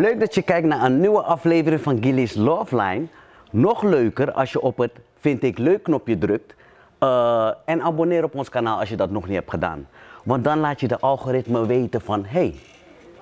[0.00, 3.06] Leuk dat je kijkt naar een nieuwe aflevering van Gilly's Love Line.
[3.50, 6.54] Nog leuker als je op het vind ik leuk knopje drukt.
[7.00, 9.88] Uh, en abonneer op ons kanaal als je dat nog niet hebt gedaan.
[10.24, 12.54] Want dan laat je de algoritme weten van hey,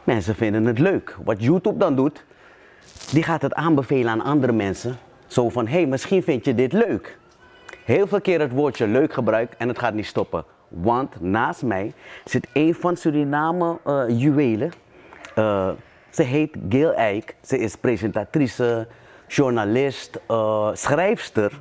[0.04, 1.16] mensen vinden het leuk.
[1.24, 2.24] Wat YouTube dan doet,
[3.12, 4.96] die gaat het aanbevelen aan andere mensen.
[5.27, 7.18] Zo van hey, misschien vind je dit leuk.
[7.84, 10.45] Heel veel keer het woordje leuk gebruik en het gaat niet stoppen.
[10.68, 11.92] Want naast mij
[12.24, 14.70] zit een van Suriname uh, juwelen.
[15.38, 15.68] Uh,
[16.10, 17.34] ze heet Gail Eijk.
[17.42, 18.87] Ze is presentatrice,
[19.27, 21.60] journalist, uh, schrijfster.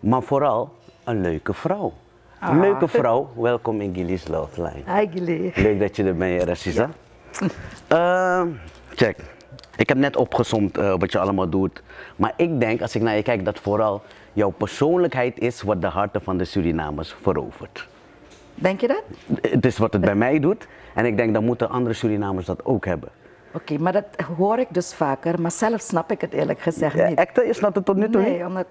[0.00, 0.72] Maar vooral
[1.04, 1.92] een leuke vrouw.
[2.40, 3.30] Een leuke vrouw.
[3.36, 4.98] Welkom in Gilly's Love Line.
[4.98, 5.52] Hi Gilly.
[5.54, 6.88] Leuk dat je er bent, Rassisa.
[7.88, 8.46] Ja.
[8.94, 9.16] check.
[9.76, 11.82] Ik heb net opgezomd wat je allemaal doet.
[12.16, 14.02] Maar ik denk, als ik naar je kijk, dat vooral
[14.32, 17.88] jouw persoonlijkheid is wat de harten van de Surinamers verovert.
[18.54, 19.02] Denk je dat?
[19.40, 20.66] Het is wat het bij mij doet.
[20.94, 23.08] En ik denk, dan moeten andere Surinamers dat ook hebben.
[23.54, 24.04] Oké, maar dat
[24.36, 27.18] hoor ik dus vaker, maar zelf snap ik het eerlijk gezegd niet.
[27.18, 28.66] Echte, je snapt het tot nu toe Nee, omdat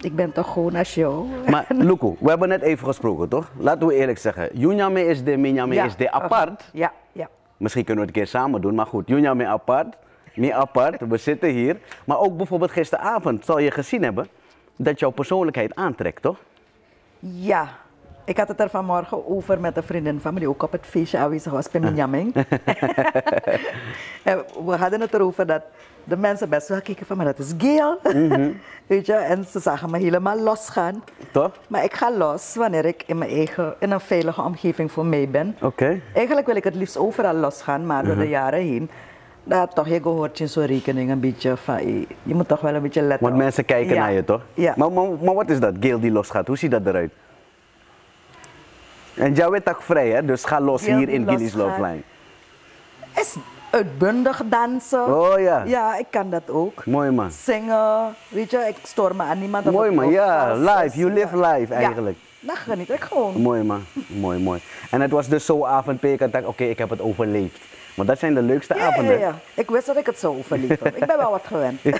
[0.00, 1.26] ik ben toch gewoon als jou.
[1.50, 3.50] Maar Luku, we hebben net even gesproken, toch?
[3.56, 4.48] Laten we eerlijk zeggen.
[4.52, 6.70] Junyame is de, Minyame Ja, is de apart.
[6.72, 7.28] Ja, ja.
[7.56, 9.08] Misschien kunnen we het een keer samen doen, maar goed.
[9.08, 9.96] Junyame apart,
[10.34, 11.76] mi apart, we zitten hier.
[12.04, 14.28] Maar ook bijvoorbeeld gisteravond zal je gezien hebben
[14.76, 16.38] dat jouw persoonlijkheid aantrekt, toch?
[17.18, 17.68] Ja,
[18.24, 20.86] ik had het er vanmorgen over met een vriendin van me die ook op het
[20.86, 22.34] feestje aanwezig was bij Minjaming.
[24.22, 25.62] en we hadden het erover dat
[26.04, 27.54] de mensen best wel keken van, maar dat is.
[28.86, 31.04] Weet je, en ze zagen me helemaal losgaan.
[31.32, 31.50] Toch?
[31.68, 35.28] Maar ik ga los wanneer ik in mijn eigen, in een veilige omgeving voor mij
[35.28, 35.56] ben.
[35.60, 36.00] Oké.
[36.14, 38.90] Eigenlijk wil ik het liefst overal losgaan, maar door de jaren heen,
[39.44, 41.86] dat toch, je hoort in zo'n rekening een beetje van,
[42.22, 43.42] je moet toch wel een beetje letten Want op.
[43.42, 44.00] mensen kijken Ja.
[44.00, 44.40] naar je, toch?
[44.54, 44.74] Ja.
[44.76, 46.46] Maar, maar, maar wat is dat, Gail die losgaat?
[46.46, 47.12] Hoe ziet dat eruit?
[49.14, 50.24] En jij bent ook vrij, hè?
[50.24, 51.54] Dus ga los hier in losgaat.
[51.54, 52.02] Love Line.
[53.14, 53.36] Is
[53.70, 55.20] uitbundig dansen.
[55.20, 55.62] Oh ja.
[55.64, 56.86] Ja, ik kan dat ook.
[56.86, 57.30] Mooi man.
[57.30, 59.70] Zingen, weet je, ik stoor me aan niemand.
[59.70, 61.52] Mooi man, ja, live, you live ja.
[61.52, 62.18] live Ja, eigenlijk.
[62.40, 63.40] dat geniet ik gewoon.
[63.40, 64.60] Mooi man, mooi mooi.
[64.90, 67.58] En het was dus zo'n avond, ik had gedacht, oké, ik heb het overleefd.
[67.94, 69.18] Maar dat zijn de leukste Ja, avonden.
[69.18, 69.34] ja.
[69.54, 70.86] Ik wist dat ik het zou overleven.
[70.86, 71.80] ik ben wel wat gewend.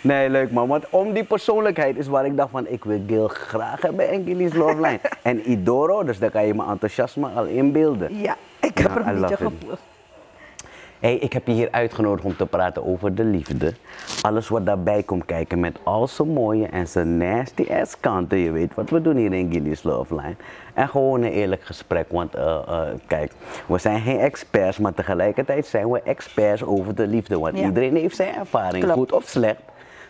[0.00, 0.68] Nee, leuk man.
[0.68, 4.24] Want om die persoonlijkheid is waar ik dacht van, ik wil Gil graag hebben in
[4.24, 5.00] Gilly's Love Line.
[5.22, 8.18] en Idoro, dus daar kan je mijn enthousiasme al inbeelden.
[8.20, 9.74] Ja, ik heb er een beetje gevoel.
[11.04, 13.72] Hey, ik heb je hier uitgenodigd om te praten over de liefde.
[14.22, 18.38] Alles wat daarbij komt kijken met al zijn mooie en zijn nasty ass kanten.
[18.38, 20.34] Je weet wat we doen hier in Gilly's Love Line.
[20.74, 22.06] En gewoon een eerlijk gesprek.
[22.10, 23.32] Want eh, eh, kijk,
[23.66, 27.38] we zijn geen experts, maar tegelijkertijd zijn we experts over de liefde.
[27.38, 27.64] Want Ja.
[27.64, 28.98] iedereen heeft zijn ervaring, Klopt.
[28.98, 29.60] goed of slecht.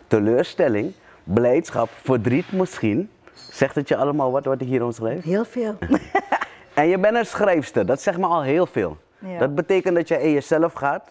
[0.07, 0.93] Teleurstelling,
[1.25, 3.11] blijdschap, verdriet misschien.
[3.33, 5.25] Zegt het je allemaal wat, wat ik hier omschrijf?
[5.25, 5.75] Heel veel.
[6.75, 8.97] En je bent een schrijfster, dat zegt me al heel veel.
[9.27, 9.39] Ja.
[9.39, 11.03] Dat betekent dat je in jezelf gaat.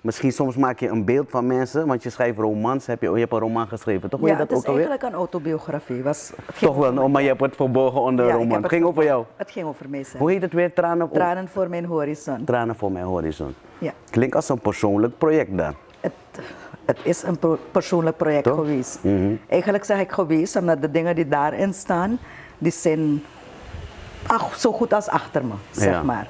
[0.00, 2.86] Misschien soms maak je een beeld van mensen, want je schrijft romans.
[2.86, 4.20] Heb je, je hebt een roman geschreven, toch?
[4.20, 4.82] Ja, je dat het is ook alweer?
[4.86, 6.02] eigenlijk een autobiografie.
[6.02, 7.22] Was, Toch wel, oh, maar mij.
[7.22, 8.62] je hebt het verborgen onder Ja, een roman.
[8.62, 9.24] Het ging over jou.
[9.36, 10.18] Het ging over mijzelf.
[10.18, 10.72] Hoe heet het weer?
[10.72, 12.44] Tranen, oh, Tranen voor mijn horizon.
[12.44, 13.54] Tranen voor mijn horizon.
[13.78, 13.92] Ja.
[14.10, 15.74] Klinkt als een persoonlijk project dan.
[16.00, 16.12] Het,
[16.84, 17.38] het is een
[17.70, 18.56] persoonlijk project Toch?
[18.56, 18.64] Mhm.
[18.66, 18.98] geweest.
[19.48, 22.18] Eigenlijk zeg ik geweest, omdat de dingen die daarin staan,
[22.58, 23.22] die zijn
[24.26, 26.02] ach, zo goed als achter me, zeg Ja.
[26.02, 26.28] maar.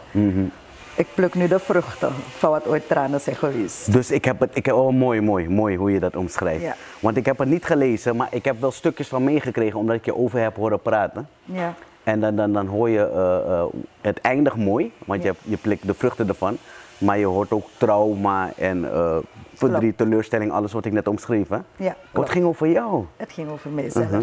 [0.94, 3.92] Ik pluk nu de vruchten van wat ooit tranen zijn geweest.
[3.92, 6.62] Dus ik heb het, ik heb, oh mooi, mooi, mooi hoe je dat omschrijft.
[6.62, 6.76] Ja.
[7.00, 10.04] Want ik heb het niet gelezen, maar ik heb wel stukjes van meegekregen omdat ik
[10.04, 11.28] je over heb horen praten.
[11.44, 11.74] Ja.
[12.02, 13.64] En dan, dan, dan hoor je, eh, eh,
[14.00, 16.56] het eindigt mooi, want je, je plikt de vruchten ervan.
[16.98, 19.16] Maar je hoort ook trauma en eh,
[19.54, 21.48] verdriet, teleurstelling, alles wat ik net omschreef.
[21.48, 21.58] Hè?
[21.76, 23.04] Ja, Wat ging over jou?
[23.16, 24.10] Het ging over mijzelf.
[24.10, 24.22] Mhm.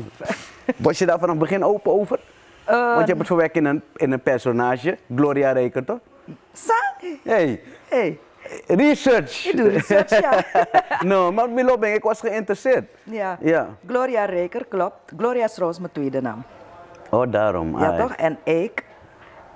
[0.77, 2.19] Was je daar vanaf het begin open over?
[2.69, 5.99] Eh, want je hebt het verwerkt in een, in een personage, Gloria Reker, toch?
[6.53, 6.73] Sa-
[7.23, 8.19] Hey, Hey,
[8.67, 9.45] research!
[9.47, 10.43] ik doe research, ja.
[11.09, 12.85] no, maar Milobeng, ik was geïnteresseerd.
[13.03, 13.37] ja.
[13.41, 13.67] Ja.
[13.87, 15.11] Gloria Reker, klopt.
[15.17, 16.43] Gloria is trouwens mijn tweede naam.
[17.09, 17.79] Oh, daarom.
[17.79, 17.97] Ja, ai.
[18.01, 18.13] toch?
[18.13, 18.83] En Eik.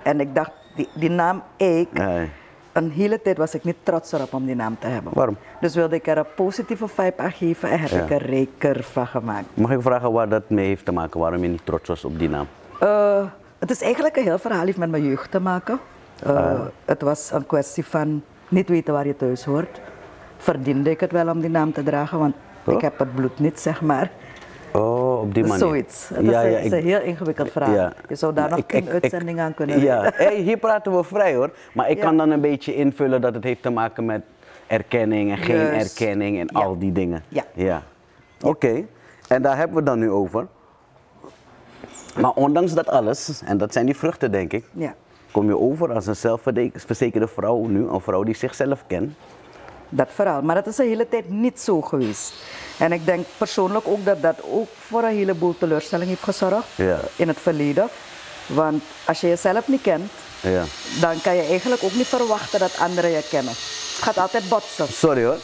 [0.02, 2.30] En ik dacht, die, die naam Eik, Ai.
[2.72, 5.12] een hele tijd was ik niet trots erop om die naam te hebben.
[5.14, 5.36] Waarom?
[5.60, 8.02] Dus wilde ik er een positieve vibe aan geven en heb Ja.
[8.02, 9.46] ik er Reker van gemaakt.
[9.54, 12.18] Mag ik vragen waar dat mee heeft te maken, waarom je niet trots was op
[12.18, 12.46] die naam?
[12.84, 13.24] Eh,
[13.58, 15.78] het is eigenlijk een heel verhaal, heeft met mijn jeugd te maken.
[16.22, 16.60] Eh, Ah.
[16.84, 19.80] Het was een kwestie van niet weten waar je thuis hoort.
[20.36, 22.34] Verdiende ik het wel om die naam te dragen, want
[22.66, 22.74] Oh.
[22.74, 24.10] ik heb het bloed niet, zeg maar.
[24.72, 25.58] Oh, op die manier.
[25.58, 26.08] Zoiets.
[26.08, 27.90] Het is, een, het is een heel ingewikkeld verhaal.
[28.08, 31.34] Je zou daar nog Ik- tien uitzendingen aan kunnen Ja, hey, hier praten we vrij
[31.34, 31.50] hoor.
[31.74, 32.02] Maar ik Ja.
[32.04, 34.22] kan dan een beetje invullen dat het heeft te maken met
[34.66, 36.60] erkenning en geen erkenning en Ja.
[36.64, 37.22] al die dingen.
[37.28, 37.42] Ja.
[37.52, 37.82] ja.
[38.42, 38.84] Oké,
[39.28, 40.46] en daar hebben we het dan nu over.
[42.20, 44.94] Maar ondanks dat alles, en dat zijn die vruchten denk ik, Ja.
[45.30, 49.12] kom je over als een zelfverzekerde vrouw nu, een vrouw die zichzelf kent.
[49.88, 50.42] Dat verhaal.
[50.42, 52.32] Maar dat is de hele tijd niet zo geweest.
[52.78, 56.98] En ik denk persoonlijk ook dat dat ook voor een heleboel teleurstelling heeft gezorgd Ja.
[57.16, 57.88] in het verleden.
[58.46, 60.10] Want als je jezelf niet kent,
[60.40, 60.62] Ja.
[61.00, 63.52] dan kan je eigenlijk ook niet verwachten dat anderen je kennen.
[63.52, 64.88] Het gaat altijd botsen.
[64.88, 65.38] Sorry hoor.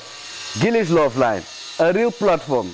[0.59, 1.41] Gilly's Love Line.
[1.79, 2.67] Een real platform.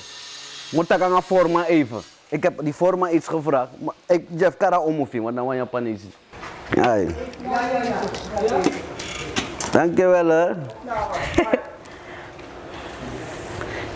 [0.71, 2.03] Moet ik aan forma even.
[2.29, 3.71] Ik heb die forma iets gevraagd.
[3.79, 6.01] Maar ik Jeff Kara omhoefing, want dan was Japanees.
[6.81, 7.15] Ai.
[9.73, 10.47] Dankjewel hè.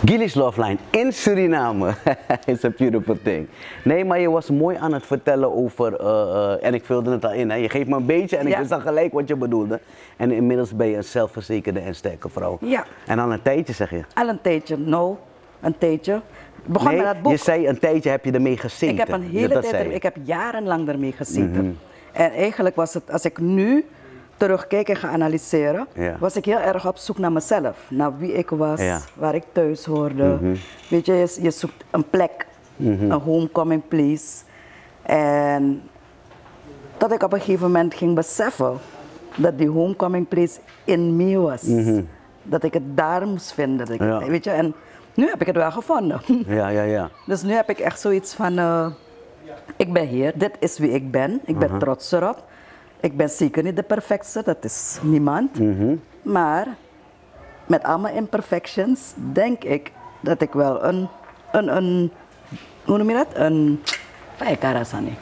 [0.05, 1.93] Gilly's Love Line in Suriname.
[2.45, 3.47] It's a beautiful thing.
[3.83, 6.07] Nee, maar je was mooi aan het vertellen over, eh,
[6.53, 7.55] eh, en ik vulde het al in, hè.
[7.55, 8.57] je geeft me een beetje en ik Ja.
[8.57, 9.79] wist dan gelijk wat je bedoelde.
[10.17, 12.57] En inmiddels ben je een zelfverzekerde en sterke vrouw.
[12.61, 12.83] Ja.
[13.05, 14.01] En al een tijdje zeg je.
[14.13, 15.15] Al een tijdje, nou,
[15.61, 16.21] een tijdje.
[16.65, 17.31] Begon nee, met dat boek.
[17.31, 18.89] je zei een tijdje heb je ermee gezeten.
[18.89, 21.51] Ik heb een hele Dat tijd, er- ik heb jarenlang ermee gezeten.
[21.65, 21.71] Mhm.
[22.11, 23.85] En eigenlijk was het, als ik nu
[24.37, 26.15] terugkijk en ga analyseren, Ja.
[26.19, 27.85] was ik heel erg op zoek naar mezelf.
[27.89, 28.95] Naar wie ik was, Ja.
[28.97, 29.05] Mhm.
[29.19, 30.37] waar ik thuis hoorde.
[30.89, 32.45] Weet je, je, je zoekt een plek,
[32.77, 34.43] een homecoming place.
[35.01, 35.81] En
[36.97, 38.73] dat ik op een gegeven moment ging beseffen
[39.35, 41.61] dat die homecoming place in me was.
[42.43, 43.77] Dat ik het daar moest vinden.
[43.77, 44.23] Dat ik het- Mhm.
[44.23, 44.29] Ja.
[44.29, 44.73] weet je, en
[45.13, 46.21] nu heb ik het wel gevonden.
[46.47, 47.09] Ja, ja, ja.
[47.25, 48.85] Dus nu heb ik echt zoiets van, eh,
[49.75, 52.43] ik ben hier, dit is wie ik ben, ik ben trots erop.
[52.99, 55.59] Ik ben zeker niet de perfectste, dat is niemand.
[56.21, 56.67] Maar
[57.65, 61.07] met al mijn imperfections denk ik dat ik wel een,
[61.51, 62.11] een, een
[62.85, 63.27] hoe noem je dat?
[63.33, 63.81] Een,
[64.35, 65.17] Vaya karasani.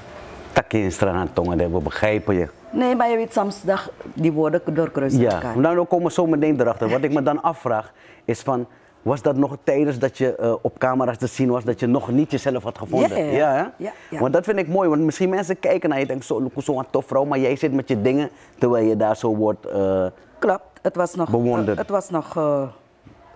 [0.51, 2.47] Takje in straat tongen, dat we begrijpen je.
[2.71, 5.59] Nee, maar je weet soms dat die woorden doorkruisen Ja, elkaar.
[5.59, 6.89] nou dan komen we zo meteen erachter.
[6.89, 7.93] Wat ik me dan afvraag
[8.25, 8.67] is van,
[9.01, 12.11] was dat nog tijdens dat je eh, op camera's te zien was, dat je nog
[12.11, 13.09] niet jezelf had gevonden?
[13.25, 13.83] Ja, ja, hè?
[13.85, 14.19] ja, ja.
[14.19, 16.61] Want dat vind ik mooi, want misschien mensen kijken naar je en denken, zo, Loeko,
[16.61, 19.65] zo'n tof vrouw, maar jij zit met je dingen terwijl je daar zo wordt...
[19.65, 20.05] eh,
[20.39, 21.67] Klopt, het was nog, Bewonderd.
[21.69, 22.37] eh, het was nog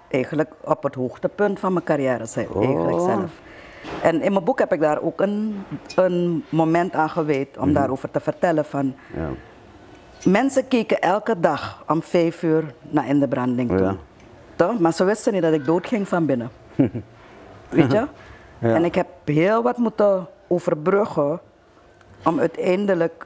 [0.09, 2.63] eigenlijk op het hoogtepunt van mijn carrière zei- Oh.
[2.63, 3.31] eigenlijk zelf.
[4.03, 5.63] En in mijn boek heb ik daar ook een,
[5.95, 8.85] een moment aan gewijd om daarover te vertellen van...
[9.07, 9.19] Mhm.
[9.21, 9.29] ja.
[10.31, 13.79] Mensen keken elke dag om vijf uur naar In de Branding toe.
[13.81, 13.95] Ja.
[14.55, 14.79] Toch?
[14.79, 16.49] Maar ze wisten niet dat ik doodging van binnen.
[17.69, 18.05] Weet je?
[18.59, 21.39] En ik heb heel wat moeten overbruggen
[22.23, 23.25] om uiteindelijk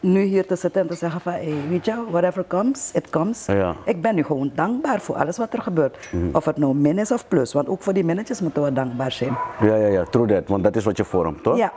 [0.00, 3.46] nu hier te zitten en te zeggen van, hey, weet je, whatever comes, it comes.
[3.46, 3.74] Ja.
[3.84, 6.08] Ik ben nu gewoon dankbaar voor alles wat er gebeurt.
[6.32, 9.12] Of het nou min is of plus, want ook voor die minnetjes moeten we dankbaar
[9.12, 9.36] zijn.
[9.60, 11.56] ja, ja, ja, true that, want dat is wat je vormt, toch?
[11.56, 11.72] Ja,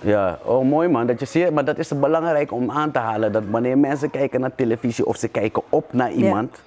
[0.00, 3.32] Ja, oh mooi man, dat je ziet, maar dat is belangrijk om aan te halen,
[3.32, 6.62] dat wanneer mensen kijken naar televisie of ze kijken op naar iemand,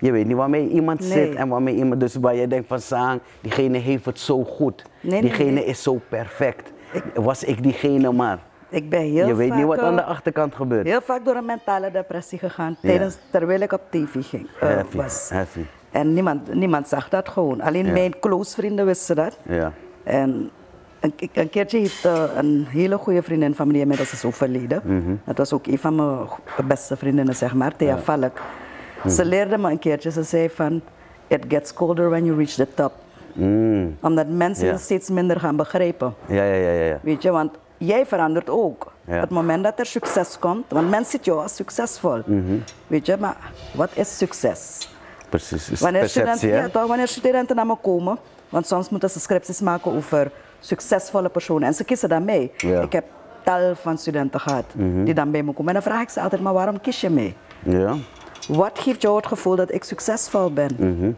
[0.00, 1.08] je weet niet waarmee iemand Nee.
[1.10, 5.20] zit en waarmee iemand, dus waar je denkt van diegene heeft het zo goed, Nee,
[5.20, 5.64] diegene nee.
[5.64, 6.72] is zo perfect,
[7.14, 8.38] was ik diegene maar.
[8.68, 10.86] ik ben heel je weet vaak, niet wat aan de eh, achterkant gebeurt.
[10.86, 12.88] heel vaak door een mentale depressie gegaan, Ja.
[12.88, 15.28] tijdens, terwijl ik op tv ging, Heavy, was.
[15.32, 15.64] heavy.
[15.90, 17.60] En niemand, niemand zag dat gewoon.
[17.60, 17.92] Alleen Ja.
[17.92, 19.38] mijn close vrienden wisten dat.
[19.48, 19.72] Ja,
[20.02, 20.50] En
[21.00, 24.80] een, een keertje heeft eh, een hele goede vriendin van me, die inmiddels is overleden.
[24.84, 25.14] Mhm.
[25.24, 26.18] Dat was ook een van mijn
[26.68, 28.40] beste vriendinnen, zeg maar, Thea Valk.
[29.02, 29.14] Mhm.
[29.14, 30.82] Ze leerde me een keertje, ze zei van,
[31.26, 32.92] it gets colder when you reach the top.
[33.32, 33.96] Mm.
[34.00, 36.14] Omdat mensen je steeds minder gaan begrijpen.
[36.26, 36.98] ja, ja, ja, ja, ja.
[37.02, 38.92] Weet je, want jij verandert ook.
[39.04, 39.20] Ja.
[39.20, 42.22] Het moment dat er succes komt, want mensen ziet jou als succesvol.
[42.26, 42.56] Mhm.
[42.86, 43.36] Weet je, maar
[43.74, 44.88] wat is succes?
[45.28, 49.10] precies, is Wanneer perceptie studenten, ja, toch, wanneer studenten naar me komen, want soms moeten
[49.10, 52.52] ze scripties maken over succesvolle personen en ze kiezen dan mee.
[52.56, 52.68] Ja.
[52.68, 52.82] Mhm.
[52.82, 53.04] Ik heb
[53.42, 54.64] tal van studenten gehad
[55.04, 57.10] die dan bij me komen en dan vraag ik ze altijd, maar waarom kies je
[57.10, 57.36] mee?
[57.62, 57.94] Ja,
[58.56, 60.70] Wat geeft jou het gevoel dat ik succesvol ben?
[60.78, 61.12] Mhm.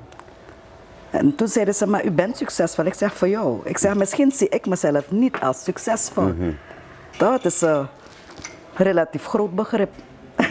[1.11, 2.85] En toen zeiden ze, maar u bent succesvol.
[2.85, 3.61] Ik zeg, voor jou.
[3.65, 6.23] Ik zeg, misschien zie ik mezelf niet als succesvol.
[6.25, 6.51] Mhm.
[7.19, 7.87] Dat is een
[8.75, 9.91] relatief groot begrip.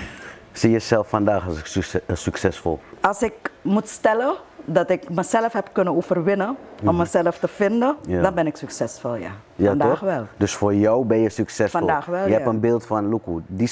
[0.51, 2.79] zie je jezelf vandaag als als succesvol?
[3.01, 4.35] Als ik moet stellen
[4.65, 8.11] dat ik mezelf heb kunnen overwinnen om mezelf te vinden, Mhm.
[8.11, 8.21] Ja.
[8.21, 9.31] dan ben ik succesvol, ja.
[9.55, 9.99] Ja, Vandaag toch?
[9.99, 10.25] wel.
[10.37, 11.79] Dus voor jou ben je succesvol.
[11.79, 12.35] Vandaag wel, Je ja.
[12.35, 13.67] hebt een beeld van, look, hoe, die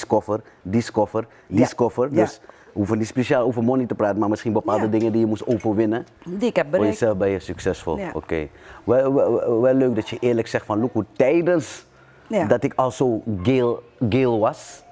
[0.62, 2.18] die scoffer, die.
[2.20, 4.90] Dus we hoeven niet speciaal over money te praten, maar misschien bepaalde Ja.
[4.90, 6.06] dingen die je moest overwinnen.
[6.24, 6.98] Die ik heb Voor bereikt.
[6.98, 7.98] jezelf ben je succesvol.
[7.98, 8.10] Ja.
[8.14, 8.48] Oké.
[8.84, 11.86] Wel, wel, wel leuk dat je eerlijk zegt van, look, hoe tijdens
[12.26, 12.44] Ja.
[12.46, 14.82] dat ik al zo geel, geel was,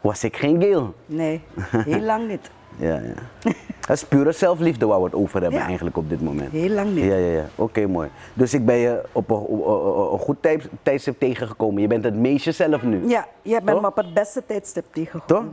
[0.00, 0.94] was ik geen geel.
[1.06, 2.50] Nee, heel lang niet.
[2.76, 3.52] Ja, ja.
[3.80, 6.50] Dat is pure zelfliefde waar we het over hebben eigenlijk op dit moment.
[6.52, 7.04] Heel lang niet.
[7.04, 7.44] Ja, ja, ja.
[7.54, 8.08] Oké, mooi.
[8.34, 11.82] Dus ik ben je op een, op- op- een goed tijd, tijdstip tegengekomen.
[11.82, 13.08] Je bent het meest jezelf nu.
[13.08, 14.84] Ja, jij bent me op het beste tijdstip
[15.26, 15.44] Toch?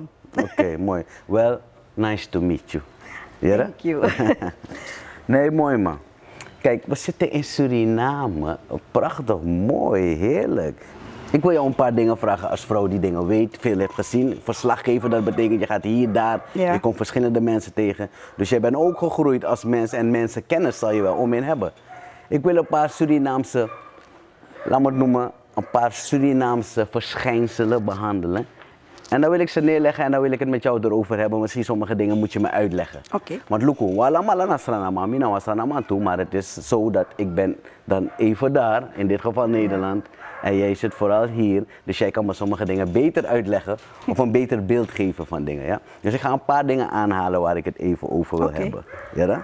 [0.44, 1.04] Oké, mooi.
[1.26, 1.58] Well,
[1.94, 2.84] nice to meet you.
[3.40, 3.56] Ja?
[3.58, 4.04] Thank you.
[5.26, 5.98] Nee, mooi man.
[6.62, 8.58] Kijk, we zitten in Suriname.
[8.92, 10.86] Prachtig, mooi, heerlijk.
[11.32, 14.40] Ik wil jou een paar dingen vragen als vrouw die dingen weet, veel heeft gezien.
[14.44, 16.74] Verslaggever, dat betekent je gaat hier, daar, Ja.
[16.74, 18.10] je komt verschillende mensen tegen.
[18.38, 21.44] Dus jij bent ook gegroeid als mens en mensen kennis zal je wel om in
[21.44, 21.72] hebben.
[22.28, 23.70] Ik wil een paar Surinaamse,
[24.66, 28.46] laat me het noemen, een paar Surinaamse verschijnselen behandelen.
[29.10, 31.40] En dan wil ik ze neerleggen en dan wil ik het met jou erover hebben.
[31.40, 33.02] Misschien sommige dingen moet je me uitleggen.
[33.14, 33.40] Oké.
[33.48, 37.56] Want Luku, wala mala nasranama, mina wasranama toe, maar het is zo dat ik ben
[37.84, 40.06] dan even daar, in dit geval Nederland,
[40.42, 44.32] en jij zit vooral hier, dus jij kan me sommige dingen beter uitleggen of een
[44.32, 45.80] beter beeld geven van dingen, ja.
[46.02, 48.84] Dus ik ga een paar dingen aanhalen waar ik het even over wil hebben,
[49.14, 49.26] ja.
[49.26, 49.44] dan?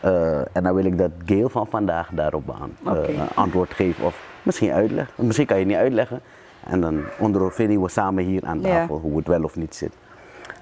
[0.00, 4.22] Eh, en dan wil ik dat Gail van vandaag daarop aan, eh, antwoord geeft of
[4.42, 5.26] misschien uitleggen.
[5.26, 6.20] Misschien kan je het niet uitleggen
[6.68, 8.68] en dan ondervinden we samen hier aan Ja.
[8.68, 9.92] tafel hoe het wel of niet zit.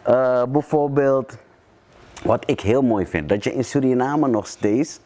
[0.02, 1.36] Eh, bijvoorbeeld,
[2.24, 5.00] wat ik heel mooi vind, dat je in Suriname nog steeds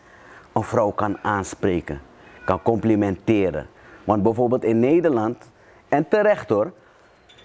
[0.52, 2.00] een vrouw kan aanspreken,
[2.44, 3.66] kan complimenteren.
[4.04, 5.50] Want bijvoorbeeld in Nederland,
[5.88, 6.72] en terecht hoor,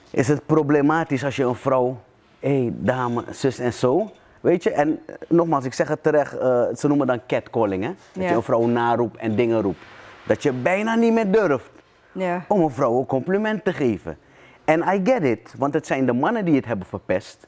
[0.10, 1.98] is het problematisch als je een vrouw,
[2.40, 4.72] hé hey, dame, zus en zo, weet je.
[4.72, 7.90] En eh, nogmaals, ik zeg het terecht, eh, ze noemen dan catcalling hè.
[8.14, 8.30] Dat Ja.
[8.30, 9.80] je een vrouw naroept en dingen roept.
[10.28, 11.72] Dat je bijna niet meer durft
[12.14, 12.46] Ja.
[12.48, 14.18] om een vrouw een compliment te geven.
[14.66, 17.48] En I get it, want het zijn de mannen die het hebben verpest.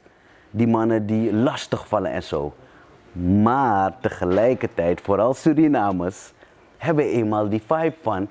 [0.50, 2.54] Die mannen die lastig vallen en zo.
[3.42, 6.32] Maar tegelijkertijd, vooral Surinamers,
[6.76, 8.28] hebben eenmaal die vibe van...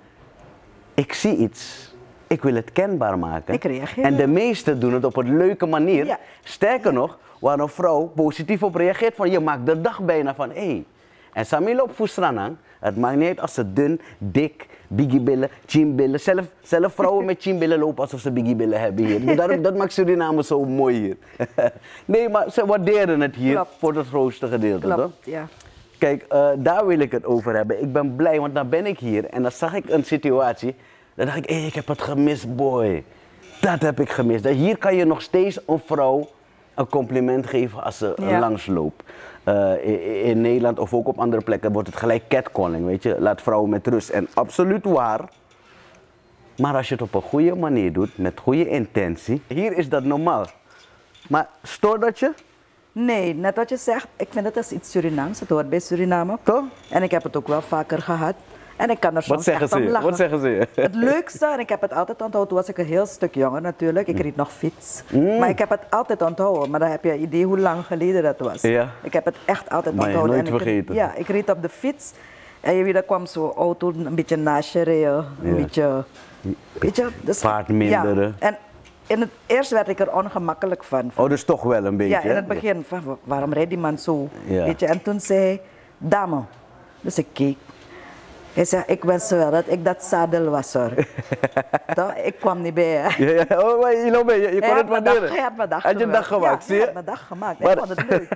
[0.93, 1.93] Ik zie iets,
[2.27, 3.53] ik wil het kenbaar maken.
[3.53, 4.03] Ik reageer.
[4.03, 6.05] En de meesten doen het op een leuke manier.
[6.05, 6.19] Ja.
[6.43, 9.31] Sterker nog, waar een vrouw positief op reageert van...
[9.31, 10.55] Je maakt de dag bijna van, hé.
[10.55, 10.85] Hey.
[11.35, 16.19] En Samil op Fusranang, het maakt niet uit als ze dun, dik, biggie-billen, chinbillen.
[16.19, 19.35] Zelf, zelf vrouwen met chinbillen lopen alsof ze biggie-billen hebben hier.
[19.35, 21.17] Daarom- dat maakt Suriname zo mooi hier.
[22.05, 23.69] nee, maar ze waarderen het hier Klopt.
[23.79, 24.95] voor het grootste gedeelte, toch?
[24.95, 25.47] Klopt, ja.
[25.97, 27.81] Kijk, eh, daar wil ik het over hebben.
[27.81, 30.75] Ik ben blij, want dan ben ik hier en dan zag ik een situatie.
[31.15, 33.03] Dan dacht ik, hé, ik heb het gemist, boy.
[33.61, 34.43] Dat heb ik gemist.
[34.43, 36.27] Dat hier kan je nog steeds een vrouw
[36.73, 38.39] een compliment geven als ze Ja.
[38.39, 39.03] langsloopt.
[39.45, 43.15] Eh, in, Nederland of ook op andere plekken wordt het gelijk catcalling, weet je.
[43.19, 44.09] Laat vrouwen met rust.
[44.09, 45.29] En absoluut waar.
[46.57, 49.41] Maar als je het op een goede manier doet, met goede intentie.
[49.47, 50.45] Hier is dat normaal.
[51.29, 52.33] Maar stoort dat je?
[52.91, 55.39] Nee, net wat je zegt, ik vind het als iets Surinaams.
[55.39, 56.37] Het hoort bij Suriname.
[56.43, 56.63] Toch?
[56.89, 58.35] En ik heb het ook wel vaker gehad.
[58.75, 60.01] En ik kan er soms zeggen echt ze je?
[60.01, 60.67] Wat zeggen ze je?
[60.81, 63.61] Het leukste, en ik heb het altijd onthouden, toen was ik een heel stuk jonger
[63.61, 64.07] natuurlijk.
[64.07, 64.15] Mm.
[64.15, 65.03] Ik reed nog fiets.
[65.39, 66.69] Maar ik heb het altijd onthouden.
[66.69, 68.61] Maar dan heb je een idee hoe lang geleden dat was.
[68.61, 68.89] Ja.
[69.01, 70.35] Ik heb het echt altijd Maar je onthouden.
[70.35, 70.95] nooit En ik vergeten.
[70.95, 72.11] ja, ik reed op de fiets.
[72.59, 75.25] En je weet, er kwam zo'n auto een beetje naast je rijden.
[75.43, 75.55] Een Ja.
[75.55, 76.03] beetje...
[76.71, 78.35] Weet je, dus, Vaart minderen.
[78.39, 78.47] Ja.
[78.47, 78.57] En
[79.07, 81.11] in het eerst werd ik er ongemakkelijk van.
[81.15, 82.13] Oh, dus toch wel een beetje.
[82.13, 84.27] Ja, in het begin, van, wa- waarom rijdt die man zo?
[84.45, 84.63] Ja.
[84.63, 85.61] Weet je, en toen zei hij,
[85.97, 86.41] dame.
[87.01, 87.57] Dus ik keek.
[88.55, 90.91] Hij zei, ik wens wel dat ik dat zadel was hoor.
[91.95, 92.13] Toch?
[92.15, 92.83] ik kwam niet bij.
[92.91, 93.23] hè.
[93.25, 93.61] Ja, ja.
[93.61, 94.39] Oh, maar je, loopt mee.
[94.41, 95.29] je, kon het dag- waarderen.
[95.29, 97.27] Hij had mijn dag Had je een dag gemaakt, ja, zie hij had mijn dag
[97.27, 97.59] gemaakt.
[97.59, 98.27] Maar- Ik vond het leuk.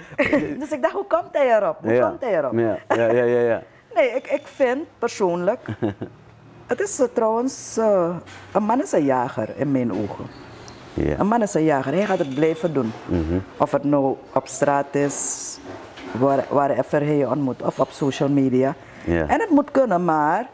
[0.60, 1.76] dus ik dacht, hoe komt hij erop?
[1.82, 2.08] Hoe ja.
[2.08, 2.52] komt hij erop?
[2.52, 3.40] Ja, ja, ja, ja.
[3.40, 3.62] ja.
[3.94, 5.60] Nee, ik, ik vind persoonlijk...
[6.66, 7.76] het is eh, trouwens...
[7.76, 8.16] eh,
[8.52, 10.26] een man is een jager in mijn ogen.
[10.94, 11.18] ja.
[11.18, 12.92] Een man is een jager, hij gaat het blijven doen.
[13.06, 13.38] Mhm.
[13.56, 15.58] Of het nou op straat is,
[16.12, 18.74] waar, wherever hij je ontmoet, of op social media.
[19.06, 19.26] Ja.
[19.28, 20.46] En het moet kunnen, maar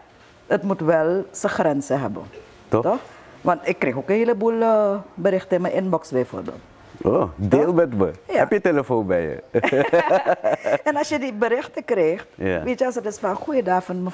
[0.46, 2.22] het moet wel zijn grenzen hebben.
[2.68, 2.98] Toch?
[3.40, 6.56] Want ik kreeg ook een heleboel eh, berichten in mijn inbox bijvoorbeeld.
[7.02, 8.10] Oh, deel met me.
[8.28, 8.34] Ja.
[8.38, 9.42] Heb je telefoon bij je?
[10.88, 12.62] en als je die berichten krijgt, Ja.
[12.62, 14.06] weet je, als het is van goeiedag uh,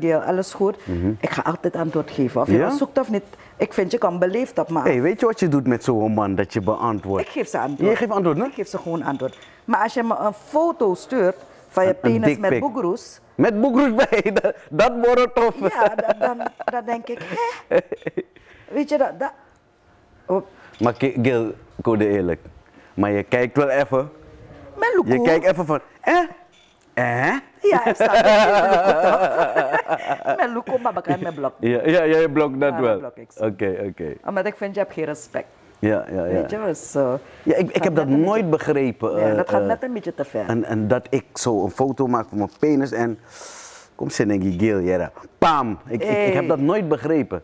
[0.00, 0.76] Gail, alles goed.
[1.20, 2.40] Ik ga altijd antwoord geven.
[2.40, 2.62] Of je Mhm.
[2.62, 2.70] Ja?
[2.76, 3.22] zoekt of niet,
[3.56, 6.12] ik vind je kan beleefd op maar hey, weet je wat je doet met zo'n
[6.14, 7.26] man dat je beantwoordt?
[7.26, 7.90] Ik geef ze antwoord.
[7.90, 8.44] Je geeft antwoord, hè?
[8.44, 9.38] Ik geef ze gewoon antwoord.
[9.64, 11.36] Maar als je me een foto stuurt
[11.72, 15.54] van je een penis met boegroes, Met boekroes bij, dat, dat wordt tof.
[15.72, 17.76] ja, dan, dan, dan denk ik, hè?
[18.74, 19.18] Weet je dat?
[19.18, 19.32] dat
[20.26, 20.42] oh,
[20.80, 21.52] Maar Gil,
[21.98, 22.40] je eerlijk.
[22.94, 24.10] Maar je kijkt wel even.
[24.94, 25.12] loekoe.
[25.12, 26.18] Je kijkt even van, eh?
[26.94, 27.34] Eh?
[27.60, 28.12] Ja, ik sta
[30.38, 31.54] met loekoe, maar ik mijn blok.
[31.60, 33.00] Ja, ja, je blokt dat wel.
[33.00, 33.44] dat Oké, blok ik zo.
[33.86, 34.14] oké.
[34.26, 35.46] Omdat ik vind, je hebt geen respect.
[35.88, 36.32] Ja, ja, ja.
[36.32, 37.12] Weet je, dus, uh,
[37.42, 39.10] Ja, ik, ik heb dat nooit begrepen.
[39.20, 40.48] ja, eh, dat gaat eh, net een beetje te ver.
[40.48, 43.18] En, en dat ik zo een foto maak van mijn penis en.
[43.94, 45.12] Kom, Senegi Gil, jera.
[45.38, 45.78] Pam!
[45.86, 46.46] Ik, ik, ik heb Hey.
[46.46, 47.42] dat nooit begrepen.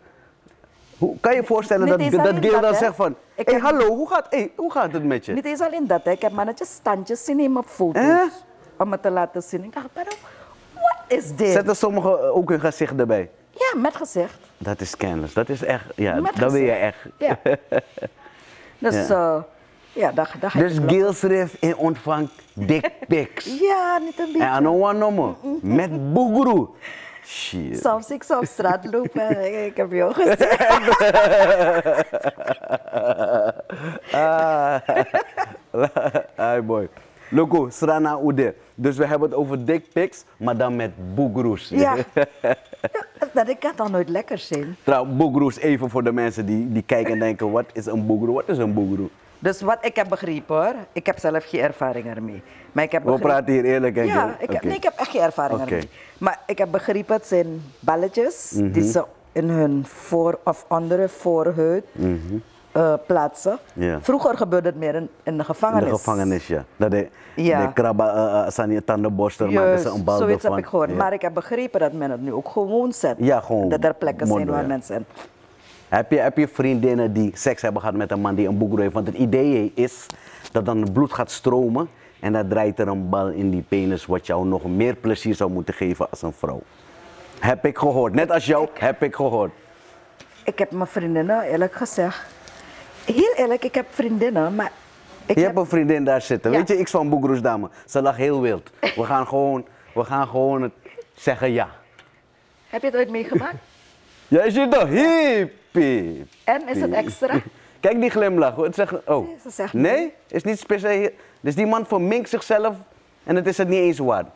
[0.98, 3.14] Hoe, kan je je voorstellen Niet dat, dat Gil dan zegt van...
[3.34, 5.32] Hé, heb- hallo, hoe gaat, hey, hoe gaat het met je?
[5.32, 6.10] Niet eens alleen dat, hè.
[6.10, 8.02] ik heb mannetjes standjes zien nemen op foto's.
[8.02, 8.20] Eh?
[8.76, 9.64] Om het te laten zien.
[9.64, 9.86] Ik dacht?
[9.94, 10.08] What
[11.06, 11.52] is dit?
[11.52, 13.30] Zetten sommigen eh, ook hun gezicht erbij?
[13.50, 14.38] Ja, met gezicht.
[14.58, 15.32] Dat is scandalous.
[15.32, 15.84] Dat is echt...
[15.94, 16.98] Ja, Met dat wil je echt.
[17.18, 17.38] Ja.
[18.78, 19.44] Dus ja,
[19.92, 23.44] ja daar, daar ga Dus ik blok- Gil schreef in ontvangt dick pics.
[23.60, 24.46] Ja, niet een En beetje.
[24.46, 25.34] aan een one nummer.
[25.62, 26.68] Met boegroe.
[27.24, 27.80] Shit.
[27.80, 30.48] Soms ik op straat lopen en ik, heb jou gezien.
[36.36, 36.88] Ah, boy.
[37.30, 38.54] Loco, Srana Ude.
[38.74, 41.68] Dus we hebben het over dick pics, maar dan met boegroes.
[41.68, 41.96] Ja.
[43.32, 44.76] Dat kan toch nooit lekker zijn?
[44.82, 48.34] Trouw, boegroes, even voor de mensen die, die kijken en denken, wat is een boegroe?
[48.34, 49.08] Wat is een boegroe?
[49.38, 52.42] Dus wat ik heb begrepen hoor, ik heb zelf geen ervaring ermee.
[52.72, 55.10] Maar ik heb We praten hier eerlijk en Ja, ik heb, nee, ik heb echt
[55.10, 55.88] geen ervaring ermee.
[56.18, 58.70] Maar ik heb begrepen, het zijn balletjes Mhm.
[58.72, 61.84] die ze in hun voor- of andere voorhuid
[62.78, 63.58] eh, plaatsen.
[63.72, 64.00] Ja.
[64.00, 65.84] Vroeger gebeurde het meer in, in de In gevangenis.
[65.84, 66.64] de gevangenis, ja.
[66.76, 67.66] Dat de, Ja.
[67.66, 70.90] de krabba, uh, uh, zijn je tandenborstel, maken ze een bal zoiets heb ik gehoord.
[70.90, 70.96] Ja.
[70.96, 73.16] Maar ik heb begrepen dat men het nu ook gewoon zet.
[73.18, 75.06] Ja, gewoon Dat er plekken zijn waar mensen...
[75.88, 78.80] Heb je, heb je vriendinnen die seks hebben gehad met een man die een boegroe
[78.80, 78.94] heeft?
[78.94, 80.06] Want het idee is
[80.52, 81.88] dat dan het bloed gaat stromen
[82.20, 85.50] en dan draait er een bal in die penis wat jou nog meer plezier zou
[85.50, 86.60] moeten geven als een vrouw.
[87.40, 88.14] Heb ik gehoord.
[88.14, 89.50] Net als jou, heb ik gehoord.
[90.44, 92.36] Ik heb mijn vriendinnen, eerlijk gezegd...
[93.14, 94.72] Heel eerlijk, ik heb vriendinnen, maar...
[95.26, 96.50] Ik Je heb, hebt een vriendin daar zitten.
[96.50, 96.56] Ja.
[96.56, 97.68] Weet je, ik van boegroes dame.
[97.86, 98.70] Ze lag heel wild.
[98.80, 100.72] We gaan gewoon, we gaan gewoon het
[101.14, 101.68] zeggen ja.
[102.68, 103.56] heb je het ooit meegemaakt?
[104.28, 104.88] Ja, is je toch?
[104.88, 106.26] Hippie.
[106.44, 107.40] En is het extra?
[107.80, 108.56] Kijk die glimlach.
[108.56, 109.26] Het zegt, oh.
[109.26, 110.12] Nee, ze zegt nee?
[110.28, 111.08] Is niet speciaal.
[111.40, 112.76] Dus die man verminkt zichzelf
[113.24, 114.26] en het is het niet eens waard.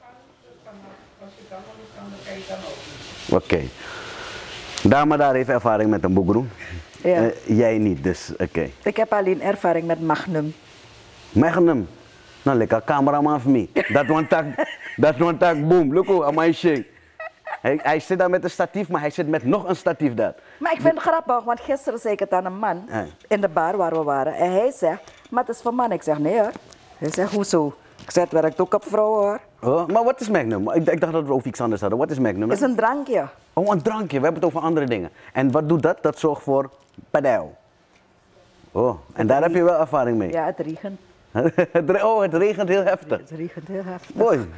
[3.30, 3.60] Oké.
[4.82, 6.44] Dame daar heeft ervaring met een boegroe.
[7.02, 7.16] Ja.
[7.16, 8.70] Eh, jij niet, dus oké.
[8.82, 10.54] Ik heb alleen ervaring met Magnum.
[11.32, 11.88] Magnum.
[12.42, 13.68] Nou, lekker cameraman van mij.
[13.88, 14.44] Dat one tak,
[14.96, 15.94] dat one tak, boom.
[15.94, 16.86] Look hoe, amai shake.
[17.44, 20.34] Hij, hij zit daar met een statief, maar hij zit met nog een statief daar.
[20.58, 22.88] Maar ik vind het grappig, want gisteren zei ik het aan een man
[23.28, 24.34] in de bar waar we waren.
[24.34, 25.92] En hij zegt, maar het is voor man.
[25.92, 26.50] Ik zeg, nee hoor.
[26.98, 27.74] Hij zegt, hoezo?
[28.02, 29.40] Ik zeg, het werkt ook op vrouwen hoor.
[29.60, 30.70] Oh, maar wat is Magnum?
[30.70, 31.98] Ik, ik dacht dat we over iets anders hadden.
[31.98, 32.50] Wat is Magnum?
[32.50, 33.24] Het is een drankje.
[33.52, 34.18] Oh, een drankje.
[34.18, 35.10] We hebben het over andere dingen.
[35.32, 35.98] En wat doet dat?
[36.02, 36.70] Dat zorgt voor
[37.10, 37.56] padel.
[38.72, 40.32] Oh, en daar heb je wel ervaring mee.
[40.32, 41.00] Ja, het regent.
[42.04, 43.18] Oh, het regent heel heftig.
[43.18, 44.14] Het regent heel heftig.
[44.14, 44.48] Mooi.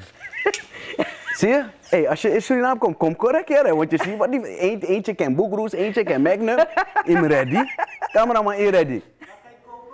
[1.38, 1.64] Zie je?
[1.80, 3.64] Hey, als je in Suriname komt, kom correct hier.
[3.64, 4.46] hè, Want je ziet wat die...
[4.58, 6.58] Eentje, eentje kan boekroes, eentje kan Magnum.
[7.08, 7.58] I'm ready.
[8.12, 9.02] Cameraman, in ready.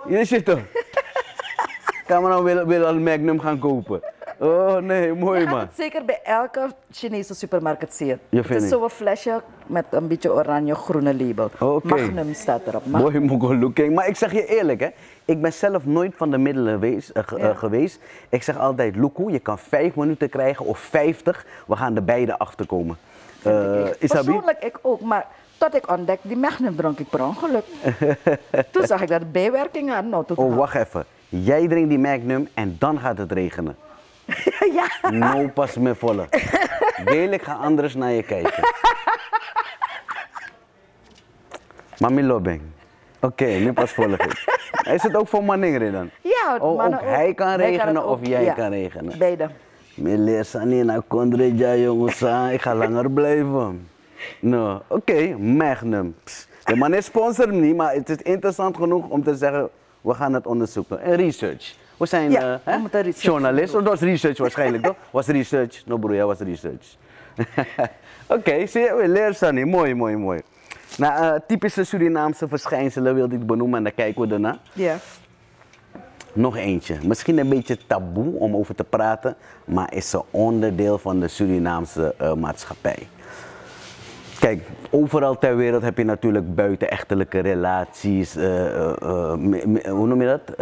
[0.07, 0.59] Je zit toch?
[2.05, 4.01] Cameraman wil, wil al Magnum gaan kopen.
[4.43, 5.63] Oh nee, mooi Je gaat man.
[5.65, 8.19] het zeker bij elke Chinese supermarkt zien.
[8.29, 11.49] Je het is zo'n flesje met een beetje oranje-groene label.
[11.83, 12.85] Magnum staat erop.
[12.85, 13.95] Mooi Mogol looking.
[13.95, 14.87] Maar ik zeg je eerlijk, hè.
[15.25, 17.49] ik ben zelf nooit van de middelen wees- eh, Ja.
[17.49, 17.99] eh, geweest.
[18.29, 21.45] Ik zeg altijd, Luku, je kan vijf minuten krijgen of vijftig.
[21.67, 22.97] We gaan er beide achter komen.
[23.39, 23.95] Isabi?
[23.99, 25.25] Persoonlijk ik ook, maar
[25.57, 27.63] tot ik ontdekte, die Magnum dronk ik per ongeluk.
[28.71, 30.05] Toen zag ik dat bijwerkingen had.
[30.05, 31.05] Nou, Oh, wacht even.
[31.29, 33.75] Jij drinkt die Magnum en dan gaat het regenen.
[34.79, 35.09] ja.
[35.09, 36.27] No pas meer volle.
[37.05, 38.63] Deel, ik ga anders naar je kijken.
[41.97, 42.61] Mami Lobeng.
[43.19, 44.59] Oké, nu pas volg ik.
[44.93, 46.09] Is het ook voor Maningri dan?
[46.21, 48.25] Ja, oh, mannen ook hij kan regenen of ook.
[48.25, 49.17] jij Ja, kan regenen?
[49.17, 49.49] Beide.
[49.95, 53.89] Meneer Sanina Kondreja, jongens, ah, ik ga langer blijven.
[54.39, 56.15] Nou, oké, Magnum.
[56.23, 59.69] Pss, De man is sponsor hem niet, maar het is interessant genoeg om te zeggen,
[60.01, 61.01] we gaan het onderzoeken.
[61.01, 61.75] En research.
[62.01, 64.95] We zijn Ja, eh, hè, journalist, of dat was research waarschijnlijk, toch?
[65.11, 65.85] Was research?
[65.85, 66.95] No broer, ja, was research.
[68.35, 69.65] oké, zie je, Sani.
[69.65, 70.41] Mooi, mooi, mooi.
[70.97, 74.59] Nou, eh, typische Surinaamse verschijnselen wilde ik benoemen en daar kijken we daarna.
[74.73, 74.97] Ja.
[76.33, 76.97] Nog eentje.
[77.03, 79.35] Misschien een beetje taboe om over te praten,
[79.65, 83.07] maar is een onderdeel van de Surinaamse eh, maatschappij.
[84.39, 90.07] Kijk, overal ter wereld heb je natuurlijk buitenechtelijke relaties, eh, eh, eh, me- me- hoe
[90.07, 90.55] noem je dat?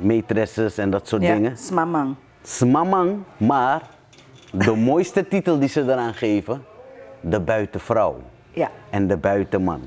[0.00, 1.34] Maîtresses en dat soort ja.
[1.34, 1.56] dingen.
[1.56, 2.14] Smamang.
[2.42, 3.82] Smamang, maar
[4.52, 6.64] de mooiste titel die ze eraan geven,
[7.20, 8.16] de buitenvrouw
[8.50, 8.70] Ja.
[8.90, 9.80] en de buitenman.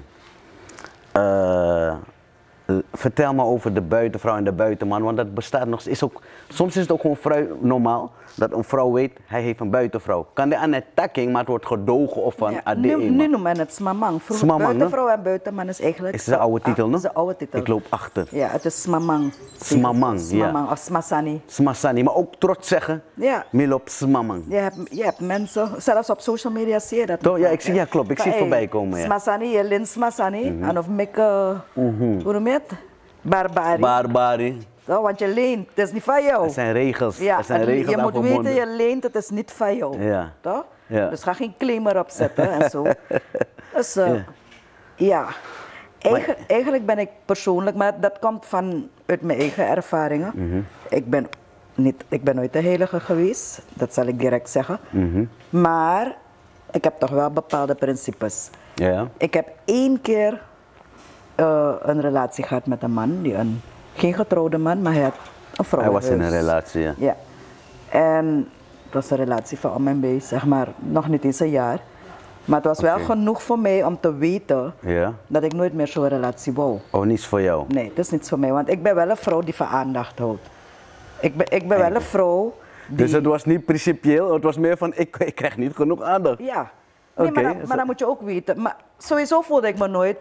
[2.93, 5.81] Vertel me over de buitenvrouw en de buitenman, want dat bestaat nog.
[5.81, 9.59] Is ook, soms is het ook gewoon vrij normaal dat een vrouw weet, hij heeft
[9.59, 10.27] een buitenvrouw.
[10.33, 13.27] Kan de aan het takking, maar het wordt gedogen of van Ja, AD nu, nu
[13.27, 14.23] noemen we het smamang.
[14.23, 16.15] Vroeger Smamang, buitenvrouw en buitenman is eigenlijk...
[16.15, 16.97] Is het een oude titel, Ah, no?
[16.97, 17.59] is een oude titel.
[17.59, 18.27] Ik loop achter.
[18.31, 19.33] Ja, het is smamang.
[19.61, 20.25] Smamang, ja.
[20.25, 21.41] Smamang of smasani.
[21.45, 23.45] Smasani, maar ook trots zeggen, Ja.
[23.51, 24.43] Milop Smamang.
[24.47, 27.19] Je hebt, je hebt mensen, zelfs op social media zie je dat.
[27.19, 27.37] Toch?
[27.37, 28.09] Ja, ik zie- ja, klopt.
[28.09, 29.05] Ik zie het voorbij komen, ja.
[29.05, 30.57] Smasani, je lint smasani.
[30.61, 32.71] En of mikke, hoe noem je het?
[33.21, 33.79] Barbari.
[33.81, 34.67] Barbari.
[34.97, 36.43] Want je leent, het is niet van jou.
[36.43, 37.17] Er zijn regels.
[37.17, 38.43] Ja, er zijn regels je moet verbonden.
[38.43, 40.03] weten, je leent, het is niet van jou.
[40.03, 40.33] Ja.
[40.41, 40.65] Toch?
[40.87, 41.07] Ja.
[41.09, 42.85] Dus ga geen claimer opzetten en zo.
[43.75, 44.23] Dus eh, Ja.
[44.95, 45.27] ja,
[45.99, 50.31] Eigen- eigenlijk ben ik persoonlijk, maar dat komt vanuit mijn eigen ervaringen.
[50.35, 50.59] Mhm.
[50.89, 51.27] Ik, ben
[51.75, 54.79] niet, ik ben nooit de heilige geweest, dat zal ik direct zeggen.
[54.89, 55.23] Mhm.
[55.49, 56.15] Maar
[56.71, 58.49] ik heb toch wel bepaalde principes.
[58.75, 59.07] Ja.
[59.17, 60.41] Ik heb één keer
[61.35, 63.61] eh, een relatie gehad met een man, die een,
[63.99, 65.15] geen getrouwde man, maar hij had
[65.55, 65.81] een vrouw.
[65.81, 66.33] Hij was in een huis.
[66.33, 66.93] relatie, ja.
[66.97, 67.15] Ja.
[67.89, 68.49] En
[68.83, 71.79] het was een relatie van om en bij, zeg maar, nog niet eens een jaar.
[72.45, 75.13] Maar het was wel genoeg voor mij om te weten Ja?
[75.27, 76.79] dat ik nooit meer zo'n relatie wou.
[76.91, 77.65] Oh, niets voor jou?
[77.67, 80.19] Nee, dat is niets voor mij, want ik ben wel een vrouw die van aandacht
[80.19, 80.49] houdt.
[81.21, 82.53] Ik ben, ik ben wel een vrouw
[82.87, 82.97] die...
[82.97, 86.39] Dus het was niet principieel, het was meer van ik, ik krijg niet genoeg aandacht.
[86.39, 86.71] Ja.
[87.15, 88.61] Nee, Oké, maar, dan, zo- maar dan moet je ook weten.
[88.61, 90.17] Maar sowieso voelde ik me nooit,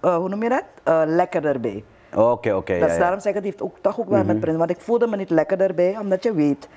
[0.00, 0.64] eh, hoe noem je dat?
[0.82, 1.84] Eh, lekker erbij.
[2.16, 2.72] Oké, oké.
[2.72, 2.86] dus ja.
[2.86, 2.98] Mhm.
[2.98, 4.56] daarom zeg ik, het heeft ook, toch ook wel met prins.
[4.58, 6.68] Want ik voelde me niet lekker erbij, omdat je weet,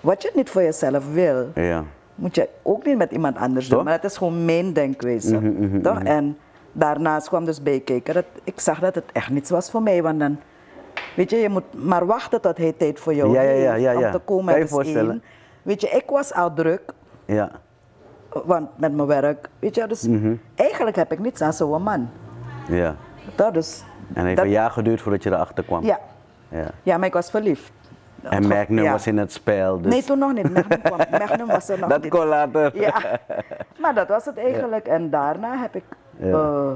[0.00, 1.84] wat je niet voor jezelf wil, Ja.
[2.14, 3.76] moet je ook niet met iemand anders Toch?
[3.76, 3.84] doen.
[3.84, 5.40] Maar het is gewoon mijn denkwijze.
[5.40, 6.02] Mhm, toch?
[6.02, 6.38] En
[6.72, 10.02] daarnaast kwam dus bijkijken dat ik zag dat het echt niets was voor mij.
[10.02, 10.38] Want dan,
[11.14, 13.32] weet je, je moet maar wachten tot hij tijd voor jou
[13.80, 14.44] Ja, om te komen.
[14.44, 15.10] Kan je dat voorstellen?
[15.10, 15.22] één.
[15.62, 16.92] Weet je, ik was al druk,
[17.26, 17.50] Ja.
[18.44, 20.34] want met mijn werk, weet je, dus Mhm.
[20.54, 22.08] eigenlijk heb ik niets aan zo'n man.
[22.68, 22.96] ja.
[23.34, 25.84] Dat, dus, En het heeft dat- een jaar geduurd voordat je erachter kwam.
[25.84, 25.98] Ja.
[26.48, 26.64] ja.
[26.82, 27.72] ja, maar ik was verliefd.
[28.22, 28.92] En Magnum Ja.
[28.92, 29.80] was in het spel.
[29.80, 30.52] Dus Nee, toen nog niet.
[30.54, 32.10] Magnum, kwam, Magnum was er nog dat niet.
[32.10, 32.80] kon later.
[32.80, 32.94] Ja,
[33.82, 34.86] maar dat was het eigenlijk.
[34.86, 35.84] En daarna heb ik
[36.20, 36.70] eh,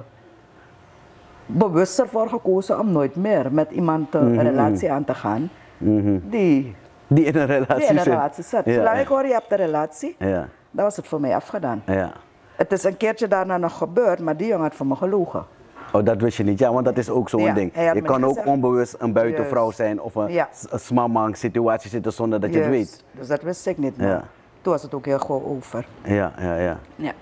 [1.46, 5.51] bewust ervoor gekozen om nooit meer met iemand eh, Mhm, een relatie aan te gaan
[5.79, 6.75] die,
[7.07, 8.12] Die in een relatie die in een zit.
[8.12, 8.64] relatie zat.
[8.64, 11.83] Ja, Zolang ik hoor, je hebt een relatie, Ja, dan was het voor mij afgedaan.
[11.87, 12.12] ja.
[12.57, 15.44] Het is een keertje daarna nog gebeurd, maar die jongen had voor me gelogen.
[15.92, 16.59] Oh, dat wist je niet.
[16.59, 17.72] Ja, want dat is ook zo'n Ja, ding.
[17.94, 19.77] Je kan ook gezegd- onbewust een buitenvrouw Juist.
[19.77, 20.49] zijn of een, Ja.
[20.75, 23.05] smamang situatie zitten zonder dat je het weet.
[23.11, 23.96] Dus dat wist ik niet.
[23.96, 24.22] Maar Ja.
[24.61, 25.87] toen was het ook heel gewoon over.
[26.05, 26.79] Ja, ja, ja.
[26.96, 27.12] Ja.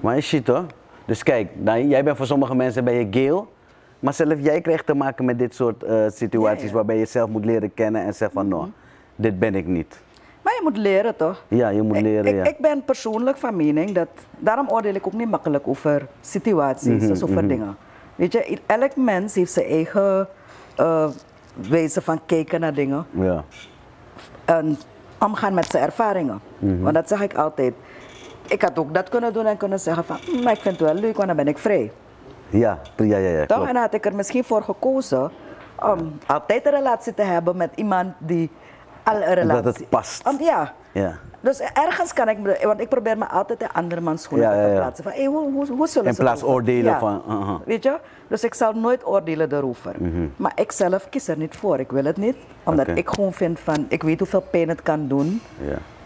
[0.00, 0.64] Maar is shit hoor.
[1.04, 3.52] Dus kijk, nou, jij bent voor sommige mensen ben je geel.
[3.98, 7.44] Maar zelf jij krijgt te maken met dit soort eh, situaties waarbij je zelf moet
[7.44, 8.66] leren kennen en zegt van nou,
[9.16, 10.02] dit ben ik niet.
[10.42, 11.44] Maar je moet leren toch?
[11.48, 12.44] Ja, je moet Ik- leren, ik, ja.
[12.44, 14.08] ik ben persoonlijk van mening dat.
[14.38, 17.76] Daarom oordeel ik ook niet makkelijk over situaties, Mhm, dus over dingen.
[18.16, 20.28] Weet je, elk mens heeft zijn eigen
[20.76, 21.08] eh,
[21.68, 23.44] wijze van kijken naar dingen Ja.
[24.44, 24.78] en
[25.18, 26.40] omgaan met zijn ervaringen.
[26.58, 26.82] Mhm.
[26.82, 27.74] Want dat zeg ik altijd.
[28.46, 30.88] Ik had ook dat kunnen doen en kunnen zeggen van, "Hm, maar ik vind het
[30.90, 31.92] wel leuk, want dan ben ik vrij.
[32.48, 33.46] Ja, ja, ja, ja.
[33.46, 33.56] Toch?
[33.56, 33.70] klopt.
[33.70, 35.30] En had ik er misschien voor gekozen
[35.82, 38.50] om altijd een relatie te hebben met iemand die
[39.02, 39.64] al een relatie...
[39.64, 40.26] het past.
[40.28, 40.72] Om- ja.
[40.92, 41.18] Ja.
[41.44, 44.52] Dus ergens kan ik, me- want ik probeer me altijd de andere man schoenen Ja,
[44.54, 44.70] te ja, ja.
[44.72, 45.04] verplaatsen.
[45.04, 47.22] Van, hey, hoe, hoe, hoe zullen In plaats oordelen van.
[47.64, 47.96] Weet je?
[48.28, 49.94] Dus ik zal nooit oordelen daarover.
[50.36, 51.78] Maar ik zelf kies er niet voor.
[51.78, 52.36] Ik wil het niet.
[52.62, 55.40] Omdat ik gewoon vind van, ik weet hoeveel pijn het kan doen.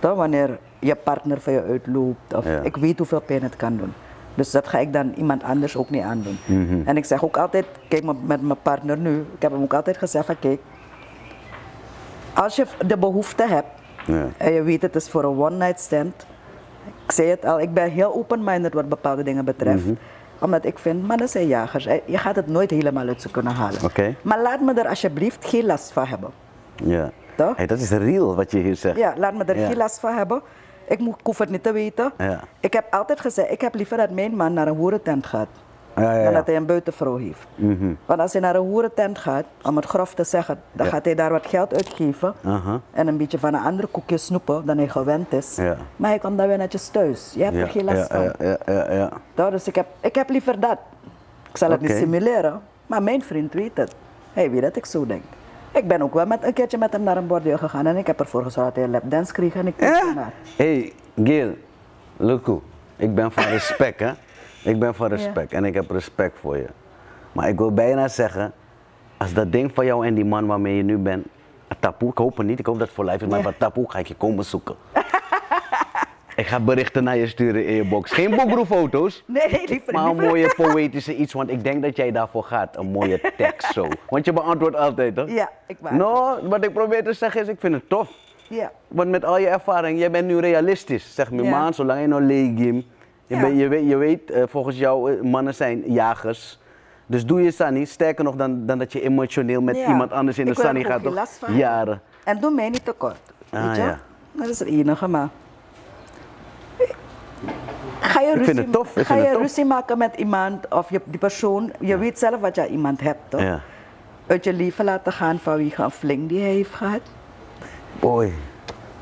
[0.00, 0.14] Ja.
[0.14, 2.34] Wanneer je partner van je uitloopt.
[2.34, 2.60] Of Ja.
[2.62, 3.92] Ik weet hoeveel pijn het kan doen.
[4.34, 6.38] Dus dat ga ik dan iemand anders ook niet aandoen.
[6.46, 6.80] Mhm.
[6.84, 9.18] En ik zeg ook altijd, kijk met- met mijn partner nu.
[9.34, 10.60] Ik heb hem ook altijd gezegd van, kijk.
[12.34, 13.66] Als je de behoefte hebt
[14.16, 14.26] Ja.
[14.36, 16.26] en je weet het is voor een one night stand.
[17.04, 19.84] Ik zei het al, ik ben heel open-minded wat bepaalde dingen betreft.
[19.84, 19.94] Mhm.
[20.40, 21.84] Omdat ik vind, mannen zijn jagers.
[21.84, 23.84] Je gaat het nooit helemaal uit ze kunnen halen.
[23.84, 24.14] Oké.
[24.22, 26.30] Maar laat me er alsjeblieft geen last van hebben.
[26.74, 27.10] Ja.
[27.36, 27.56] Toch?
[27.56, 28.96] Hey, dat is real wat je hier zegt.
[28.96, 29.66] Ja, laat me er Ja.
[29.66, 30.42] geen last van hebben.
[30.88, 32.12] Ik, moet, ik hoef het niet te weten.
[32.18, 32.40] Ja.
[32.60, 35.48] Ik heb altijd gezegd, ik heb liever dat mijn man naar een hoerentent gaat.
[36.00, 37.46] Ja, ja, Dan dat hij een buitenvrouw heeft.
[37.54, 37.92] Mhm.
[38.06, 41.14] Want als hij naar een hoerentent gaat, om het grof te zeggen, dan gaat hij
[41.14, 42.34] daar wat geld uitgeven.
[42.92, 45.56] En een beetje van een andere koekje snoepen dan hij gewend is.
[45.96, 47.32] Maar hij komt dan weer netjes thuis.
[47.34, 48.22] Je hebt Ja, er geen last ja, van.
[48.22, 49.10] ja, ja, ja, ja.
[49.34, 50.78] Nou, dus ik heb, ik heb liever dat.
[51.50, 53.94] Ik zal het niet simuleren, maar mijn vriend weet het.
[54.32, 55.22] Hij weet dat ik zo denk.
[55.72, 58.06] Ik ben ook wel met, een keertje met hem naar een bordeel gegaan en ik
[58.06, 60.00] heb ervoor gezorgd dat hij een lapdance kreeg en ik Ja?
[60.08, 60.32] ernaar.
[60.56, 60.92] Hey,
[61.24, 61.50] Gil,
[62.16, 62.58] Luku,
[62.96, 64.10] ik ben van respect, hè?
[64.68, 66.66] Ik ben van respect en ik heb respect voor je.
[67.32, 68.52] Maar ik wil bijna zeggen,
[69.16, 71.26] als dat ding van jou en die man waarmee je nu bent,
[71.68, 73.58] een tapoe, ik hoop het niet, ik hoop dat het voor life is, maar wat
[73.58, 74.74] tapoe ga ik je komen zoeken.
[76.36, 78.10] ik ga berichten naar je sturen in je box.
[78.12, 82.12] Geen boekroefoto's, Nee, nee, liever maar een mooie poëtische iets, want ik denk dat jij
[82.12, 82.76] daarvoor gaat.
[82.76, 83.88] Een mooie tekst zo.
[84.08, 85.22] Want je beantwoordt altijd, hè?
[85.22, 86.12] Ja, ik beantwoord.
[86.40, 88.10] Nou, wat ik probeer te zeggen is, ik vind het tof.
[88.48, 88.70] Ja.
[88.88, 91.14] Want met al je ervaring, jij bent nu realistisch.
[91.14, 91.50] Zeg me, Ja.
[91.50, 92.84] man, zolang je nog leegim.
[93.28, 93.46] Je, Ja.
[93.46, 96.58] je weet, je weet eh, volgens jou, eh, mannen zijn jagers.
[97.06, 99.86] Dus doe je Sunny, sterker nog dan, dan dat je emotioneel met Ja.
[99.88, 101.02] iemand anders in de Ik Sunny gaat.
[101.02, 101.14] Toch?
[101.14, 101.54] last van.
[101.56, 102.00] Jaren.
[102.24, 103.18] En doe mij niet tekort.
[103.50, 103.82] Ah, weet je?
[103.82, 103.98] ja.
[104.32, 105.28] Dat is het enige, maar...
[108.00, 111.18] Ga je, Ik ruzie, tof, ik ga je ruzie maken met iemand of je, die
[111.18, 113.40] persoon, je weet zelf wat je iemand hebt, toch?
[113.40, 113.60] Ja.
[114.26, 117.00] Uit je leven laten gaan vanwege een fling die hij heeft gehad.
[118.00, 118.32] Boy,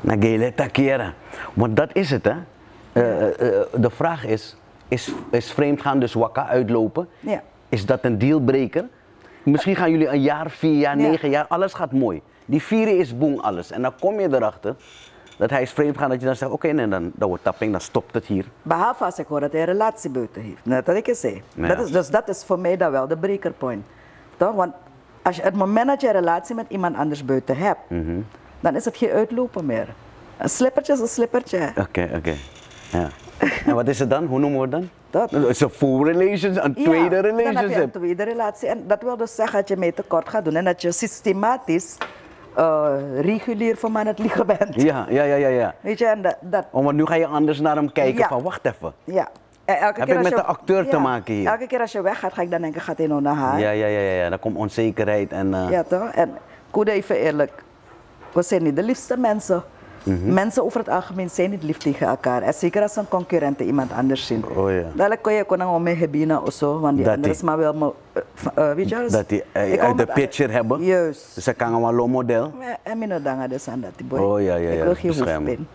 [0.01, 1.13] nagele takera.
[1.53, 2.33] Want dat is het, hè?
[3.01, 4.55] Eh, eh, eh, de vraag is,
[4.87, 7.07] is, is vreemdgaan dus wakka uitlopen?
[7.19, 7.41] Ja.
[7.69, 8.85] Is dat een dealbreaker?
[9.43, 11.07] Misschien gaan jullie een jaar, vier jaar, Ja.
[11.09, 12.21] negen jaar, alles gaat mooi.
[12.45, 13.71] Die vieren is boem alles.
[13.71, 14.75] En dan kom je erachter
[15.37, 17.71] Dat hij is vreemd gaan, dat je dan zegt, oké, nee, dan, dan wordt tapping,
[17.71, 18.45] dan stopt het hier.
[18.61, 20.65] Behalve als ik hoor dat hij een relatie buiten heeft.
[20.65, 21.41] Net wat ik zei.
[21.53, 21.67] Ja.
[21.67, 23.85] Dat is, dus dat is voor mij dan wel de breakerpoint.
[24.37, 24.53] Toch?
[24.55, 24.73] Want
[25.21, 28.19] als je, het moment dat je een relatie met iemand anders buiten hebt, Mhm.
[28.59, 29.87] dan is het geen uitlopen meer.
[30.37, 31.71] Een slippertje is een slippertje.
[31.77, 32.33] Oké, oké.
[32.91, 33.07] Ja.
[33.65, 34.25] En wat is het dan?
[34.25, 34.89] Hoe noemen we het dan?
[35.09, 35.31] Dat.
[35.31, 37.93] Het is een full relationship, een tweede Ja, Dan heb je een relationship.
[37.93, 38.67] tweede relatie.
[38.69, 40.55] En dat wil dus zeggen dat je mee tekort gaat doen.
[40.55, 41.97] En dat je systematisch
[42.55, 42.89] eh,
[43.21, 44.81] regulier voor me aan het liegen bent.
[44.81, 45.75] Ja, ja, ja, ja, ja.
[45.81, 48.27] Weet je, en dat, dat Oh, want nu ga je anders naar hem kijken Ja.
[48.27, 48.93] van, wacht even.
[49.03, 49.27] ja.
[49.65, 51.47] En elke Heb keer ik met je- de acteur te maken hier?
[51.47, 53.59] Elke keer als je weggaat, ga ik dan denken, gaat hij nou naar haar?
[53.59, 54.29] Ja, ja, ja, ja, ja.
[54.29, 55.53] Dan komt onzekerheid en...
[55.53, 56.09] eh, Ja, toch?
[56.11, 56.31] En
[56.73, 57.51] moet even eerlijk,
[58.33, 59.63] we zijn niet de liefste mensen.
[60.07, 60.33] Mhm.
[60.33, 62.41] Mensen over het algemeen zijn niet lief tegen elkaar.
[62.41, 64.45] En zeker als een concurrent iemand anders zien.
[64.55, 64.83] Oh ja.
[64.95, 67.73] Dadelijk kon je kunnen om mee hebben of zo, want die Dat is maar wel,
[67.73, 69.09] me- eh, eh, weet je wel?
[69.09, 70.83] Dat die eh, Ik uit de picture hebben.
[70.83, 71.35] Juist.
[71.35, 72.51] Dus ze kan gewoon wel een model.
[72.59, 74.19] Ja, En mijn dangen dus aan dat, die boy.
[74.19, 75.67] Oh, ja, ja, Ik ja, wil geen hoefpijn.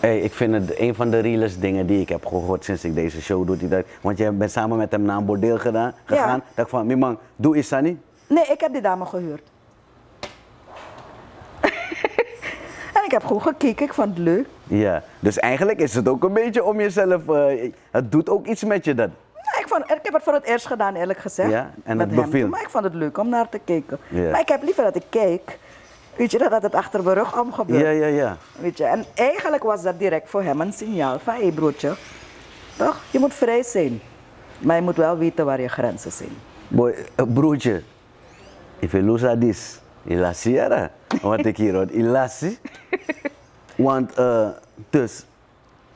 [0.00, 2.94] Hey, ik vind het een van de realest dingen die ik heb gehoord sinds ik
[2.94, 3.56] deze show doe.
[3.56, 6.42] Die dat, want jij bent samen met hem naar een bordeel gedaan, gegaan.
[6.54, 7.96] Dat ik van, "Mi man, doe Sunny.
[8.26, 9.42] Nee, ik heb die dame gehuurd.
[13.04, 14.46] En ik heb gewoon gekeken, ik vond het leuk.
[14.64, 18.64] Ja, dus eigenlijk is het ook een beetje om jezelf, eh, het doet ook iets
[18.64, 19.10] met je dat.
[19.34, 21.50] Ja, ik, vond, ik heb het voor het eerst gedaan, eerlijk gezegd.
[21.50, 22.30] Ja, en met het hem.
[22.30, 22.48] beviel?
[22.48, 23.98] Maar ik vond het leuk om naar te kijken.
[24.08, 24.30] Ja.
[24.30, 25.58] Maar ik heb liever dat ik kijk.
[26.16, 27.80] Weet je, dat het achter mijn rug om gebeurt.
[27.80, 28.36] Ja, ja, ja.
[28.58, 31.94] Weet je, en eigenlijk was dat direct voor hem een signaal van, hé hey, broertje,
[32.76, 33.02] toch?
[33.10, 34.00] Je moet vrij zijn.
[34.58, 36.36] Maar je moet wel weten waar je grenzen zijn.
[36.68, 37.82] Boy, eh, broertje,
[38.78, 40.90] if you lose this, ilasi era.
[41.22, 42.58] Wat ik hier hoor, ilasi.
[43.76, 44.48] Want, eh,
[44.90, 45.24] dus,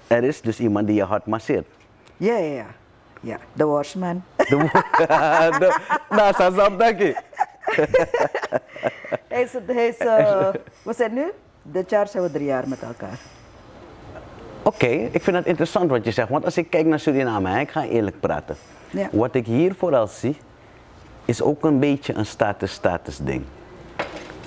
[0.07, 1.66] er is dus iemand die je hart masseert.
[2.16, 2.66] Ja, ja, ja.
[3.21, 4.23] Ja, de washman.
[4.37, 4.44] De-
[5.59, 5.79] de-
[6.11, 7.14] Nou, sa sapdaki.
[9.29, 10.49] hij is, hij is eh,
[10.83, 11.31] we zijn nu,
[11.62, 13.18] dit jaar zijn we drie jaar met elkaar.
[14.62, 16.29] Oké, ik vind het interessant wat je zegt.
[16.29, 18.57] Want als ik kijk naar Suriname, hè, ik ga eerlijk praten.
[18.90, 19.09] Ja.
[19.12, 20.37] Wat ik hier vooral zie,
[21.25, 23.44] is ook een beetje een status-status ding.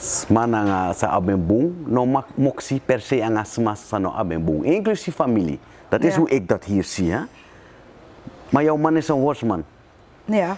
[0.01, 4.63] Smananga sa abenboom, no moksi per se anga smas sa no abenboom.
[4.63, 5.59] Inclusief familie.
[5.89, 6.19] Dat is Ja.
[6.19, 7.19] hoe ik dat hier zie, hè.
[8.49, 9.63] Maar jouw man is een worstman.
[10.25, 10.57] Ja.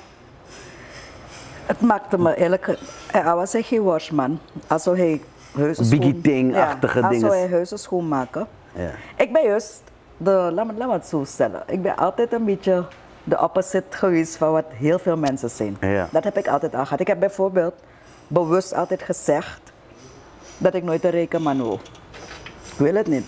[1.66, 2.78] Het maakte me eerlijk...
[3.12, 4.40] Hij was hij geen washman.
[4.68, 5.22] Als hij
[5.56, 6.22] huizen Biggie schoon...
[6.22, 7.32] Ting-achtige ja, als dingen.
[7.32, 8.48] hij huizen schoonmaken.
[8.76, 8.90] Ja.
[9.18, 9.82] Ik ben juist...
[10.18, 11.64] De, laat, me, laat me het zo stellen.
[11.68, 12.86] Ik ben altijd een beetje
[13.24, 15.78] de opposite geweest van wat heel veel mensen zijn.
[15.80, 16.08] Ja.
[16.12, 17.00] Dat heb ik altijd al gehad.
[17.00, 17.74] Ik heb bijvoorbeeld
[18.28, 19.62] bewust altijd gezegd
[20.58, 21.80] dat ik nooit een rijke man wil.
[22.72, 23.26] Ik wil het niet.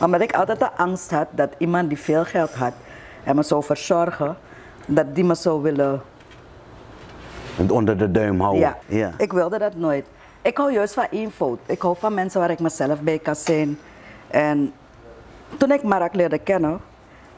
[0.00, 2.72] Omdat ik altijd de angst had dat iemand die veel geld had
[3.24, 4.36] en me zou verzorgen,
[4.86, 6.02] dat die me zou willen
[7.56, 8.60] Het onder de duim houden.
[8.60, 8.78] ja.
[8.86, 9.10] ja.
[9.18, 10.06] ik wilde dat nooit.
[10.42, 11.58] Ik hou juist van eenvoud.
[11.66, 13.78] Ik hou van mensen waar ik mezelf bij kan zijn.
[14.28, 14.72] En
[15.56, 16.80] toen ik Mark leerde kennen, het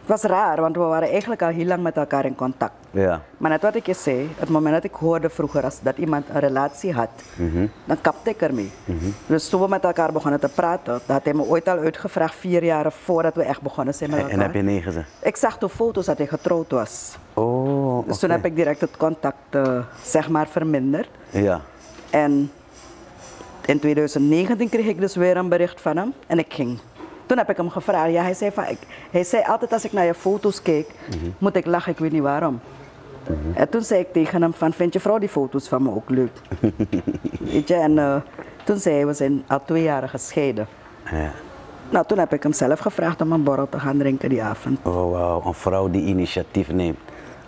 [0.09, 2.73] was raar, want we waren eigenlijk al heel lang met elkaar in contact.
[3.02, 3.22] Ja.
[3.37, 6.24] Maar net wat ik je zei, het moment dat ik hoorde vroeger als dat iemand
[6.32, 7.66] een relatie had, Mhm.
[7.85, 8.70] dan kapte ik ermee.
[9.26, 12.35] Dus toen we met elkaar begonnen te praten, dat had hij me ooit al uitgevraagd,
[12.35, 14.35] vier jaar voordat we echt begonnen zijn met elkaar.
[14.35, 15.09] en heb je nee gezegd?
[15.22, 17.16] Ik zag toen foto's dat hij getrouwd was.
[17.35, 21.09] Oh, Dus toen heb ik direct het contact eh, zeg maar verminderd.
[21.30, 21.61] Ja.
[22.11, 22.50] En
[23.64, 26.78] in 2019 kreeg ik dus weer een bericht van hem en ik ging.
[27.26, 28.12] Toen heb ik hem gevraagd.
[28.12, 28.78] Ja, hij, zei van, ik,
[29.11, 30.90] hij zei altijd als ik naar je foto's keek,
[31.38, 32.61] moet ik lachen, ik weet niet waarom.
[33.54, 36.10] En toen zei ik tegen hem van, vind je vrouw die foto's van me ook
[36.10, 36.30] leuk?
[37.52, 38.16] weet je, en eh,
[38.64, 40.66] toen zei hij, we zijn al twee jaar gescheiden.
[41.10, 41.30] ja.
[41.90, 44.78] Nou, toen heb ik hem zelf gevraagd om een borrel te gaan drinken die avond.
[44.82, 45.42] Oh, wauw.
[45.46, 46.98] Een vrouw die initiatief neemt.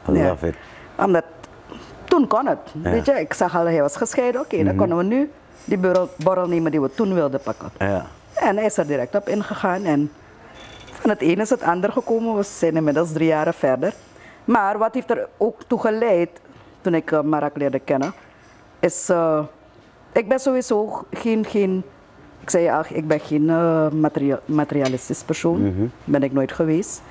[0.08, 0.28] I Ja.
[0.28, 0.54] love it.
[0.98, 1.24] Omdat
[2.04, 2.58] toen kon het.
[2.72, 2.80] Ja.
[2.80, 2.90] Mhm.
[2.90, 4.40] Weet je, ik zag al, hij was gescheiden.
[4.40, 5.30] Oké, dan konden we nu
[5.64, 7.70] die borrel, borrel nemen die we toen wilden pakken.
[7.78, 8.06] Ja.
[8.34, 9.84] En hij is er direct op ingegaan.
[9.84, 10.10] En
[10.92, 12.36] van het ene is het ander gekomen.
[12.36, 13.92] We zijn inmiddels drie jaren verder.
[14.48, 16.30] Maar wat heeft er ook toe geleid,
[16.80, 18.12] toen ik uh, Marak leerde kennen,
[18.80, 19.08] is...
[19.08, 19.42] eh,
[20.12, 21.44] ik ben sowieso geen...
[21.44, 21.84] geen
[22.40, 23.44] ik zei je al, ik ben geen
[24.00, 25.90] materia- materialistisch persoon.
[26.04, 27.02] Ben ik nooit geweest.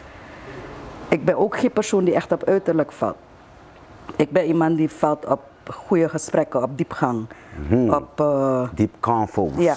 [1.09, 3.15] Ik ben ook geen persoon die echt op uiterlijk valt.
[4.15, 5.39] Ik ben iemand die valt op
[5.73, 7.25] goede gesprekken, op diepgang.
[7.89, 8.19] Op...
[8.19, 9.49] eh, Deep convo.
[9.57, 9.75] ja.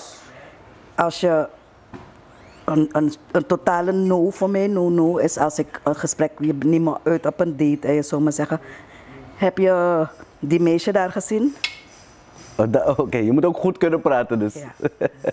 [0.95, 1.49] Als je
[2.71, 6.55] een, een, een totale no voor mij, no no, is als ik een gesprek, je
[6.65, 8.61] neemt me uit op een date en je zou me zeggen,
[9.37, 10.07] heb je
[10.39, 11.55] die meisje daar gezien?
[12.57, 14.55] Oh, da- Oké, je moet ook goed kunnen praten dus.
[14.55, 14.89] Ja,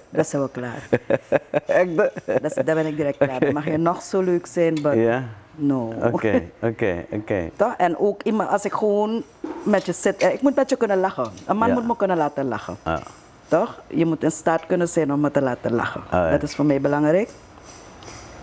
[0.10, 0.88] dat zijn we klaar.
[1.66, 1.96] Echt?
[2.42, 3.40] Dat daar ben ik direct klaar.
[3.40, 5.24] Dan mag je nog zo leuk zijn, maar Ja?
[5.56, 5.94] no.
[6.12, 7.50] Oké, oké, oké.
[7.56, 7.74] Toch?
[7.78, 9.24] En ook als ik gewoon
[9.64, 11.32] met je zit, eh, ik moet met je kunnen lachen.
[11.46, 11.74] Een man Ja.
[11.74, 12.78] moet me kunnen laten lachen.
[12.86, 13.02] Ja.
[13.48, 13.82] Toch?
[13.88, 16.02] Je moet in staat kunnen zijn om me te laten lachen.
[16.06, 16.30] Ah, ja.
[16.30, 17.30] Dat is voor mij belangrijk.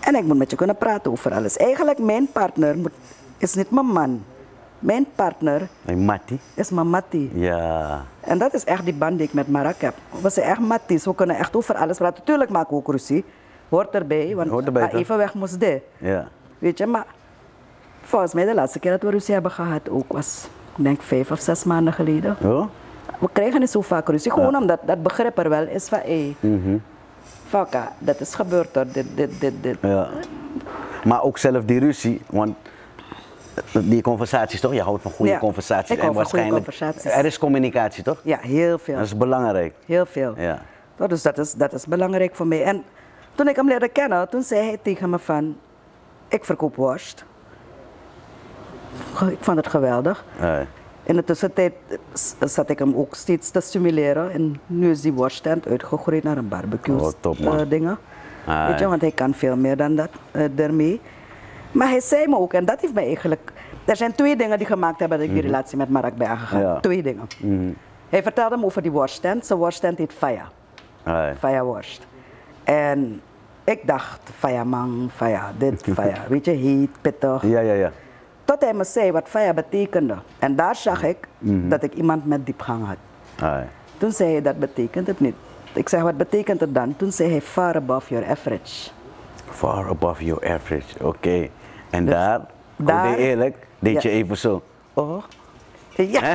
[0.01, 1.57] En ik moet met je kunnen praten over alles.
[1.57, 2.93] Eigenlijk, mijn partner moet,
[3.38, 4.25] is niet mijn man.
[4.79, 6.40] Mijn partner Hey, Mattie.
[6.55, 7.31] is mijn mattie.
[7.35, 8.05] Ja.
[8.21, 9.95] En dat is echt die band die ik met Marak heb.
[10.23, 11.05] We zijn echt matties.
[11.05, 12.25] We kunnen echt over alles praten.
[12.25, 13.25] Tuurlijk maken we ook ruzie.
[13.69, 15.83] Hoort erbij, want Hoort erbij, even weg moest dit.
[15.99, 16.29] Ja.
[16.59, 17.07] Weet je, maar
[18.03, 21.31] volgens mij de laatste keer dat we ruzie hebben gehad ook was, ik denk vijf
[21.31, 22.37] of zes maanden geleden.
[22.43, 22.67] Oh?
[23.20, 26.37] We krijgen niet zo vaak ruzie, gewoon omdat dat begrip er wel is van hé,
[26.40, 26.77] Mhm.
[27.48, 29.77] Fakka, dat is gebeurd hoor, dit, dit, dit, dit.
[29.81, 30.09] Ja.
[31.05, 32.57] Maar ook zelf die ruzie, want
[33.72, 34.72] die conversaties toch?
[34.74, 35.90] Je houdt van goede Ja, conversaties.
[35.90, 37.11] ik en van goede waarschijnlijk conversaties.
[37.12, 38.20] er is communicatie toch?
[38.22, 38.94] Ja, heel veel.
[38.96, 39.74] Dat is belangrijk.
[39.87, 40.35] Heel veel.
[40.37, 40.62] Ja.
[40.94, 42.64] Toch, Dus dat is, dat is belangrijk voor mij.
[42.64, 42.85] En
[43.35, 45.57] toen ik hem leerde kennen, toen zei hij tegen me van,
[46.29, 47.24] ik verkoop worst.
[49.31, 50.24] Ik vond het geweldig.
[50.40, 50.66] Ja.
[51.05, 51.73] In de tussentijd
[52.40, 54.31] zat ik hem ook steeds te stimuleren.
[54.33, 57.99] En nu is die worststand uitgegroeid naar een barbecue Oh, top, eh, dingen.
[58.47, 61.01] Ah, Weet je, want hij kan veel meer dan dat eh, daarmee.
[61.73, 63.53] Maar hij zei me ook, en dat heeft mij eigenlijk...
[63.85, 66.61] Er zijn twee dingen die gemaakt hebben dat ik die relatie met Mark ben aangegaan.
[66.61, 66.69] Mhm.
[66.69, 66.81] Ja.
[66.81, 67.29] Twee dingen.
[68.09, 69.47] Hij vertelde me over die worststand.
[69.47, 70.49] Zijn worststand heet Faya.
[71.05, 71.35] Ja.
[71.38, 72.07] Faya worst.
[72.64, 73.21] En
[73.64, 76.17] ik dacht, Faya man, Faya dit, Faya.
[76.29, 77.43] Weet je, heet, pittig.
[77.43, 77.90] Ja, ja, ja.
[78.45, 80.15] Tot hij me zei wat Faya betekende.
[80.39, 81.69] En daar zag ik Mhm.
[81.69, 82.97] dat ik iemand met diepgang had.
[83.99, 85.35] Toen zei hij, dat betekent het niet.
[85.73, 86.97] Ik zeg, wat betekent het dan?
[86.97, 88.91] Toen zei hij, far above your average.
[89.51, 91.05] Far above your average.
[91.07, 91.49] Oké.
[91.91, 92.39] En daar,
[92.77, 94.63] Dus daar- daar eerlijk, deed je even zo.
[94.95, 95.23] Oh.
[95.97, 96.35] Ja.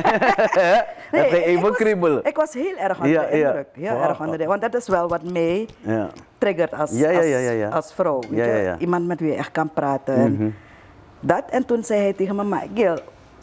[1.10, 2.24] Dat ging ik even was- kriebelen.
[2.24, 3.46] Ik was heel erg onder Ja, de ja.
[3.48, 3.66] indruk.
[3.72, 4.02] Heel Wow.
[4.02, 5.68] erg onder de Want dat is wel wat mij
[6.38, 6.90] triggert als,
[7.72, 8.18] als, vrouw.
[8.28, 8.74] Weet je?
[8.78, 10.14] Iemand met wie je echt kan praten.
[10.14, 10.56] En
[11.20, 11.42] dat.
[11.50, 12.98] En toen zei hij tegen me, maar Gil,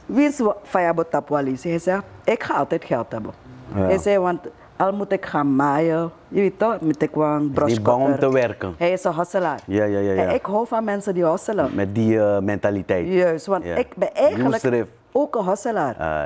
[0.05, 1.69] wie is Fayabo Tapwalisi?
[1.69, 3.31] Hij zei, ik ga altijd geld hebben.
[3.75, 3.81] Ja.
[3.81, 4.39] Hij zei, want
[4.75, 8.31] al moet ik gaan maaien, je weet toch, moet ik wel een bang om te
[8.31, 8.75] werken.
[8.77, 9.59] Hij is een hustelaar.
[9.65, 10.23] Ja, ja, ja, ja.
[10.23, 11.69] En ik hou van mensen die hustelen.
[11.75, 13.07] Met die eh, mentaliteit.
[13.07, 13.75] Juist, want Ja.
[13.75, 15.95] ik ben eigenlijk ook een hustelaar.
[15.95, 16.23] Ah,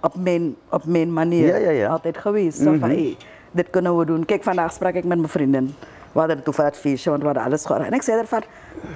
[0.00, 1.88] op mijn, op mijn manier Ja, ja, ja.
[1.88, 2.58] altijd geweest.
[2.58, 3.16] Zo van, hey,
[3.50, 4.24] dit kunnen we doen.
[4.24, 5.74] Kijk, vandaag sprak ik met mijn vriendin.
[6.12, 8.06] We hadden toevallig het feestje, want we hadden alles georganiseerd.
[8.08, 8.42] En ik zei ervan,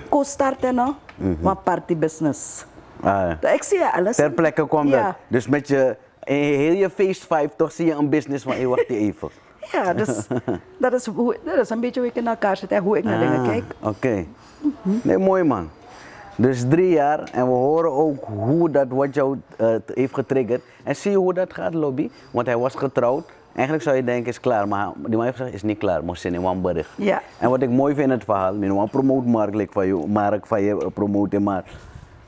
[0.09, 0.93] ko starten nou,
[1.41, 2.65] maar party business.
[3.01, 3.49] ah, ja.
[3.49, 4.17] Ik zie je alles.
[4.17, 5.05] Ter plekke kwam ja.
[5.07, 5.15] dat.
[5.29, 8.89] Dus met je, in heel je feestvibe toch zie je een business van, hé, wacht
[8.89, 9.29] even.
[9.73, 10.27] Ja, dus
[10.79, 13.05] dat is, hoe, dat is een beetje hoe ik in elkaar zit en hoe ik
[13.05, 13.65] naar dingen Ah, kijk.
[13.81, 14.25] Oké.
[14.83, 15.71] Nee, mooi man.
[16.37, 20.63] Dus drie jaar en we horen ook hoe dat wat jou eh, heeft getriggerd.
[20.85, 22.11] En zie je hoe dat gaat, Lobby?
[22.31, 23.31] Want hij was getrouwd.
[23.57, 24.69] Eigenlijk zou je denken, is klaar.
[24.69, 26.05] Maar die man heeft gezegd, is niet klaar.
[26.05, 26.91] Moest in een bericht.
[26.97, 27.23] Ja.
[27.39, 28.55] En wat ik mooi vind in het verhaal,
[29.25, 31.65] Mark, like van je, Mark van je eh, promoten, maar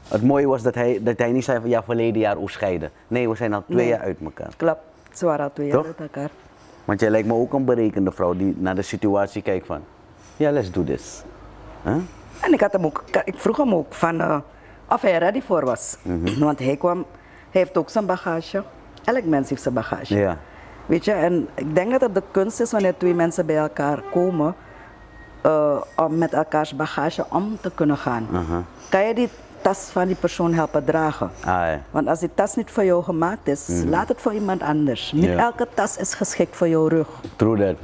[0.08, 2.90] het mooie was dat hij, dat hij niet zei van ja, verleden jaar hoe scheiden.
[3.08, 3.88] Nee, we zijn al twee Nee.
[3.88, 4.50] jaar uit elkaar.
[4.56, 4.80] Klopt,
[5.12, 6.30] ze waren al twee jaar uit elkaar.
[6.84, 9.80] Want jij lijkt me ook een berekende vrouw die naar de situatie kijkt van,
[10.36, 11.22] ja, let's do this.
[11.84, 11.94] Huh?
[12.40, 14.38] En ik, had hem ook, ik vroeg hem ook van, eh,
[14.88, 15.96] of hij ready voor was.
[16.02, 16.38] Mhm.
[16.38, 16.96] Want hij kwam,
[17.50, 18.62] hij heeft ook zijn bagage.
[19.04, 20.16] Elk mens heeft zijn bagage.
[20.16, 20.38] Ja.
[20.88, 24.03] Weet je, en ik denk dat het de kunst is wanneer twee mensen bij elkaar
[24.12, 24.55] komen,
[25.40, 28.27] eh, om met elkaars bagage om te kunnen gaan.
[28.88, 29.29] Kan je die
[29.62, 31.31] tas van die persoon helpen dragen?
[31.40, 31.81] Ah, ja.
[31.90, 35.12] Want als die tas niet voor jou gemaakt is, laat het voor iemand anders.
[35.12, 37.77] Niet elke tas is geschikt voor jouw rug, True that.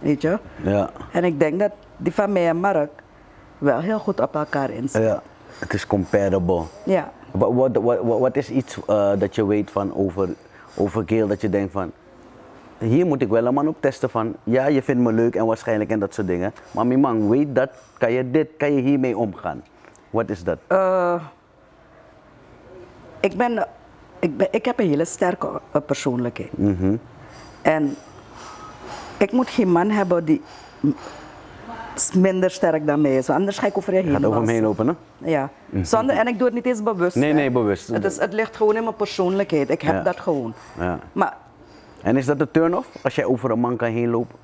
[0.00, 0.38] weet je.
[0.62, 0.90] Ja.
[1.12, 2.90] En ik denk dat die van mij en Mark
[3.58, 5.02] wel heel goed op elkaar inzitten.
[5.02, 5.22] ja.
[5.58, 6.62] Het is comparable.
[6.84, 7.10] Ja.
[7.30, 10.28] Wat, wat, wat, wat- wat is iets eh, dat je weet van over,
[10.74, 11.92] over Gail dat je denkt van,
[12.82, 15.46] hier moet ik wel een man op testen van, ja je vindt me leuk en
[15.46, 18.80] waarschijnlijk en dat soort dingen, maar mijn man weet dat, kan je dit, kan je
[18.80, 19.62] hiermee omgaan?
[20.10, 20.58] Wat is dat?
[20.66, 21.22] Eh,
[23.20, 23.66] ik, ben,
[24.18, 26.58] ik, ben, ik heb een hele sterke eh, persoonlijkheid.
[26.58, 26.96] Mhm.
[27.62, 27.94] En
[29.16, 30.42] ik moet geen man hebben die
[32.14, 33.30] minder sterk dan mij is.
[33.30, 34.12] Anders ga ik over je heen.
[34.12, 34.94] Gaat over hem heen lopen, hè?
[35.30, 35.50] Ja.
[35.82, 37.16] Zonder, en ik doe het niet eens bewust.
[37.16, 37.34] Nee, hè.
[37.34, 37.88] nee, bewust.
[37.88, 39.70] Het, is, het ligt gewoon in mijn persoonlijkheid.
[39.70, 40.02] Ik heb Ja.
[40.02, 40.54] dat gewoon.
[40.78, 40.98] Ja.
[41.12, 41.36] Maar
[42.02, 44.38] En is dat de turn-off, als jij over een man kan heen lopen?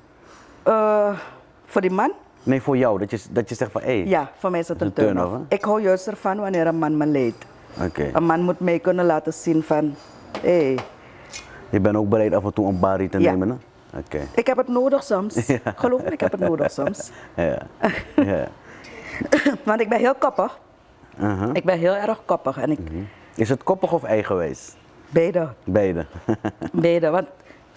[0.63, 1.19] eh,
[1.65, 2.11] voor die man,
[2.43, 4.67] Nee, voor jou, dat je, dat je zegt van, hé, hey, ja, voor mij is
[4.67, 5.35] Dat een turn-off.
[5.47, 7.45] ik hou juist ervan wanneer een man me leidt.
[7.85, 8.09] oké.
[8.13, 9.95] Een man moet mij kunnen laten zien van,
[10.41, 10.77] hé, hey,
[11.69, 13.31] Je bent ook bereid af en toe een bari te Ja.
[13.31, 13.55] nemen, hè?
[13.99, 14.19] Oké.
[14.35, 15.35] ik heb het nodig soms.
[15.75, 17.11] Geloof me, ik heb het nodig soms.
[17.35, 17.57] Ja.
[18.31, 18.47] ja.
[19.63, 20.59] Want ik ben heel koppig.
[21.21, 21.49] Uh-huh.
[21.53, 22.57] Ik ben heel erg koppig.
[22.57, 22.79] En ik,
[23.35, 24.73] Is het koppig of eigenwijs?
[25.09, 26.05] beide, Beide.
[26.71, 27.09] beide.
[27.09, 27.27] Want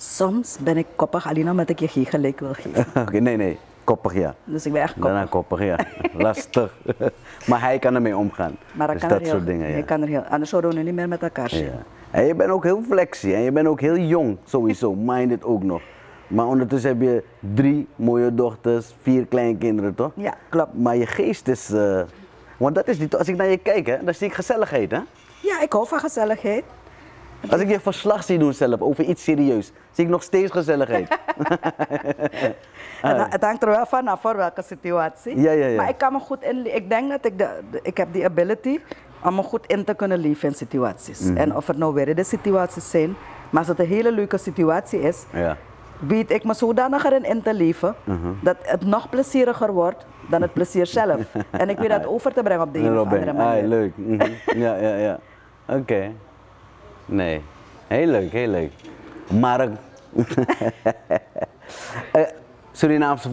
[0.03, 2.86] soms ben ik koppig alleen omdat ik je geen gelijk wil geven.
[3.22, 3.59] Nee, nee.
[3.84, 4.34] Koppig, ja.
[4.44, 5.59] Dus ik ben echt Daarna koppig.
[5.59, 5.78] koppig, ja.
[6.24, 6.74] Lastig.
[7.48, 8.57] maar hij kan ermee omgaan.
[8.72, 9.72] Maar dat dus kan dat er heel, soort dingen, ja.
[9.72, 11.64] hij kan er heel, anders zouden we nu niet meer met elkaar zijn.
[11.64, 11.82] ja.
[12.11, 14.94] En je bent ook heel flexie en je bent ook heel jong, sowieso.
[14.94, 15.82] Minded ook nog.
[16.26, 17.24] Maar ondertussen heb je
[17.55, 20.11] drie mooie dochters, vier kleinkinderen, toch?
[20.14, 20.78] Ja, klopt.
[20.78, 21.70] Maar je geest is.
[21.70, 22.00] eh,
[22.57, 23.16] want dat is niet.
[23.16, 25.00] Als ik naar je kijk, hè, dan zie ik gezelligheid, hè?
[25.40, 26.64] Ja, ik hou van gezelligheid.
[27.51, 31.09] Als ik je verslag zie doen zelf over iets serieus, zie ik nog steeds gezelligheid.
[33.03, 35.40] Het, het hangt er wel vanaf voor welke situatie.
[35.40, 35.76] Ja, ja, ja.
[35.76, 36.74] Maar ik kan me goed in.
[36.74, 38.78] Ik denk dat ik, de, de- ik heb die ability
[39.24, 41.20] om me goed in te kunnen leven in situaties.
[41.20, 41.36] Mhm.
[41.36, 43.14] En of het nou weer de situaties zijn,
[43.51, 45.57] maar als het een hele leuke situatie is, ja.
[45.99, 48.28] weet ik me zodanig erin in te leven Mhm.
[48.43, 51.20] dat het nog plezieriger wordt dan het plezier zelf.
[51.51, 53.62] en ik weet dat over te brengen op de een of andere manier.
[53.62, 53.93] ah, leuk.
[53.97, 54.30] Mhm.
[54.59, 55.18] Ja, ja, ja.
[55.68, 56.12] Oké.
[57.12, 57.42] Nee.
[57.86, 58.72] Heel leuk, heel leuk.
[59.40, 59.60] Maar.
[59.60, 59.68] eh,
[62.12, 62.22] eh,
[62.72, 63.28] Surinaamse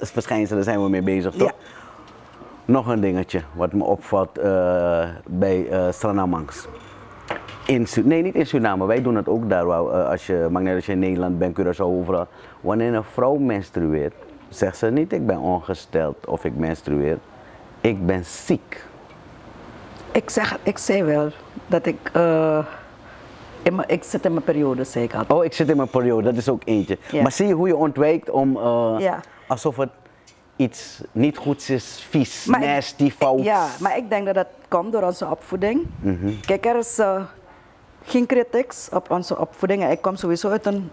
[0.00, 1.48] verschijnselen, zijn we mee bezig, toch?
[1.48, 1.54] Ja.
[2.64, 6.66] Nog een dingetje wat me opvalt eh, bij eh Stranamangs.
[7.66, 8.86] In, Su- nee, niet in Suriname.
[8.86, 9.64] Wij doen het ook daar.
[10.06, 12.26] als je, maakt als je in Nederland bent, Curaçao, overal.
[12.60, 14.14] Wanneer een vrouw menstrueert,
[14.48, 17.18] zegt ze niet ik ben ongesteld of ik menstrueer.
[17.80, 18.84] Ik ben ziek.
[20.12, 21.30] Ik, zeg, ik zei wel
[21.66, 22.10] dat ik.
[23.66, 25.38] In mijn- ik zit in mijn periode, zei ik altijd.
[25.38, 26.98] Oh, ik zit in mijn periode, dat is ook eentje.
[27.10, 27.22] Ja.
[27.22, 29.20] Maar zie je hoe je ontwijkt om eh, Ja.
[29.48, 29.90] alsof het
[30.56, 33.42] iets niet goeds is, vies, Maar ik- nasty, fout.
[33.42, 35.86] Ja, maar ik denk dat dat komt door onze opvoeding.
[36.40, 37.22] Kijk, er is eh,
[38.04, 39.90] geen kritiek op onze opvoeding.
[39.90, 40.90] Ik kom sowieso uit een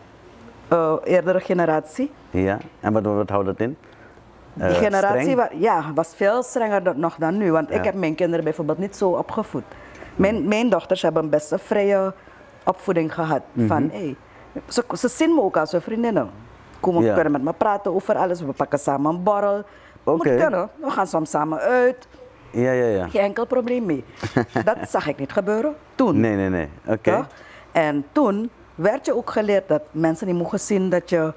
[0.68, 2.12] eh, eerdere generatie.
[2.30, 3.78] Ja, En wat, wat houdt dat in?
[4.54, 5.36] Die generatie streng?
[5.38, 7.52] wa- ja, was veel strenger dan, nog dan nu.
[7.52, 9.64] Want ik heb mijn kinderen bijvoorbeeld niet zo opgevoed.
[10.16, 12.14] Mijn, mijn dochters hebben best een vrije
[12.66, 13.42] opvoeding gehad.
[13.52, 13.68] Mhm.
[13.68, 14.16] Van, hey,
[14.68, 16.30] ze, ze zien me ook als hun vriendinnen.
[16.80, 17.14] Komen, Ja.
[17.14, 18.42] kunnen met me praten over alles.
[18.42, 19.64] We pakken samen een borrel.
[20.04, 20.36] Moet Oké.
[20.36, 20.70] kunnen.
[20.82, 22.08] We gaan soms samen uit.
[22.52, 23.08] Ja, ja, ja.
[23.08, 24.04] Geen enkel probleem mee.
[24.66, 26.20] dat zag ik niet gebeuren toen.
[26.20, 26.70] Nee, nee, nee.
[26.88, 27.28] Oké.
[27.72, 31.34] En toen werd je ook geleerd dat mensen niet mogen zien dat je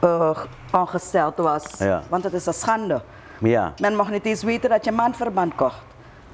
[0.00, 0.38] eh,
[0.72, 1.64] ongesteld was.
[1.78, 2.02] Ja.
[2.08, 3.00] Want het is een schande.
[3.40, 3.72] Ja.
[3.80, 5.80] Men mocht niet eens weten dat je maandverband kocht.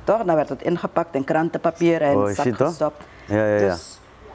[0.05, 0.24] Toch?
[0.24, 3.02] Dan werd het ingepakt in krantenpapier en Oh, zak gestopt.
[3.26, 3.59] Ja, ja, ja.
[3.68, 3.93] Dus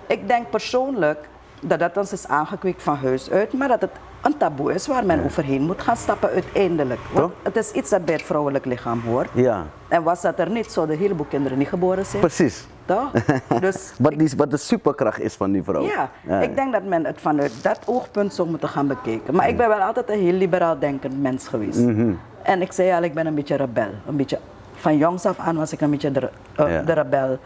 [0.09, 1.27] ik denk persoonlijk
[1.61, 3.91] dat dat ons is aangekweekt van huis uit, maar dat het
[4.21, 6.99] een taboe is waar men overheen moet gaan stappen uiteindelijk.
[7.13, 7.43] Want Toch?
[7.43, 9.29] het is iets dat bij het vrouwelijk lichaam hoort.
[9.33, 12.21] Ja, En was dat er niet, zouden een heleboel kinderen niet geboren zijn.
[12.21, 12.67] precies.
[12.85, 13.11] Toch?
[13.61, 15.81] Dus Wat, die, wat de superkracht is van die vrouw.
[15.81, 16.09] ja,
[16.41, 19.35] ik denk dat men het vanuit dat oogpunt zou moeten gaan bekijken.
[19.35, 21.79] Maar ik ben wel altijd een heel liberaal denkend mens geweest.
[21.79, 22.11] Mhm.
[22.43, 23.89] En ik zei al, ik ben een beetje rebel.
[24.07, 24.39] Een beetje,
[24.73, 27.39] van jongs af aan was ik een beetje de, eh, de rebel.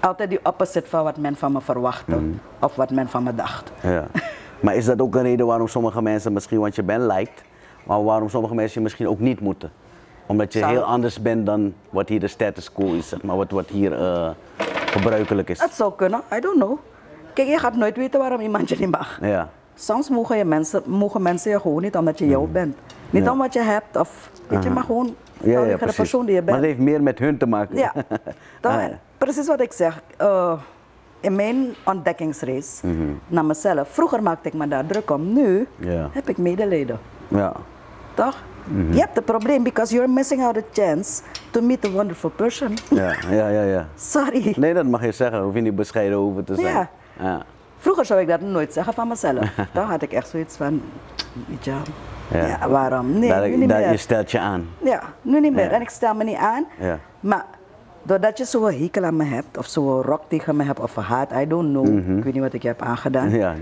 [0.00, 2.16] Altijd die opposite van wat men van me verwachtte.
[2.16, 2.24] Mhm.
[2.60, 3.72] Of wat men van me dacht.
[3.82, 4.04] Ja.
[4.60, 7.42] Maar is dat ook een reden waarom sommige mensen misschien, want je bent lijkt,
[7.84, 9.72] maar waarom sommige mensen je misschien ook niet moeten?
[10.26, 13.36] Omdat je Zou- heel anders bent dan wat hier de status quo is, zeg maar,
[13.36, 14.30] wat, wat hier eh,
[14.86, 15.60] gebruikelijk is.
[15.60, 16.78] Het zou kunnen, I don't know.
[17.32, 19.18] Kijk, je gaat nooit weten waarom iemand je niet mag.
[19.20, 22.76] Ja, Soms mogen, je mensen, mogen mensen je gewoon niet omdat je jou bent.
[23.10, 23.32] Niet Ja.
[23.32, 26.42] om wat je hebt, of weet je, maar gewoon ja, ja de persoon die je
[26.42, 26.50] bent.
[26.50, 27.76] Maar het heeft meer met hun te maken.
[27.76, 27.92] Ja,
[28.60, 28.98] dat, Ah, ja.
[29.18, 30.00] Precies wat ik zeg.
[30.16, 30.52] Eh,
[31.20, 32.80] in mijn ontdekkingsreis
[33.26, 36.06] naar mezelf, vroeger maakte ik me daar druk om, nu Mhm.
[36.12, 36.98] Heb ik medelijden.
[37.28, 37.52] Ja.
[38.14, 38.36] Toch?
[38.64, 38.92] Mhm.
[38.92, 42.76] Je hebt een probleem because you're missing out a chance to meet a wonderful person.
[42.90, 43.86] Ja, ja, ja, ja.
[43.96, 44.54] Sorry.
[44.56, 46.66] Nee, dat mag je zeggen, hoef je niet bescheiden over te zijn.
[46.74, 46.88] Ja.
[47.20, 47.42] ja.
[47.78, 49.50] Vroeger zou ik dat nooit zeggen van mezelf.
[49.74, 50.82] Dan had ik echt zoiets van,
[51.48, 51.72] weet je,
[52.30, 52.46] Ja.
[52.46, 52.68] ja.
[52.68, 53.18] waarom?
[53.18, 53.90] Nee, Daar- nu niet daar- meer.
[53.90, 54.68] je stelt je aan.
[54.84, 55.72] Ja, nu niet meer.
[55.72, 56.66] En ik stel me niet aan.
[56.78, 56.98] Ja.
[57.20, 57.44] Maar
[58.02, 61.02] doordat je zo'n hekel aan me hebt, of zo'n rok tegen me hebt, of een
[61.02, 62.16] haat, I don't know.
[62.18, 63.30] Ik weet niet wat ik je heb aangedaan.
[63.30, 63.54] Ja,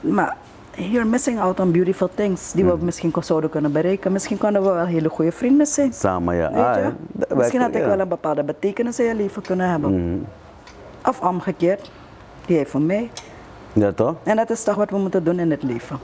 [0.00, 0.36] Maar
[0.76, 4.12] you're missing out on beautiful things die we misschien zouden kunnen bereiken.
[4.12, 5.92] Misschien kunnen we wel hele goede vrienden zijn.
[5.92, 6.50] samen ja.
[6.52, 6.76] Weet Ah,
[7.28, 7.34] je?
[7.34, 7.86] Misschien had ik ja.
[7.86, 10.26] wel een bepaalde betekenis in je leven kunnen hebben.
[11.08, 11.90] Of omgekeerd,
[12.46, 13.10] die heeft voor mij.
[13.72, 14.14] Ja, toch?
[14.22, 15.98] En dat is toch wat we moeten doen in het leven.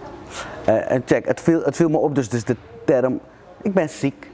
[0.64, 3.20] Eh, en check, het viel, het viel me op, dus, dus de term,
[3.62, 4.30] ik ben ziek,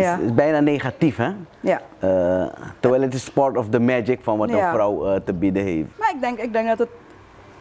[0.00, 0.18] Ja.
[0.24, 1.30] is bijna negatief, hè?
[1.60, 1.80] Ja.
[1.98, 2.46] Eh,
[2.80, 4.66] terwijl het is part of the magic van wat Ja.
[4.68, 5.88] een vrouw eh, te bieden heeft.
[5.98, 6.88] Maar ik denk, ik denk dat het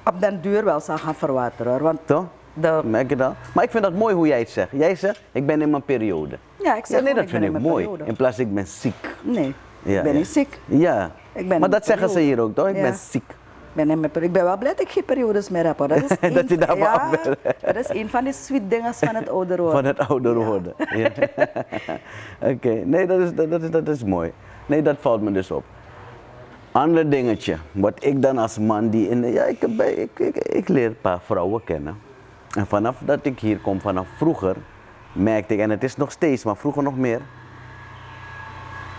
[0.06, 1.72] op den duur wel zal gaan verwateren.
[1.72, 1.82] hoor.
[1.82, 2.26] Want Toch?
[2.54, 3.34] de, Merk je dat?
[3.54, 4.70] Maar ik vind dat mooi hoe jij het zegt.
[4.72, 6.38] Jij zegt, ik ben in mijn periode.
[6.56, 7.84] ja, ik zeg Ja, nee, dat ik vind ik in mijn mooi.
[7.86, 8.10] periode.
[8.10, 9.16] In plaats van ik ben ziek.
[9.22, 10.60] Nee, Ja, ik ben niet ziek.
[10.66, 11.12] Ja.
[11.34, 12.68] Ik ben maar dat zeggen ze hier ook, toch?
[12.68, 13.24] Ik ben ziek.
[13.76, 14.34] Ik ben, in mijn periode.
[14.34, 15.78] ik ben wel blij dat ik geen periodes meer heb.
[15.78, 15.88] Hoor.
[15.88, 17.10] Dat, is Dat een, je ja,
[17.60, 19.84] dat is een van die sweet dingen van het ouder worden.
[19.84, 20.74] Van het ouder worden.
[20.96, 21.10] Ja.
[22.52, 24.34] Oké, nee, dat is, dat, dat, is, dat is mooi.
[24.66, 25.64] Nee, dat valt me dus op.
[26.72, 30.68] Ander dingetje, wat ik dan als man die in de, ja, ik, ik, ik, ik
[30.68, 31.98] leer een paar vrouwen kennen.
[32.58, 34.56] En vanaf dat ik hier kom, vanaf vroeger,
[35.12, 37.22] merkte ik, en het is nog steeds, maar vroeger nog meer.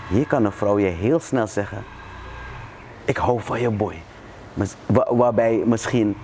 [0.09, 1.83] Hier kan een vrouw je heel snel zeggen,
[3.05, 3.95] ik hou van je boy.
[5.09, 6.17] Waarbij misschien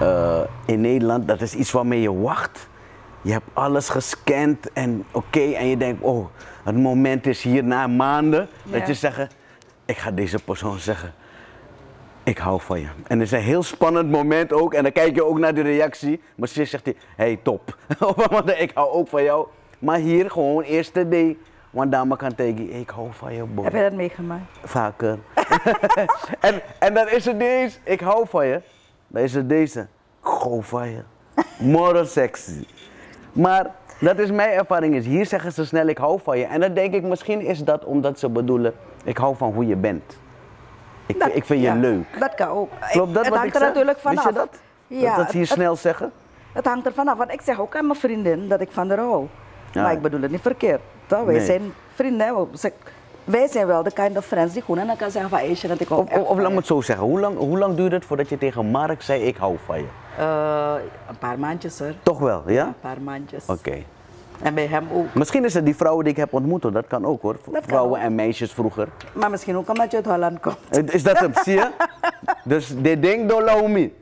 [0.00, 2.68] eh, in Nederland, dat is iets waarmee je wacht.
[3.22, 6.26] Je hebt alles gescand en oké, en je denkt, oh,
[6.64, 9.34] het moment is hier na maanden dat je zegt,
[9.84, 11.14] ik ga deze persoon zeggen,
[12.22, 12.86] ik hou van je.
[13.06, 15.60] En het is een heel spannend moment ook, en dan kijk je ook naar de
[15.60, 16.20] reactie.
[16.34, 17.76] Maar ze zegt hij, hey top,
[18.58, 19.46] ik hou ook van jou.
[19.78, 21.36] Maar hier gewoon eerste day,
[21.70, 24.42] want dame kan tegen ik hou van je, boy Heb je dat meegemaakt?
[24.64, 25.18] vaker.
[26.40, 28.60] en, en dan is het eens, ik hou van je.
[29.06, 31.02] Dan is het deze, ik hou van je.
[31.58, 32.66] Moral sexy.
[33.32, 33.66] Maar
[34.00, 36.44] dat is mijn ervaring is, hier zeggen ze snel ik hou van je.
[36.44, 39.76] En dan denk ik, misschien is dat omdat ze bedoelen, ik hou van hoe je
[39.76, 40.18] bent.
[41.06, 42.18] Ik, Dat- ik vind je leuk.
[42.18, 42.70] Dat kan ook.
[42.90, 43.68] Klopt dat het wat hangt ik er zeg?
[43.68, 44.24] natuurlijk Wist vanaf.
[44.24, 44.60] je dat?
[44.86, 46.12] Ja, dat, dat ze hier het, snel zeggen?
[46.52, 47.16] het hangt er vanaf.
[47.18, 49.26] Want ik zeg ook aan mijn vriendin dat ik van haar hou.
[49.72, 49.82] Ja.
[49.82, 50.80] Maar ik bedoel het niet verkeerd.
[51.10, 51.24] Toch?
[51.24, 51.44] Wij Nee.
[51.46, 52.48] zijn vrienden.
[52.58, 52.72] Ze-
[53.24, 55.80] Wij zijn wel de kind of friends die gewoon aan elkaar zeggen van Aisha dat
[55.80, 57.94] ik hou Of, of, laat je." me het zo zeggen, hoe lang, hoe lang duurde
[57.94, 59.84] het voordat je tegen Mark zei ik hou van je?
[60.18, 60.74] Eh,
[61.08, 61.92] een paar maandjes hoor.
[62.02, 62.66] Toch wel, ja?
[62.66, 63.46] Een paar maandjes.
[63.46, 63.82] Oké.
[64.42, 65.14] En bij hem ook.
[65.14, 66.72] Misschien is het die vrouwen die ik heb ontmoet, hoor.
[66.72, 67.36] dat kan ook hoor.
[67.52, 68.04] vrouwen ook.
[68.04, 68.88] en meisjes vroeger.
[69.12, 70.56] Maar misschien ook omdat je uit Holland komt.
[70.70, 71.70] Eh, Is dat het, zie je?
[72.44, 73.94] Dus dit ding door Laomi.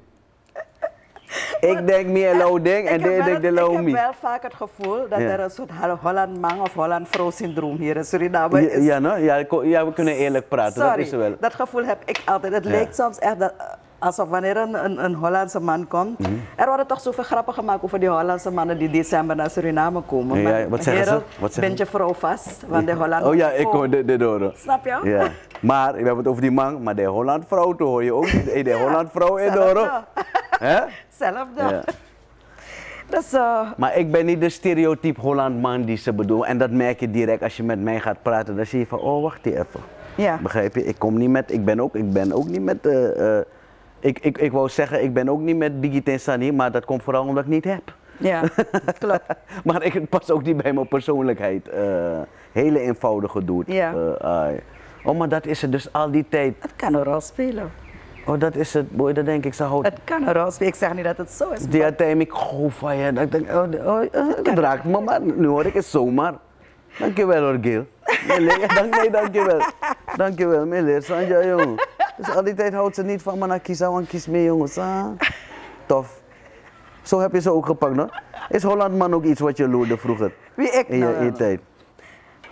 [1.60, 4.54] Ik denk meer low ding en dit denk de het- ik heb wel vaak het
[4.54, 8.84] gevoel dat er een soort Holland man of Holland vrouw syndroom hier in Suriname is.
[8.84, 9.14] ja, no?
[9.16, 11.34] ja, ja, we kunnen eerlijk praten, Sorry, dat is wel.
[11.40, 12.52] dat gevoel heb ik altijd.
[12.52, 13.52] Het lijkt soms echt dat,
[13.98, 16.18] alsof wanneer een, een, een Hollandse man komt.
[16.18, 16.32] Mhm.
[16.56, 20.38] Er worden toch zoveel grappen gemaakt over die Hollandse mannen die december naar Suriname komen.
[20.40, 21.20] Ja, wat zeggen ze?
[21.40, 24.22] Wat zeggen bent je vrouw vast, want de Holland Oh ja, ik hoor dit, dit
[24.22, 24.52] horen.
[24.56, 24.98] Snap je?
[25.02, 25.28] Ja.
[25.60, 28.28] Maar, we hebben het over die man, maar de Holland vrouw te hoor je ook.
[28.28, 29.90] Hey, De Holland vrouw in horen.
[30.58, 30.78] Hè?
[31.18, 31.62] Zelfde.
[31.62, 31.82] Ja.
[33.10, 36.48] Dus, eh, Maar ik ben niet de stereotype Holland man die ze bedoelen.
[36.48, 38.56] En dat merk je direct als je met mij gaat praten.
[38.56, 39.80] Dan zie je van, oh wacht even.
[40.14, 40.38] ja.
[40.42, 40.84] Begrijp je?
[40.84, 43.44] Ik kom niet met, ik ben ook, ik ben ook niet met, eh, eh,
[44.00, 47.02] ik, ik, ik wou zeggen, ik ben ook niet met Digit Sunny, maar dat komt
[47.02, 47.94] vooral omdat ik niet heb.
[48.16, 48.42] ja,
[48.98, 49.26] klopt.
[49.64, 51.68] maar ik, het past ook niet bij mijn persoonlijkheid.
[52.52, 53.66] Hele eenvoudige doet.
[53.66, 53.94] Ja.
[55.04, 56.54] oh, maar dat is het dus al die tijd.
[56.58, 57.70] Het kan een rol spelen.
[58.28, 59.86] Oh, dat is het, boy, dat denk ik, ze houdt.
[59.86, 60.72] Het kan rol spelen.
[60.72, 61.60] Ik zeg niet dat het zo is.
[61.60, 63.12] Die hij ik gewoon van je.
[63.12, 66.34] Dat ik denk, oh, oh, eh, dat raakt me, maar nu hoor ik het zomaar.
[66.98, 67.86] Dankjewel hoor, Gil.
[68.74, 69.60] Dank, nee, dankjewel.
[70.16, 71.00] Dankjewel, Mille.
[71.00, 71.74] Sanja, jongen.
[72.16, 74.78] Dus al die tijd houdt ze niet van me naar kiezen, want kies mee, jongens.
[74.78, 75.06] Ah.
[75.86, 76.20] Tof.
[77.02, 78.22] Zo heb je ze ook gepakt, hoor.
[78.48, 80.32] Is Hollandman ook iets wat je loerde vroeger?
[80.54, 81.32] Wie ik In je, nou wel.
[81.32, 81.60] tijd?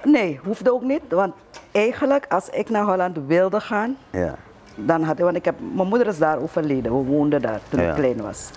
[0.04, 1.02] Nee, hoefde ook niet.
[1.08, 1.34] Want
[1.72, 4.34] eigenlijk, als ik naar Holland wilde gaan, Ja.
[4.76, 6.98] Dan had ik, want ik heb, mijn moeder is daar overleden.
[6.98, 7.88] We woonden daar toen Ja.
[7.88, 8.50] ik klein was.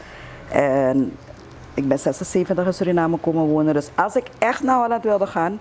[0.51, 1.11] En
[1.73, 3.73] ik ben 76 in Suriname komen wonen.
[3.73, 5.59] Dus als ik echt naar Holland wilde gaan,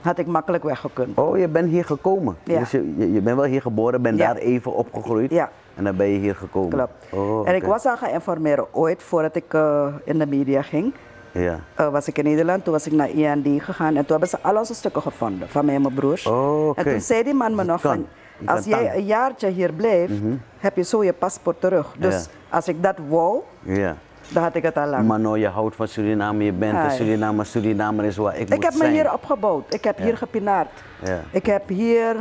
[0.00, 1.18] had ik makkelijk weggekund.
[1.18, 2.36] Oh, je bent hier gekomen.
[2.44, 2.58] Ja.
[2.58, 4.26] Dus je, je, je bent wel hier geboren, bent Ja.
[4.26, 5.30] daar even opgegroeid.
[5.30, 5.50] Ja.
[5.74, 6.70] En dan ben je hier gekomen.
[6.70, 6.92] Klopt.
[7.10, 10.92] Oh, En ik was al gaan informeren ooit, voordat ik eh, in de media ging.
[11.32, 11.58] Ja.
[11.74, 14.38] Eh, was ik in Nederland, toen was ik naar IND gegaan en toen hebben ze
[14.40, 16.26] al onze stukken gevonden, van mij en mijn broers.
[16.26, 16.80] Oh, oké.
[16.80, 17.90] En toen zei die man me Dus nog kan.
[17.92, 18.06] van,
[18.44, 20.12] als jij een jaartje hier blijft,
[20.58, 21.94] heb je zo je paspoort terug.
[21.98, 22.56] Dus Ja.
[22.56, 23.96] als ik dat wou, Ja.
[24.32, 25.06] dan had ik het al lang.
[25.06, 26.96] Maar nou, je houdt van Suriname, je bent een Ai.
[26.96, 30.70] Surinamer, Surinamer is waar ik, ik moet heb me hier opgebouwd, ik heb hier gepinaard.
[31.04, 31.20] Ja.
[31.30, 32.16] Ik heb hier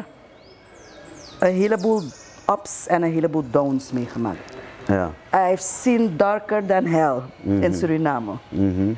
[1.39, 2.01] een heleboel
[2.51, 4.53] ups en een heleboel downs meegemaakt.
[4.87, 5.11] Ja.
[5.51, 7.63] I've seen darker than hell Mhm.
[7.63, 8.31] in Suriname.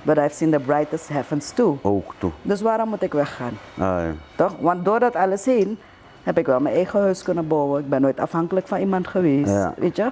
[0.04, 1.78] But I've seen the brightest heavens too.
[1.82, 2.32] Ook toe.
[2.42, 3.58] Dus waarom moet ik weggaan?
[3.80, 4.14] Ai.
[4.36, 4.56] Toch?
[4.60, 5.80] Want door dat alles heen
[6.28, 7.82] heb ik wel mijn eigen huis kunnen bouwen.
[7.82, 9.52] Ik ben nooit afhankelijk van iemand geweest.
[9.52, 9.74] Ja.
[9.78, 10.12] Weet je?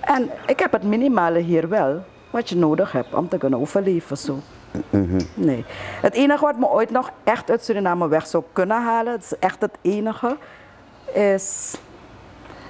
[0.00, 4.16] En ik heb het minimale hier wel, wat je nodig hebt om te kunnen overleven.
[4.16, 4.38] Zo.
[5.34, 5.64] Nee.
[6.00, 9.38] Het enige wat me ooit nog echt uit Suriname weg zou kunnen halen, het is
[9.38, 10.36] echt het enige,
[11.12, 11.74] is,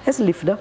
[0.03, 0.57] is liefde.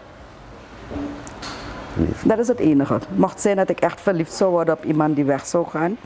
[1.96, 2.28] Liefde.
[2.28, 2.98] Dat is het enige.
[3.14, 5.96] Mocht zijn dat ik echt verliefd zou worden op iemand die weg zou gaan,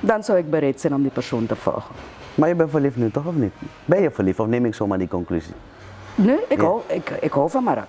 [0.00, 1.94] dan zou ik bereid zijn om die persoon te volgen.
[2.34, 3.52] Maar je bent verliefd nu toch of niet?
[3.84, 5.54] Ben je verliefd of neem ik zomaar die conclusie?
[6.14, 6.64] Nee, ik, Ja.
[6.66, 7.86] hou, ik, ik hou van Marak.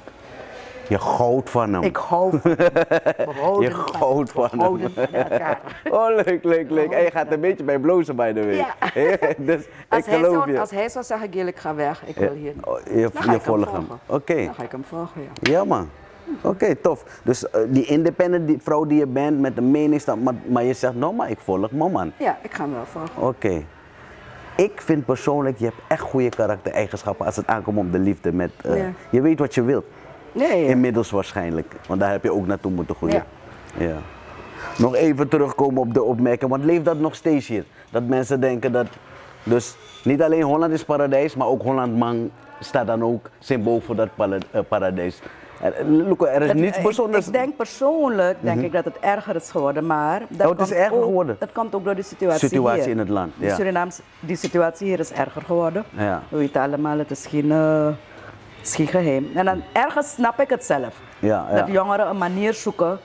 [0.88, 1.84] Je goud van hem.
[1.84, 2.56] Ik hou van
[3.42, 4.60] houden Je goud van hem.
[4.60, 4.82] van
[5.14, 5.60] elkaar.
[5.92, 6.92] Oh, leuk, leuk, leuk.
[6.92, 8.66] En je gaat een beetje bij blozen bij de week.
[8.94, 9.18] Ja.
[9.38, 10.60] dus Als ik hij, geloof zou, je.
[10.60, 12.54] als hij zou zeggen, Gil, ik ga weg, ik wil hier.
[12.64, 13.88] Oh, je Dan je hem volgt hem.
[14.06, 14.36] Oké.
[14.46, 15.52] Dan ga ik hem volgen, ja.
[15.52, 15.90] Ja, man.
[16.42, 17.20] Oké, tof.
[17.24, 20.74] Dus eh, die independent die vrouw die je bent met de meningsstand, maar, maar je
[20.74, 22.12] zegt, nou maar ik volg me man.
[22.20, 23.28] Ja, ik ga hem wel volgen.
[23.28, 23.64] Oké.
[24.56, 28.32] Ik vind persoonlijk, je hebt echt goede karaktereigenschappen als het aankomt op de liefde.
[28.32, 28.92] Met, eh, Ja.
[29.10, 29.86] Je weet wat je wilt.
[30.32, 30.70] Nee, ja.
[30.70, 31.76] Inmiddels waarschijnlijk.
[31.88, 33.24] Want daar heb je ook naartoe moeten groeien.
[33.78, 33.96] Ja.
[34.78, 37.64] Nog even terugkomen op de opmerking, want leeft dat nog steeds hier?
[37.90, 38.88] Dat mensen denken dat.
[39.44, 44.10] Dus niet alleen Holland is paradijs, maar ook Hollandman staat dan ook symbool voor dat
[44.18, 45.22] eh, paradijs.
[45.64, 47.28] Er, Loeko, er is Het- niets ik- bijzonders.
[47.28, 50.68] Ik, denk persoonlijk denk ik dat het erger is geworden, maar dat Oh, het is
[50.68, 51.36] komt erger ook, geworden?
[51.40, 52.92] Dat komt ook door de situatie, Situatie hier.
[52.92, 53.56] in het land, ja.
[53.56, 55.84] Surinaams, die situatie hier is erger geworden.
[55.90, 56.22] Ja.
[56.30, 57.86] We weten allemaal, het is geen, eh,
[58.58, 59.28] het is geen geheim.
[59.36, 60.96] En dan ergens snap ik het zelf.
[61.20, 61.56] Ja, ja.
[61.56, 62.98] Dat jongeren een manier zoeken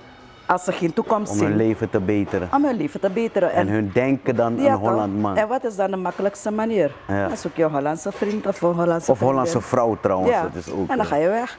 [0.46, 2.48] als ze geen toekomst om zien, hun leven te beteren.
[2.54, 3.52] om hun leven te beteren.
[3.52, 4.88] En hun denken dan Ja, een toch?
[4.88, 5.36] Hollandman.
[5.36, 6.92] En wat is dan de makkelijkste manier?
[7.08, 7.28] Ja.
[7.28, 9.26] Dan zoek je een Hollandse vriend of een Hollandse Of vriendin.
[9.26, 10.78] Hollandse vrouw trouwens, Ja, dat is ook.
[10.90, 11.58] en dan eh, ga je weg.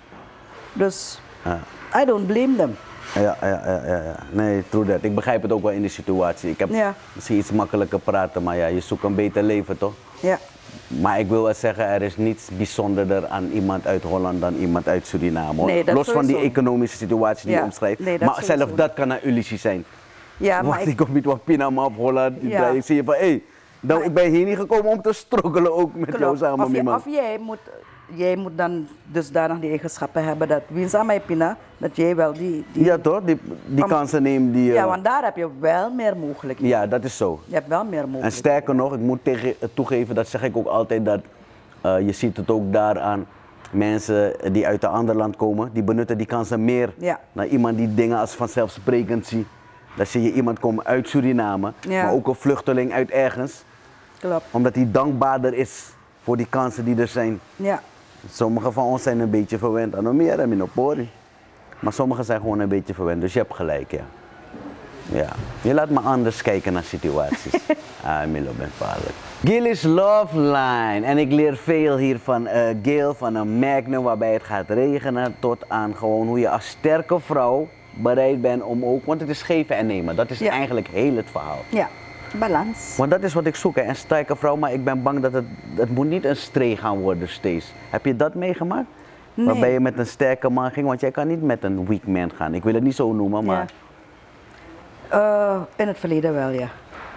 [0.80, 1.19] Dus.
[2.01, 2.75] I don't blame them.
[3.15, 4.15] Ja, ja, ja, ja, ja.
[4.32, 5.03] Nee, true that.
[5.03, 6.49] Ik begrijp het ook wel in die situatie.
[6.49, 6.93] Ik heb Ja.
[7.13, 9.93] misschien iets makkelijker praten, maar ja, je zoekt een beter leven, toch?
[10.19, 10.38] Ja.
[10.88, 14.88] Maar ik wil wel zeggen, er is niets bijzonderder aan iemand uit Holland dan iemand
[14.88, 15.57] uit Suriname.
[15.57, 15.65] hoor.
[15.65, 17.99] Nee, dat Los van die economische situatie die Ja, je omschrijft.
[17.99, 18.75] nee, maar zelf sowieso.
[18.75, 19.86] dat kan een illusie zijn.
[20.38, 22.38] Ja, maar ik ik, kom niet wat Pinama op Holland.
[22.41, 22.67] Ja.
[22.67, 23.43] Ik zie je van, hé, hey,
[23.80, 26.39] nou, ik ben hier niet gekomen om te struggelen ook met jou klopt.
[26.39, 27.57] samen, of, je- of jij moet,
[28.14, 32.34] jij moet dan dusdanig die eigenschappen hebben dat wie aan mij pina, dat jij wel
[32.34, 33.22] die, die Ja, toch?
[33.24, 34.72] Die, die Om- kansen neemt die...
[34.72, 36.78] ja, eh, want daar heb je wel meer mogelijkheden.
[36.78, 37.39] ja, dat is zo.
[37.45, 38.38] Je hebt wel meer En mogelijkheden.
[38.38, 41.20] sterker nog, ik moet tegen, toegeven, dat zeg ik ook altijd, dat
[41.82, 43.26] eh, je ziet het ook daaraan.
[43.72, 47.20] Mensen die uit een ander land komen, die benutten die kansen meer Ja.
[47.32, 49.47] dan iemand die dingen als vanzelfsprekend ziet.
[49.95, 52.03] Dan zie je iemand komen uit Suriname, Ja.
[52.03, 53.64] maar ook een vluchteling uit ergens,
[54.20, 54.45] Klopt.
[54.51, 55.86] omdat hij dankbaarder is
[56.24, 57.39] voor die kansen die er zijn.
[57.55, 57.82] Ja.
[58.32, 61.09] Sommigen van ons zijn een beetje verwend aan meer en minopori.
[61.80, 64.03] Maar sommigen zijn gewoon een beetje verwend, dus je hebt gelijk, ja.
[65.13, 65.30] Ja,
[65.61, 67.53] je laat me anders kijken naar situaties.
[68.05, 69.13] ah, Milo ben vaarlijk.
[69.43, 71.01] Gil is Love Line.
[71.05, 75.36] En ik leer veel hier van eh Gil, van een Magnum waarbij het gaat regenen,
[75.39, 79.41] tot aan gewoon hoe je als sterke vrouw bereid bent om ook, want het is
[79.41, 80.15] geven en nemen.
[80.15, 80.51] Dat is Ja.
[80.51, 81.59] eigenlijk heel het verhaal.
[81.70, 81.89] Ja.
[82.38, 82.95] Balans.
[82.97, 85.34] Want dat is wat ik zoek, hè, een sterke vrouw, maar ik ben bang dat
[85.34, 87.73] het, het moet niet een stree gaan worden steeds.
[87.89, 88.88] Heb je dat meegemaakt?
[89.34, 89.45] Nee.
[89.45, 92.32] Waarbij je met een sterke man ging, want jij kan niet met een weak man
[92.36, 92.53] gaan.
[92.53, 93.65] Ik wil het niet zo noemen, maar
[95.09, 96.67] Eh, in het verleden wel, ja.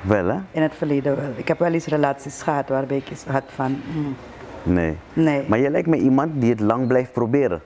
[0.00, 0.36] wel hè?
[0.50, 1.30] In het verleden wel.
[1.36, 4.16] Ik heb wel eens relaties gehad waarbij ik eens had van, hmm,
[4.62, 4.96] Nee.
[5.12, 5.44] nee.
[5.48, 7.62] Maar je lijkt me iemand die het lang blijft proberen,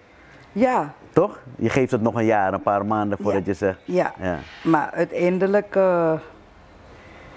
[0.53, 1.39] Ja, toch?
[1.57, 3.51] Je geeft het nog een jaar, een paar maanden voordat Ja.
[3.51, 3.79] je zegt.
[3.85, 4.13] ja.
[4.21, 6.13] Ja, Maar uiteindelijk eh,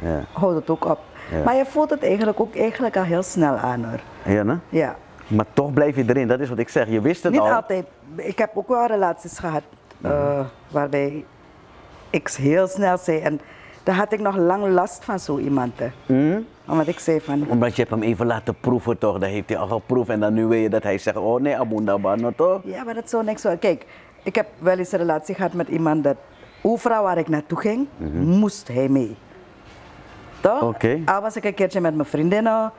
[0.01, 0.23] ja.
[0.31, 0.99] houdt het ook op.
[1.31, 1.43] Ja.
[1.43, 3.99] Maar je voelt het eigenlijk ook eigenlijk al heel snel aan hoor.
[4.33, 4.57] Ja, ne?
[4.69, 4.95] Ja.
[5.27, 6.89] Maar toch blijf je erin, dat is wat ik zeg.
[6.89, 7.51] Je wist het Niet al.
[7.51, 7.85] altijd.
[8.15, 9.63] Ik heb ook wel relaties gehad
[10.01, 10.39] eh,
[10.71, 11.25] waarbij
[12.09, 13.19] ik heel snel zei.
[13.19, 13.39] En
[13.83, 15.73] daar had ik nog lang last van zo iemand.
[15.79, 15.89] Hè.
[16.05, 16.39] Mhm.
[16.67, 19.57] Omdat ik zei van, Omdat je hebt hem even laten proeven toch, dat heeft hij
[19.57, 20.09] al geproefd.
[20.09, 22.61] En dan nu wil je dat hij zegt, oh nee, abunda bano toch?
[22.63, 23.45] ja, maar dat is zo niks.
[23.59, 23.85] Kijk,
[24.23, 26.15] ik heb wel eens een relatie gehad met iemand dat
[26.61, 29.15] overal waar ik naartoe ging, moest hij mee.
[30.41, 30.61] Toch?
[30.61, 30.99] Oké.
[31.05, 32.71] Al was ik een keertje met mijn vriendinnen,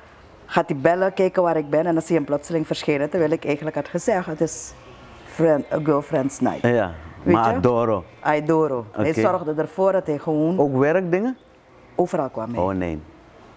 [0.46, 3.11] gaat hij bellen, kijken waar ik ben en dan zie je hem plotseling verschijnen.
[3.11, 4.72] Terwijl ik eigenlijk had gezegd, het is
[5.24, 6.62] friend, a girlfriend's night.
[6.62, 6.92] Ja,
[7.22, 7.56] Weet maar je?
[7.56, 8.04] adoro.
[8.20, 8.84] Aidoro.
[8.92, 11.36] Hij zorgde ervoor dat hij gewoon Ook werkdingen?
[11.94, 12.50] overal kwam.
[12.50, 12.61] mee.
[12.61, 13.00] Oh nee,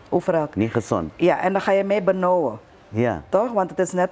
[0.10, 0.47] Overal.
[0.56, 1.12] niet gezond.
[1.16, 2.60] Ja, en dan ga je mee benauwen.
[2.89, 3.24] Ja.
[3.30, 3.51] Toch?
[3.51, 4.10] Want het is net,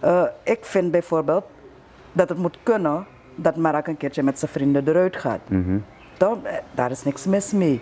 [0.00, 1.44] eh, ik vind bijvoorbeeld
[2.12, 5.40] dat het moet kunnen dat Marak een keertje met zijn vrienden eruit gaat.
[5.48, 5.78] Mhm.
[6.18, 6.28] Eh,
[6.74, 7.80] Daar is niks mis mee.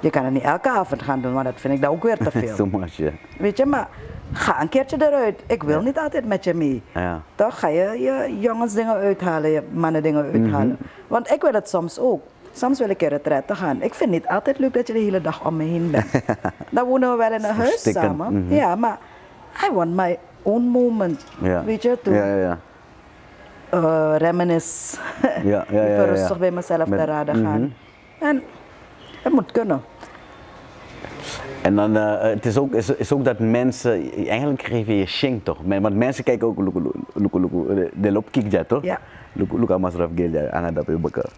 [0.00, 2.16] Je kan het niet elke avond gaan doen, want dat vind ik dan ook weer
[2.16, 2.68] te veel.
[2.96, 3.10] Ja.
[3.38, 3.88] Weet je, maar
[4.32, 5.42] ga een keertje eruit.
[5.46, 6.82] Ik wil niet altijd met je mee.
[6.94, 7.20] Ja.
[7.34, 10.66] Toch ga je je jongens dingen uithalen, je mannen dingen uithalen.
[10.78, 10.82] Mhm.
[11.08, 12.22] Want ik wil het soms ook.
[12.52, 13.82] Soms wil ik er retraite gaan.
[13.82, 16.06] Ik vind het niet altijd leuk dat je de hele dag om me heen bent.
[16.70, 18.32] Dan wonen we wel in een huis samen.
[18.44, 18.54] mhm.
[18.54, 18.98] Ja, maar
[19.68, 21.24] I want my own moment.
[21.42, 21.64] Ja.
[21.64, 22.12] Weet je, to
[23.70, 24.12] Ja.
[24.12, 24.96] eh, reminisce.
[25.22, 26.04] Ja, ja, ja, Even ja.
[26.04, 27.60] rustig bij mezelf Met- te raden gaan.
[27.60, 27.70] mhm.
[28.28, 28.42] En
[29.22, 29.82] het moet kunnen.
[31.62, 35.44] En dan, eh, het is ook, is, is ook dat mensen, eigenlijk geef je shink
[35.44, 35.58] toch?
[35.64, 36.80] Want mensen kijken ook, luku,
[37.14, 38.82] luku, luku, de lop kikja toch?
[38.82, 38.98] Ja.
[39.32, 41.30] Luku, amasraf gelja, anga dat je bekar.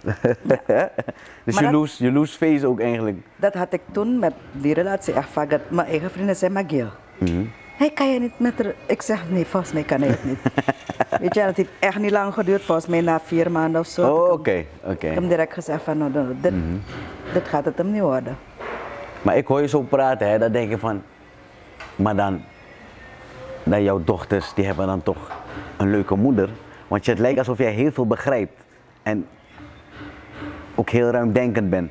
[1.44, 3.16] Dus je lose, je lose face ook eigenlijk.
[3.36, 5.50] Dat had ik toen met die relatie echt vaak.
[5.50, 7.44] Dat mijn eigen vrienden zei, maar Gil, Mhm.
[7.76, 8.74] Hey, kan je niet met haar...
[8.86, 10.38] Ik zeg, nee, volgens mij kan hij het niet.
[11.20, 12.62] Weet je, het heeft echt niet lang geduurd.
[12.62, 14.14] Volgens mij na vier maanden of zo.
[14.14, 14.64] Oh, oké, oké.
[14.82, 14.92] Mhm.
[14.92, 16.52] Ik heb hem direct gezegd van, nou, dit,
[17.32, 18.36] dit gaat het hem niet worden.
[19.22, 21.02] Maar ik hoor je zo praten, hè, dan denk je van,
[21.96, 22.42] maar dan,
[23.62, 25.30] dan jouw dochters, die hebben dan toch
[25.76, 26.48] een leuke moeder.
[26.88, 28.62] Want je, het lijkt alsof jij heel veel begrijpt
[29.02, 29.26] en
[30.74, 31.90] ook heel ruimdenkend bent.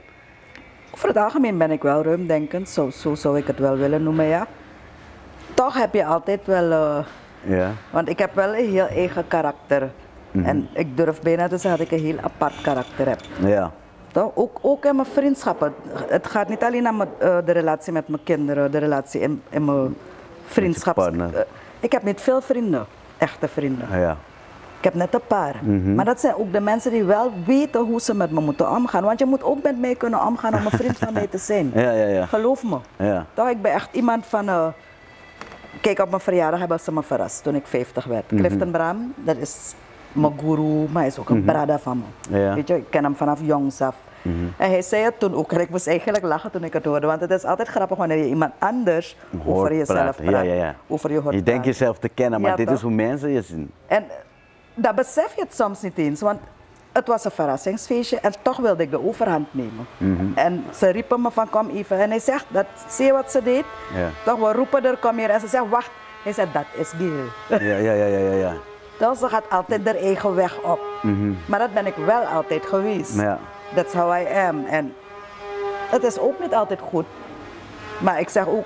[0.94, 2.70] Over het algemeen ben ik wel ruimdenkend.
[2.70, 4.48] Zo, zo zou ik het wel willen noemen, ja.
[5.56, 6.72] Toch heb je altijd wel...
[6.72, 6.98] eh,
[7.42, 7.72] Ja.
[7.90, 9.92] Want ik heb wel een heel eigen karakter.
[10.32, 10.46] Mhm.
[10.46, 13.20] En ik durf bijna te zeggen dat ik een heel apart karakter heb.
[13.40, 13.72] Ja.
[14.12, 14.32] Toch?
[14.34, 15.74] Ook, ook in mijn vriendschappen.
[16.08, 17.08] Het gaat niet alleen om eh,
[17.46, 19.96] de relatie met mijn kinderen, de relatie in, in mijn
[20.46, 20.96] vriendschap.
[20.96, 21.36] partner.
[21.36, 21.42] Eh,
[21.80, 22.86] ik heb niet veel vrienden,
[23.18, 24.00] echte vrienden.
[24.00, 24.18] Ja.
[24.78, 25.56] Ik heb net een paar.
[25.62, 25.96] Mhm.
[25.96, 29.04] Maar dat zijn ook de mensen die wel weten hoe ze met me moeten omgaan.
[29.04, 31.72] Want je moet ook met mij kunnen omgaan om een vriend van mij te zijn.
[31.86, 32.26] Ja, ja, ja.
[32.26, 32.78] Geloof me.
[32.98, 33.26] Ja.
[33.34, 34.74] Toch, ik ben echt iemand van.
[35.86, 38.32] Kijk, op mijn verjaardag hebben ze me verrast toen ik 50 werd.
[38.32, 38.42] Mhm.
[38.42, 39.74] Clifton Bram, dat is
[40.12, 42.40] mijn guru, maar hij is ook een brada van me.
[42.40, 42.54] Ja.
[42.54, 43.96] Weet je, ik ken hem vanaf jongs af.
[44.58, 47.08] En hij zei het toen ook, en ik moest eigenlijk lachen toen ik het hoorde.
[47.08, 50.30] Want het is altijd grappig wanneer je iemand anders Hoort over jezelf praat.
[50.30, 50.76] Ja, ja, ja.
[50.88, 52.76] Over je hoort Je denkt jezelf te kennen, maar dit toch?
[52.76, 53.72] is hoe mensen je zien.
[53.88, 54.04] En
[54.76, 56.40] dat besef je het soms niet eens, want
[56.96, 59.88] het was een verrassingsfeestje en toch wilde ik de overhand nemen.
[59.98, 60.26] Mhm.
[60.36, 63.44] En ze riepen me van kom even en hij zegt, dat, zie je wat ze
[63.44, 63.66] deed?
[63.94, 64.10] Ja.
[64.26, 65.30] Toch, we roepen er, kom hier.
[65.30, 65.90] En ze zegt, wacht.
[66.24, 67.10] Hij zegt, dat is Gil.
[67.50, 68.32] Ja, ja, ja, ja, ja.
[68.32, 68.54] ja.
[69.00, 70.80] Dus ze gaat altijd haar eigen weg op.
[71.46, 73.16] Maar dat ben ik wel altijd geweest.
[73.16, 73.26] Mhm.
[73.26, 73.40] Ja.
[73.76, 74.66] That's how I am.
[74.66, 74.94] En
[75.90, 77.06] het is ook niet altijd goed.
[78.00, 78.66] Maar ik zeg ook,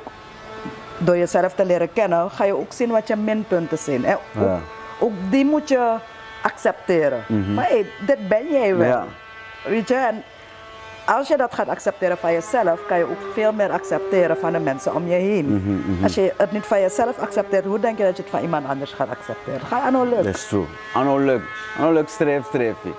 [0.98, 4.06] door jezelf te leren kennen, ga je ook zien wat je minpunten zijn.
[4.06, 4.60] En ook, Ja.
[5.00, 5.96] ook die moet je
[6.42, 7.24] accepteren.
[7.54, 8.88] Maar hey, dit ben jij wel.
[8.88, 9.06] Ja.
[9.66, 9.96] Weet je?
[9.96, 10.24] En
[11.06, 14.60] als je dat gaat accepteren van jezelf, kan je ook veel meer accepteren van de
[14.60, 16.00] mensen om je heen.
[16.04, 18.68] Als je het niet van jezelf accepteert, hoe denk je dat je het van iemand
[18.68, 19.62] anders gaat accepteren?
[19.62, 20.24] Ga aan leuk.
[20.24, 20.66] Dat is true.
[20.94, 21.42] Anno leuk.
[21.80, 22.90] Leuk streef, streefje.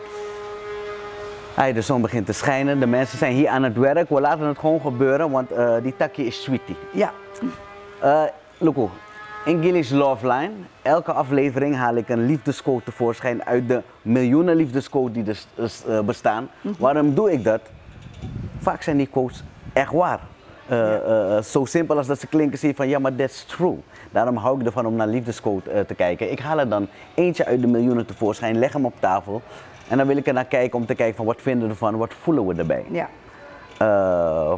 [1.55, 2.81] Hey, de zon begint te schijnen.
[2.81, 4.09] De mensen zijn hier aan het werk.
[4.09, 6.77] We laten het gewoon gebeuren, want eh, die takje is sweetie.
[6.93, 7.13] Ja.
[8.05, 8.23] Uh,
[9.45, 10.51] in Love Line,
[10.83, 15.85] elke aflevering haal ik een liefdescode tevoorschijn uit de miljoenen liefdescodes die er s- s-
[15.85, 16.49] eh, bestaan.
[16.79, 17.61] Waarom doe ik dat?
[18.59, 20.21] Vaak zijn die quotes echt waar.
[20.67, 23.77] Eh, eh, Zo simpel als dat ze klinken, zie je van ja, maar that's true.
[24.11, 26.31] Daarom hou ik ervan om naar liefdescode eh, te kijken.
[26.31, 29.43] Ik haal er dan eentje uit de miljoenen tevoorschijn, leg hem op tafel.
[29.89, 31.97] En dan wil ik er naar kijken om te kijken van wat vinden we ervan,
[31.97, 32.85] wat voelen we erbij.
[32.91, 33.09] ja.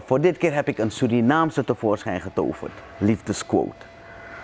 [0.07, 2.73] Voor dit keer heb ik een Surinaamse tevoorschijn getoverd.
[2.99, 3.75] Liefdesquote.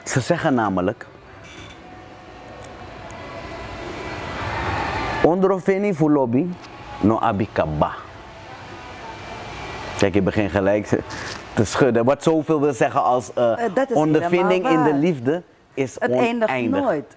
[0.08, 1.06] Ze zeggen namelijk.
[5.22, 6.50] Ondroveni fulobi
[7.00, 7.92] no abikaba.
[9.98, 11.00] Kijk, ik begin gelijk
[11.54, 12.04] te schudden.
[12.04, 13.30] Wat zoveel wil zeggen als
[13.88, 15.42] is ondervinding in de liefde
[15.74, 17.16] is Het eindigt nooit.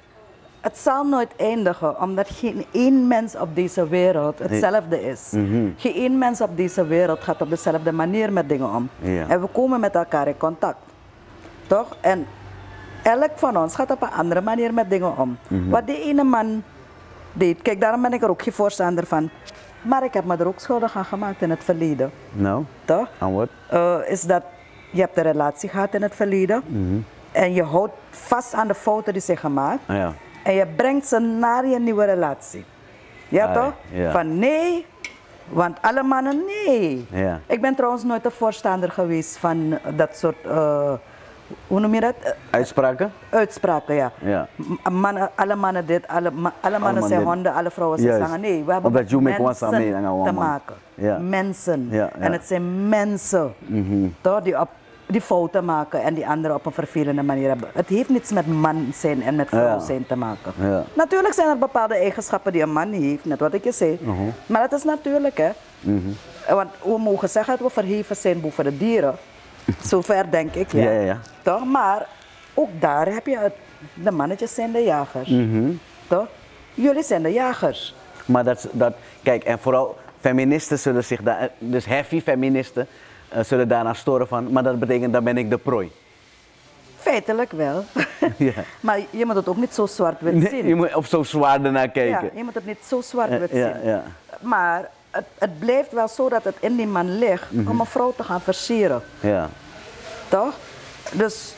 [0.61, 5.29] Het zal nooit eindigen, omdat geen één mens op deze wereld hetzelfde is.
[5.31, 5.69] Mhm.
[5.77, 8.89] Geen één mens op deze wereld gaat op dezelfde manier met dingen om.
[9.27, 10.79] En we komen met elkaar in contact.
[11.67, 11.87] Toch?
[12.01, 12.27] En
[13.03, 15.37] elk van ons gaat op een andere manier met dingen om.
[15.47, 15.69] Mhm.
[15.69, 16.63] Wat die ene man
[17.33, 19.29] deed, kijk, daarom ben ik er ook geen voorstander van.
[19.81, 22.11] Maar ik heb me er ook schuldig aan gemaakt in het verleden.
[22.31, 23.07] Nou, Toch?
[23.19, 23.49] aan wat?
[23.69, 24.43] eh, is dat
[24.91, 26.63] je hebt een relatie gehad in het verleden
[27.31, 30.13] en je houdt vast aan de fouten die zijn gemaakt Ah, ja.
[30.43, 32.65] en je brengt ze naar je nieuwe relatie.
[33.29, 33.73] Ja Ah, toch?
[33.91, 34.11] ja.
[34.11, 34.85] Van nee,
[35.49, 37.07] want alle mannen nee.
[37.11, 37.39] Ja.
[37.47, 40.93] Ik ben trouwens nooit een voorstander geweest van dat soort, eh,
[41.67, 42.13] hoe noem je dat?
[42.23, 43.11] Eh, Uitspraken?
[43.29, 44.11] Uitspraken, ja.
[44.19, 44.47] Ja.
[44.83, 47.27] M- Mannen, alle mannen dit, alle, ma- alle mannen mannen zijn dit.
[47.29, 48.25] honden, alle vrouwen zijn Juist.
[48.25, 48.41] slangen.
[48.41, 49.69] Nee, we hebben Omdat mensen
[50.23, 50.75] te maken.
[50.95, 51.17] Ja.
[51.17, 51.87] Mensen.
[51.91, 52.09] Ja.
[52.19, 53.53] En het zijn mensen
[54.21, 54.69] toch, die, op,
[55.05, 57.69] die fouten maken en die anderen op een vervelende manier hebben.
[57.73, 60.51] Het heeft niets met man zijn en met vrouw zijn te maken.
[60.59, 60.83] Ja.
[60.93, 63.97] Natuurlijk zijn er bepaalde eigenschappen die een man heeft, net wat ik je zei.
[64.01, 64.21] Mhm.
[64.45, 65.49] Maar dat is natuurlijk, hè.
[66.55, 69.15] Want we mogen zeggen dat we verheven zijn boven de dieren.
[69.89, 70.83] Zover denk ik, ja.
[70.83, 71.17] Ja, ja, ja.
[71.41, 71.65] Toch?
[71.65, 72.07] Maar
[72.53, 73.53] ook daar heb je het.
[73.93, 75.29] De mannetjes zijn de jagers.
[75.29, 75.71] Mhm.
[76.07, 76.27] Toch?
[76.73, 77.95] Jullie zijn de jagers.
[78.25, 82.87] Maar dat, dat, kijk, en vooral feministen zullen zich daar, dus heavy feministen,
[83.29, 85.91] eh, zullen daaraan storen van, maar dat betekent dan ben ik de prooi.
[86.97, 87.83] Feitelijk wel.
[88.37, 88.51] Ja.
[88.79, 90.67] maar je moet het ook niet zo zwart-wit Nee, zien.
[90.67, 92.29] je moet op zo zwaar ernaar ja, kijken.
[92.35, 93.85] je moet het niet zo zwart-wit Eh, ja, zien.
[93.89, 94.03] ja.
[94.41, 97.69] Maar het, het blijft wel zo dat het in die man ligt Mhm.
[97.69, 99.01] om een vrouw te gaan versieren.
[99.19, 99.49] ja.
[100.29, 100.53] Toch?
[101.11, 101.53] Dus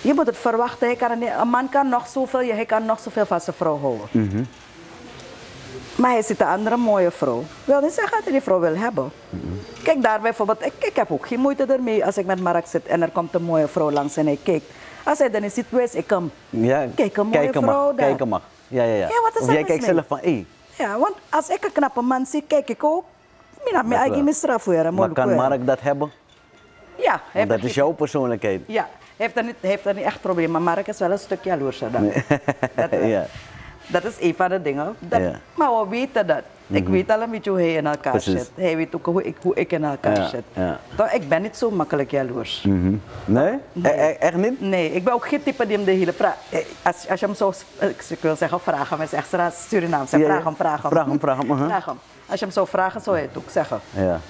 [0.00, 0.86] je moet het verwachten.
[0.86, 4.06] Hij kan een man kan nog zoveel, hij kan nog zoveel van zijn vrouw houden.
[4.10, 4.42] Mhm.
[5.94, 7.44] Maar hij ziet een andere mooie vrouw.
[7.64, 9.10] Wil niet zeggen dat hij die vrouw wil hebben.
[9.30, 9.46] Mhm.
[9.82, 12.86] Kijk daar bijvoorbeeld, ik, ik heb ook geen moeite ermee als ik met Mark zit
[12.86, 14.64] en er komt een mooie vrouw langs en hij kijkt.
[15.04, 16.32] Als hij dan niet ziet, wees ik hem.
[16.50, 16.86] ja.
[16.94, 18.06] Kijk, een mooie kijken vrouw mag, daar.
[18.06, 18.42] Kijken mag.
[18.68, 19.08] Ja, ja, ja.
[19.08, 19.94] Ja, wat is of jij kijkt mee?
[19.94, 20.46] zelf van, hé,
[20.78, 23.04] Ja, want als ik een knappe man zie, kijk ik ook.
[23.64, 26.12] Mina, Dat eigen misstraf maar kan Mark dat hebben?
[27.02, 28.60] Ja, Want dat is jouw persoonlijkheid.
[28.66, 31.18] Ja, hij heeft er niet, heeft er niet echt probleem, maar Mark is wel een
[31.18, 32.12] stuk jaloerser dan.
[32.74, 33.04] dat, wel.
[33.14, 33.26] Ja.
[33.86, 34.96] dat is een van de dingen.
[34.98, 35.28] Dat- Ja.
[35.28, 35.36] Mhm.
[35.54, 36.42] Maar we weten dat.
[36.72, 38.32] Ik weet al een beetje hoe hij in elkaar Precies.
[38.32, 38.50] zit.
[38.54, 40.42] Hij weet ook hoe ik, hoe ik in elkaar Ja, zit.
[40.52, 40.78] ja.
[40.96, 42.62] Toch, ik ben niet zo makkelijk jaloers.
[42.62, 42.94] Mhm.
[43.24, 43.52] Nee?
[43.82, 44.60] E- e- echt niet?
[44.60, 46.34] Nee, ik ben ook geen type die hem de hele vraag...
[46.50, 47.52] eh, Als, als je hem zo...
[47.78, 50.10] Ik ik wil zeggen vragen, maar het is echt Surinaams.
[50.10, 50.24] Ja, ja.
[50.24, 50.90] Vraag hem, vraag hem.
[50.90, 51.56] Vraag hem, vraag hem.
[51.56, 51.98] Vraag hem.
[52.30, 53.80] Als je hem zou vragen, zou hij het ook zeggen.
[53.90, 54.20] Ja.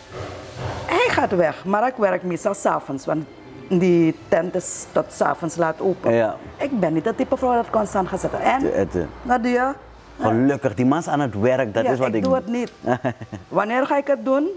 [0.86, 3.24] Hij gaat weg, maar ik werk meestal s'avonds, want
[3.68, 6.12] die tent is tot s'avonds laat open.
[6.12, 6.36] Ja.
[6.57, 8.40] Ik ben niet dat type vrouw dat constant gaat zitten.
[8.40, 9.72] En, Te- wat doe je?
[10.20, 12.46] Gelukkig, die man is aan het werk, dat ja, is wat ik, ik doe het
[12.46, 12.72] niet.
[13.48, 14.48] Wanneer ga ik het doen?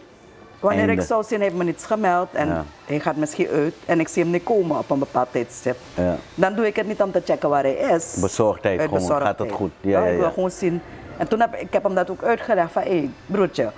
[0.60, 1.02] Wanneer Einde.
[1.02, 2.64] ik zou zien, hij heeft me niets gemeld en Ja.
[2.86, 5.78] hij gaat misschien uit en ik zie hem niet komen op een bepaald tijdstip.
[5.96, 6.16] Ja.
[6.36, 8.18] Dan doe ik het niet om te checken waar hij is.
[8.22, 9.72] Bezorgdheid, Uit gewoon, gaat het goed?
[9.82, 10.82] Ja, Ja, ja, Ik wil gewoon zien.
[11.18, 13.70] En toen heb ik heb hem dat ook uitgelegd van, hé broertje,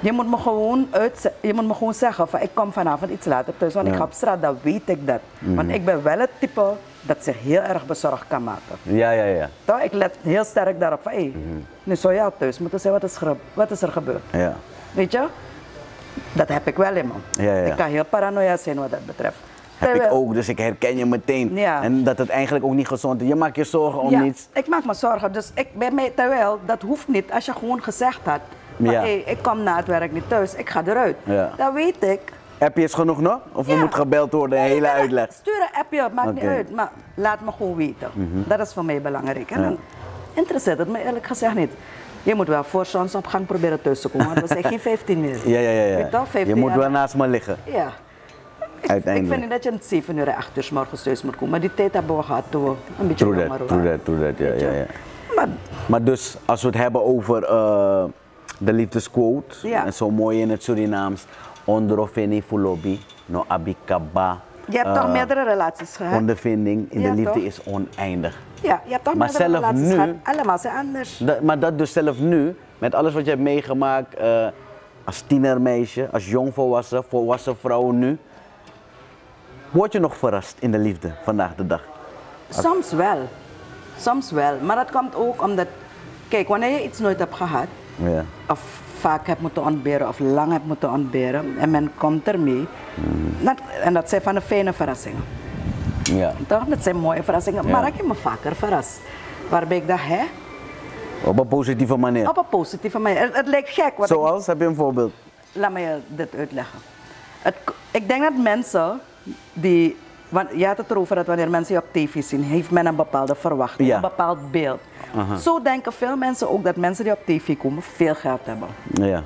[0.00, 3.26] je moet me gewoon, uit, je moet me gewoon zeggen van ik kom vanavond iets
[3.26, 5.20] later thuis, want ik ga op straat, dan weet ik dat.
[5.38, 8.76] Want ik ben wel het type dat zich heel erg bezorgd kan maken.
[8.82, 9.48] Ja, ja, ja.
[9.64, 9.80] Toch?
[9.80, 11.32] Ik let heel sterk daarop van, hé,
[11.82, 14.22] nu zou jij thuis moeten zijn, wat is, er- wat is er gebeurd?
[14.30, 14.56] ja.
[14.92, 15.26] Weet je?
[16.32, 17.42] Dat heb ik wel in me.
[17.44, 17.64] Ja, ja.
[17.64, 19.36] Ik kan heel paranoia zijn wat dat betreft.
[19.86, 21.50] Heb ik ook, dus ik herken je meteen.
[21.54, 21.82] Ja.
[21.82, 23.28] En dat het eigenlijk ook niet gezond is.
[23.28, 24.48] Je maakt je zorgen om ja, niets.
[24.52, 25.32] ik maak me zorgen.
[25.32, 27.30] Dus ik ben mij, terwijl, dat hoeft niet.
[27.32, 28.40] Als je gewoon gezegd had,
[28.82, 29.02] van Ja.
[29.02, 31.16] ik kom na het werk niet thuis, ik ga eruit.
[31.24, 31.50] Ja.
[31.56, 32.20] Dan weet ik.
[32.58, 33.38] Heb je eens genoeg nog?
[33.52, 33.76] Of Ja.
[33.76, 35.32] moet gebeld worden, een hele uitleg?
[35.32, 36.42] Stuur een appje, maakt niet.
[36.42, 36.52] Mhm.
[36.52, 36.70] uit.
[36.74, 38.10] Maar laat me gewoon weten.
[38.48, 39.50] Dat is voor mij belangrijk.
[39.50, 39.76] En dan
[40.34, 41.70] interesseert het me eerlijk gezegd niet.
[42.22, 45.48] Je moet wel voor zonsopgang proberen thuis te komen, want we zijn geen 15 meer.
[45.48, 45.94] Ja, ja, ja.
[45.96, 46.18] Weet ja.
[46.18, 47.56] toch, 15 Je moet wel naast me liggen.
[47.64, 47.92] Ja.
[48.94, 51.34] Ik, vind niet dat je om 7 uur en 8 uur 's morgens thuis moet
[51.34, 51.50] komen.
[51.50, 52.70] Maar die tijd hebben we gehad toen we
[53.00, 53.66] een beetje True waren.
[53.66, 54.38] true that, true that.
[54.38, 54.86] Ja, ja, ja.
[55.36, 55.48] Maar
[55.86, 58.04] Maar dus, als we het hebben over eh,
[58.58, 59.84] de liefdesquote, Ja.
[59.86, 61.24] en zo mooi in het Surinaams,
[62.46, 64.40] fulobi, no abikaba.
[64.68, 66.18] je hebt toch eh, meerdere relaties gehad?
[66.18, 67.42] Ondervinding in Ja, de liefde toch?
[67.42, 68.38] is oneindig.
[68.60, 70.08] Ja, je hebt toch Maar meerdere zelf relaties nu- gehad?
[70.22, 71.18] Allemaal zijn anders.
[71.18, 74.46] Dat, maar dat dus zelf nu, met alles wat je hebt meegemaakt eh,
[75.04, 78.18] als tienermeisje, als jongvolwassen, volwassen vrouw nu,
[79.74, 81.80] word je nog verrast in de liefde vandaag de dag?
[82.48, 83.28] Soms wel.
[83.98, 84.56] Soms wel.
[84.62, 85.66] Maar dat komt ook omdat...
[86.28, 87.66] Kijk, wanneer je iets nooit hebt gehad...
[87.96, 88.24] Ja.
[88.48, 88.60] of
[88.98, 91.54] vaak hebt moeten ontberen of lang hebt moeten ontberen...
[91.58, 92.66] en men komt ermee...
[93.40, 95.24] Dat, en dat zijn van de fijne verrassingen.
[96.02, 96.32] ja.
[96.46, 96.64] Toch?
[96.64, 97.66] Dat zijn mooie verrassingen.
[97.66, 97.70] Ja.
[97.72, 99.00] Maar ik heb me vaker verrast.
[99.48, 100.22] Waarbij ik dacht, hè?
[101.24, 102.28] Op een positieve manier.
[102.28, 103.20] Op een positieve manier.
[103.20, 103.92] Het, het lijkt gek.
[103.96, 105.12] Want ik- Zoals, heb je een voorbeeld?
[105.52, 106.78] laat me je dit uitleggen.
[107.42, 107.54] Het,
[107.90, 109.00] ik denk dat mensen
[109.52, 109.96] die.
[110.28, 112.96] Want je had het erover dat wanneer mensen je op tv zien, heeft men een
[112.96, 113.94] bepaalde verwachting, Ja.
[113.94, 114.80] een bepaald beeld.
[115.40, 118.68] Zo denken veel mensen ook dat mensen die op tv komen veel geld hebben.
[118.92, 119.22] Ja.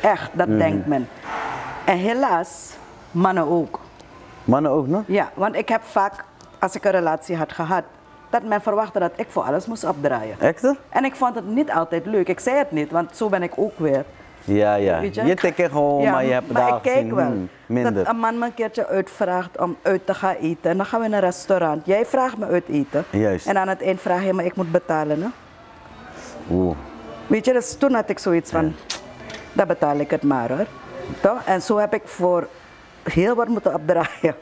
[0.00, 1.08] Echt, dat denkt men.
[1.84, 2.70] En helaas,
[3.10, 3.80] mannen ook.
[4.44, 5.02] Mannen ook nog?
[5.06, 6.24] Ja, want ik heb vaak,
[6.58, 7.82] als ik een relatie had gehad,
[8.30, 10.40] dat men verwachtte dat ik voor alles moest opdraaien.
[10.40, 10.76] Echte?
[10.88, 12.28] En ik vond het niet altijd leuk.
[12.28, 14.04] Ik zei het niet, want zo ben ik ook weer.
[14.44, 15.00] Ja, ja.
[15.00, 17.26] Weet Je tikt gewoon, Ja, maar je hebt maar daar ik kijk gezien, wel.
[17.26, 17.94] hmm, minder.
[17.94, 20.70] Dat een man me een keertje uitvraagt om uit te gaan eten.
[20.70, 21.86] En dan gaan we in een restaurant.
[21.86, 23.04] Jij vraagt me uit eten.
[23.10, 23.46] Juist.
[23.46, 25.22] En aan het eind vraag je me, ik moet betalen.
[25.22, 25.28] Hè?
[26.50, 26.76] Oeh.
[27.26, 28.74] Weet je, dus toen had ik zoiets van,
[29.52, 30.66] dan betaal ik het maar hoor.
[31.20, 31.44] Toch?
[31.44, 32.48] En zo heb ik voor
[33.02, 34.34] heel wat moeten opdraaien.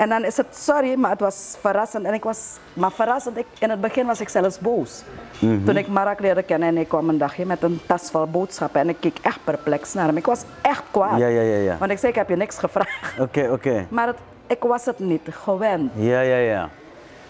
[0.00, 2.06] En dan is het, sorry, maar het was verrassend.
[2.06, 5.02] En ik was, maar verrassend, ik, in het begin was ik zelfs boos.
[5.38, 5.64] Mhm.
[5.64, 8.80] Toen ik Marak leerde kennen en ik kwam een dagje met een tas vol boodschappen.
[8.80, 10.16] En ik keek echt perplex naar hem.
[10.16, 11.18] Ik was echt kwaad.
[11.18, 11.76] Ja, ja, ja, ja.
[11.78, 13.18] Want ik zei, ik heb je niks gevraagd.
[13.20, 13.86] Oké, oké.
[13.88, 15.90] Maar het, ik was het niet gewend.
[15.94, 16.68] Ja, ja, ja.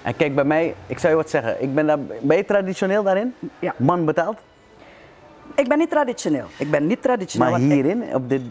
[0.03, 1.62] En kijk, bij mij, ik zou je wat zeggen.
[1.62, 3.35] Ik ben, daar, ben je traditioneel daarin?
[3.59, 3.75] Ja.
[3.77, 4.39] Man betaalt?
[5.55, 6.45] Ik ben niet traditioneel.
[6.57, 7.51] Ik ben niet traditioneel.
[7.51, 8.43] Maar want ik- hierin, op dit...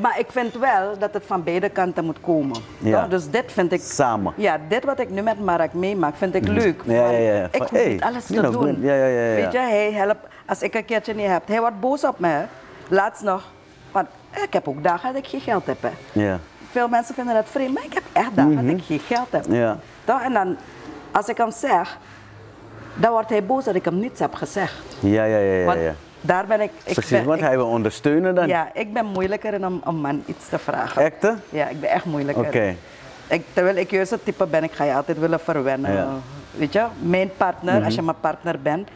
[0.00, 2.56] Maar ik vind wel dat het van beide kanten moet komen.
[2.78, 3.00] Ja.
[3.00, 3.10] Toch?
[3.10, 3.80] Dus dit vind ik...
[3.80, 4.32] Samen.
[4.36, 6.82] Ja, dit wat ik nu met Mark meemaak, vind ik leuk.
[6.84, 7.48] Ja, ja, ja.
[7.50, 8.80] Ik hoef hey, niet alles te doen.
[8.80, 9.34] Ja, ja, ja, ja.
[9.34, 10.26] Weet je, hij helpt.
[10.46, 12.46] Als ik een keertje niet heb, hij wordt boos op mij.
[12.88, 13.44] Laatst nog.
[13.92, 14.08] Want
[14.44, 15.82] ik heb ook dagen dat ik geen geld heb.
[15.82, 15.90] Hè.
[16.12, 16.38] Ja.
[16.70, 19.46] Veel mensen vinden dat vreemd, maar ik heb echt dagen dat ik geen geld heb.
[19.46, 19.56] Mhm.
[19.56, 19.78] Ja.
[20.04, 20.22] Toch?
[20.22, 20.56] En dan,
[21.12, 21.98] als ik hem zeg,
[22.94, 24.82] dan wordt hij boos dat ik hem niets heb gezegd.
[25.00, 25.72] Ja, ja, ja, ja.
[25.74, 25.94] Ja.
[26.20, 26.70] Daar ben ik...
[26.84, 28.46] ik Precies, ben, want ik- hij wil ondersteunen dan.
[28.48, 31.02] ja, ik ben moeilijker in om een man iets te vragen.
[31.02, 31.34] Echte?
[31.48, 32.44] Ja, ik ben echt moeilijker.
[32.46, 32.74] Oké.
[33.28, 35.92] Ik, terwijl ik juist het type ben, ik ga je altijd willen verwennen.
[35.92, 36.04] Ja.
[36.04, 36.14] Mhm.
[36.50, 38.88] Weet je, mijn partner, als je mijn partner bent,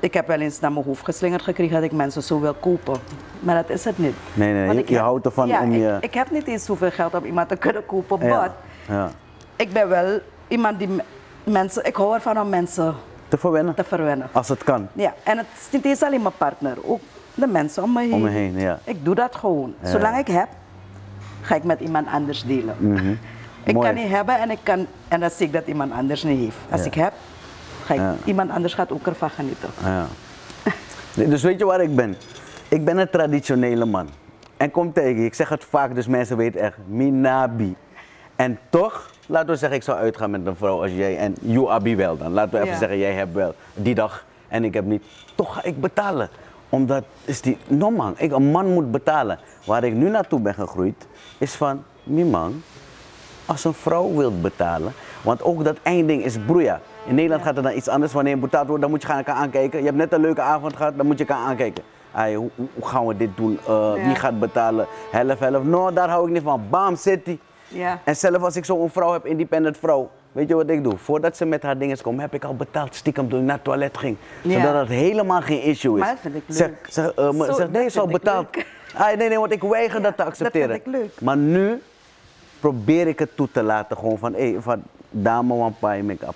[0.00, 2.96] ik heb wel eens naar mijn hoofd geslingerd gekregen dat ik mensen zo wil kopen.
[3.40, 4.14] Maar dat is het niet.
[4.34, 6.30] Nee, nee, Want je- ik je heb- houdt ervan ja, om ik, je- Ik heb
[6.30, 8.36] niet eens zoveel geld om iemand te kunnen kopen, Ja.
[8.36, 8.50] maar
[8.88, 9.10] ja.
[9.56, 10.18] ik ben wel
[10.48, 11.02] iemand die me-
[11.44, 12.94] mensen, ik hou ervan om mensen
[13.34, 13.74] Te verwennen.
[13.74, 14.28] te verwennen.
[14.32, 14.88] Als het kan.
[14.92, 17.00] Ja, en het is niet eens alleen mijn partner, ook
[17.34, 18.12] de mensen om me heen.
[18.12, 18.78] Om me heen, ja.
[18.84, 19.74] Ik doe dat gewoon.
[19.82, 19.88] Ja.
[19.90, 20.48] Zolang ik heb,
[21.40, 22.76] ga ik met iemand anders delen.
[23.64, 23.86] Ik Mooi.
[23.86, 26.56] kan niet hebben en, ik kan, en dan zie ik dat iemand anders niet heeft.
[26.70, 26.86] Als Ja.
[26.86, 27.12] ik heb,
[27.84, 28.14] ga ik, Ja.
[28.24, 29.68] iemand anders gaat ook ervan genieten.
[29.82, 30.06] Ja.
[31.14, 32.16] Nee, Dus weet je waar ik ben?
[32.68, 34.08] Ik ben een traditionele man.
[34.56, 37.76] En kom tegen, ik zeg het vaak, dus mensen weten echt, Minabi.
[38.36, 41.68] En toch, laten we zeggen, ik zou uitgaan met een vrouw als jij en you
[41.70, 42.32] Abi wel dan.
[42.32, 42.78] Laten we even Ja.
[42.78, 45.04] zeggen, jij hebt wel die dag en ik heb niet.
[45.34, 46.28] Toch ga ik betalen.
[46.68, 49.38] Omdat is die, no man, ik, een man moet betalen.
[49.66, 51.06] Waar ik nu naartoe ben gegroeid,
[51.38, 52.62] is van, mi man,
[53.46, 56.80] als een vrouw wilt betalen, want ook dat einding is broeia.
[57.06, 58.12] In Nederland gaat het dan iets anders.
[58.12, 59.78] Wanneer je betaald wordt, dan moet je gaan elkaar aankijken.
[59.78, 61.84] Je hebt net een leuke avond gehad, dan moet je elkaar aankijken.
[62.12, 63.58] Hoe, hoe- gaan we dit doen?
[63.66, 64.86] Eh, Wie gaat betalen?
[65.10, 65.64] Helft, helft.
[65.66, 66.62] No, daar hou ik niet van.
[66.70, 67.38] Bam, city.
[67.74, 68.00] Ja.
[68.04, 70.96] En zelf als ik zo'n vrouw heb, independent vrouw, weet je wat ik doe?
[70.98, 73.64] Voordat ze met haar dingen komt, heb ik al betaald stiekem toen ik naar het
[73.64, 74.16] toilet ging.
[74.42, 74.60] Ja.
[74.60, 76.00] Zodat het helemaal geen issue is.
[76.00, 76.86] Maar dat vind ik Zeg, leuk.
[76.88, 78.46] zeg, eh, Zo, zeg, nee, dat is al betaald.
[78.96, 80.74] Ah, nee, nee, want ik weiger Ja, dat te dat vind accepteren.
[80.76, 81.20] ik leuk.
[81.20, 81.82] Maar nu
[82.60, 83.96] probeer ik het toe te laten.
[83.96, 86.34] Gewoon van, hé, van dame, wan pai, make-up.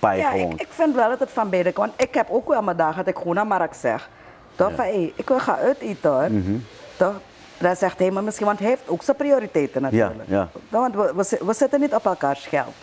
[0.00, 0.50] Ja, gewoon.
[0.52, 1.90] ik, ik vind wel dat het van beide kan.
[1.96, 4.08] Ik heb ook wel mijn dagen dat ik gewoon naar Mark zeg.
[4.56, 6.30] Toch van, hé, ik wil gaan uit eten hoor.
[6.30, 6.56] Mhm.
[6.96, 7.20] Toch?
[7.58, 10.20] Dan zegt hij me misschien, want hij heeft ook zijn prioriteiten natuurlijk.
[10.28, 10.48] ja.
[10.52, 12.74] Toch, Want we, we, zi- we zitten niet op elkaars geld.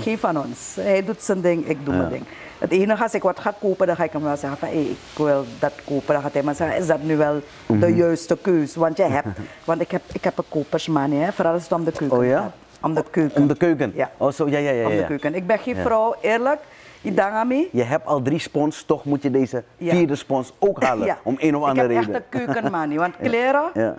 [0.00, 0.74] Geen van ons.
[0.80, 2.02] Hij doet zijn ding, ik doe Mhm.
[2.02, 2.08] Ja.
[2.08, 2.24] mijn ding.
[2.58, 4.96] Het enige als ik wat ga kopen, dan ga ik hem wel zeggen van ik
[5.16, 6.14] wil dat kopen.
[6.14, 7.80] Dan gaat hij maar zeggen, is dat nu wel Mhm.
[7.80, 8.74] de juiste keus?
[8.74, 9.26] Want je hebt,
[9.64, 12.24] want ik heb, ik heb een kopersmanie, hè, vooral als het om de keuken Oh
[12.26, 12.52] ja?
[12.80, 13.40] Om de keuken.
[13.42, 13.92] Om de keuken?
[13.94, 14.10] Ja.
[14.16, 14.84] Oh, zo, ja, ja, ja.
[14.84, 15.06] Om de ja.
[15.06, 15.34] keuken.
[15.34, 15.82] Ik ben geen Ja.
[15.82, 16.60] vrouw, eerlijk.
[17.02, 17.68] Idangami.
[17.72, 21.06] Je hebt al drie spons, toch moet je deze vierde spons ook halen.
[21.06, 21.18] Ja.
[21.22, 22.14] Om een of andere Ik heb reden.
[22.14, 22.98] echt een keukenmanie.
[22.98, 23.96] Want kleren, Ja.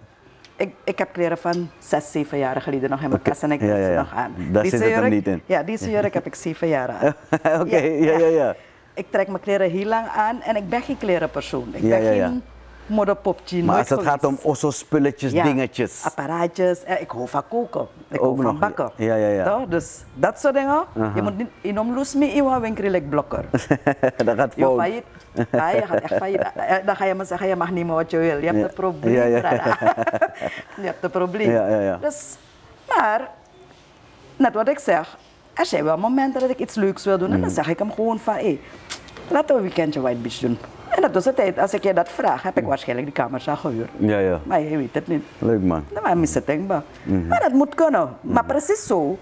[0.55, 3.61] ik, ik heb kleren van zes, zeven jaar geleden nog in mijn kast en ik
[3.61, 4.33] Ja, heb ja, nog aan.
[4.51, 5.41] Daar zit het jurk- niet in.
[5.45, 7.13] Ja, deze jurk heb ik zeven jaar aan.
[7.61, 8.55] Oké, ja, ja, ja.
[8.93, 11.67] Ik trek mijn kleren heel lang aan en ik ben geen klerenpersoon.
[11.73, 12.27] Ik Ja, ben ja, ja.
[12.27, 12.43] geen
[12.87, 13.63] modderpopje.
[13.63, 16.01] Maar als het gaat om osso spulletjes, Ja, dingetjes.
[16.05, 16.83] Apparaatjes.
[16.83, 17.87] En ik hou van koken.
[18.07, 18.91] Ik Ook hou van nog, bakken.
[18.95, 19.57] ja, ja, ja.
[19.57, 19.67] Toch?
[19.67, 20.83] Dus dat soort dingen.
[21.15, 23.45] Je moet niet in omloes mee in een winkel blokker.
[24.25, 24.77] dat gaat Je fout.
[24.79, 25.03] failliet.
[25.51, 26.41] Ja, je gaat echt failliet.
[26.55, 28.37] Eh, Dan ga je maar zeggen, je mag niet meer wat je wil.
[28.37, 28.63] Je hebt Ja.
[28.63, 29.13] een probleem.
[29.13, 29.25] Ja,
[30.81, 31.51] je hebt een probleem.
[31.51, 31.97] Ja, ja, ja.
[32.01, 32.35] Dus,
[32.87, 33.29] maar,
[34.35, 35.17] net wat ik zeg,
[35.53, 37.29] er zijn wel momenten dat ik iets leuks wil doen.
[37.29, 37.41] En Mm.
[37.41, 38.59] dan zeg ik hem gewoon van, hé,
[39.27, 40.57] laten we een weekendje White Beach doen.
[40.95, 43.47] En dat is de tijd, als ik je dat vraag, heb ik waarschijnlijk die kamers
[43.47, 43.89] al gehuurd.
[43.97, 44.39] Ja, ja.
[44.43, 45.23] Maar je weet het niet.
[45.37, 45.85] Leuk man.
[45.91, 46.83] Nou, maar mis het denkbaar.
[47.03, 47.27] Mhm.
[47.27, 48.09] Maar dat moet kunnen.
[48.21, 49.17] Maar precies zo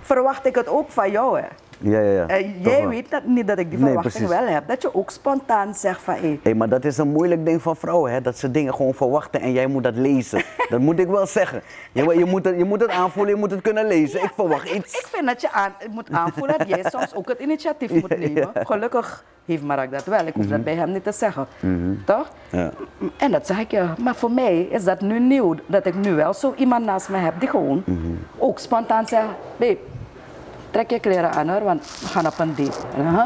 [0.00, 1.38] verwacht ik het ook van jou.
[1.40, 1.46] Hè.
[1.78, 2.26] Ja, ja, ja.
[2.26, 4.44] Eh, Toch jij weet dat niet dat ik die Nee, verwachting precies.
[4.44, 4.68] wel heb.
[4.68, 6.38] Dat je ook spontaan zegt van hé.
[6.42, 8.20] Hé, maar dat is een moeilijk ding van vrouwen, hè?
[8.20, 10.42] dat ze dingen gewoon verwachten en jij moet dat lezen.
[10.70, 11.62] dat moet ik wel zeggen.
[11.92, 14.22] Je, je, moet het, je moet het aanvoelen, je moet het kunnen lezen.
[14.22, 14.98] ik verwacht ik, iets.
[14.98, 18.50] ik vind dat je aan, moet aanvoelen dat jij soms ook het initiatief moet nemen.
[18.54, 20.26] Gelukkig heeft Mark dat wel.
[20.26, 21.46] Ik hoef dat bij hem niet te zeggen.
[22.04, 22.28] Toch?
[22.50, 22.60] Mhm.
[22.60, 22.70] Ja.
[23.16, 23.84] En dat zeg ik je.
[23.98, 25.54] Maar voor mij is dat nu nieuw.
[25.66, 27.98] Dat ik nu wel zo iemand naast me heb die gewoon Mhm.
[28.38, 29.24] ook spontaan zegt:
[29.56, 29.76] Babe,
[30.76, 32.78] trek je kleren aan hoor, want we gaan op een date.
[32.96, 33.24] Huh?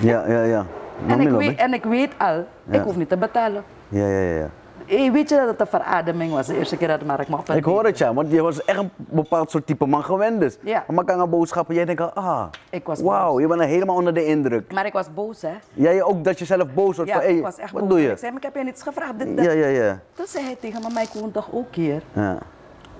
[0.00, 0.66] Ja, ja, ja.
[1.06, 3.64] En ik, weet, en ik weet al, ik hoef niet te betalen.
[3.88, 4.48] Ja, ja, ja.
[4.86, 7.64] Hey, weet je dat het een verademing was de eerste keer dat Mark een Ik
[7.64, 10.58] hoor het ja, want je was echt een bepaald soort type man gewend dus.
[10.60, 10.84] Ja.
[10.88, 13.96] Maar kan een boodschappen, jij denkt al, ah, Ik was wauw, je bent er helemaal
[13.96, 14.72] onder de indruk.
[14.72, 15.54] Maar ik was boos, hè?
[15.74, 17.90] Jij ook dat je zelf boos wordt Ja, van, ik was echt wat boos.
[17.90, 18.10] doe je?
[18.10, 19.18] Ik zei, ik heb je niets gevraagd.
[19.18, 19.44] Dit, dat.
[19.44, 19.98] Ja, ja, ja.
[20.12, 22.02] Toen zei hij tegen me, maar ik woon toch ook hier?
[22.12, 22.38] ja.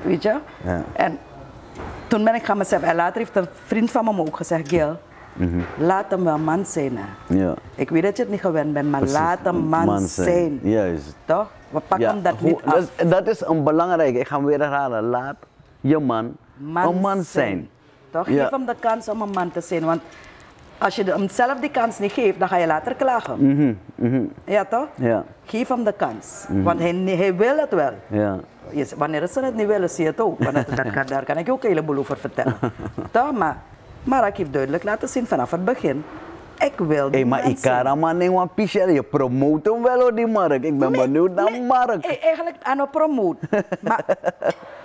[0.03, 0.37] Weet je?
[0.65, 0.83] Ja.
[0.93, 1.19] En
[2.13, 2.83] toen ben ik gaan mezelf...
[2.83, 4.99] En later heeft een vriend van me ook gezegd, Gil,
[5.33, 5.61] Mhm.
[5.79, 6.97] laat hem wel man zijn.
[6.99, 7.35] Hè.
[7.37, 7.55] ja.
[7.75, 9.19] Ik weet dat je het niet gewend bent, maar Precies.
[9.19, 10.59] laat hem man, zijn.
[10.63, 11.15] Juist.
[11.25, 11.51] Toch?
[11.71, 12.75] We pakken hem dat niet af.
[12.75, 15.03] dat, is- dat is een belangrijke, ik ga hem weer herhalen.
[15.05, 15.37] Laat
[15.81, 16.37] je man,
[16.75, 17.69] een man zijn.
[18.11, 18.29] Toch?
[18.29, 18.43] Ja.
[18.43, 19.85] Geef hem de kans om een man te zijn.
[19.85, 20.03] Want
[20.83, 23.79] als je hem zelf die kans niet geeft, dan ga je later klagen.
[24.45, 24.89] Ja, toch?
[24.99, 26.45] Mhm, Ja, Geef hem de kans.
[26.49, 27.93] Want hij, hij wil het wel.
[28.07, 28.39] ja.
[28.97, 30.45] Wanneer ze het niet willen, zie je het ook.
[30.45, 32.57] Want dat daar kan ik ook een heleboel over vertellen.
[33.11, 33.33] toch?
[33.33, 33.57] Maar
[34.05, 36.05] Mark heeft duidelijk laten zien vanaf het begin.
[36.59, 37.85] Ik wil die maar zijn.
[37.85, 38.89] kan maar niet een pichel.
[38.89, 40.63] Je promoot hem wel hoor, die Mark.
[40.65, 42.05] Ik ben benieuwd naar nee, Mark.
[42.05, 43.49] eh, Eigenlijk aan het promoten.
[43.81, 44.05] maar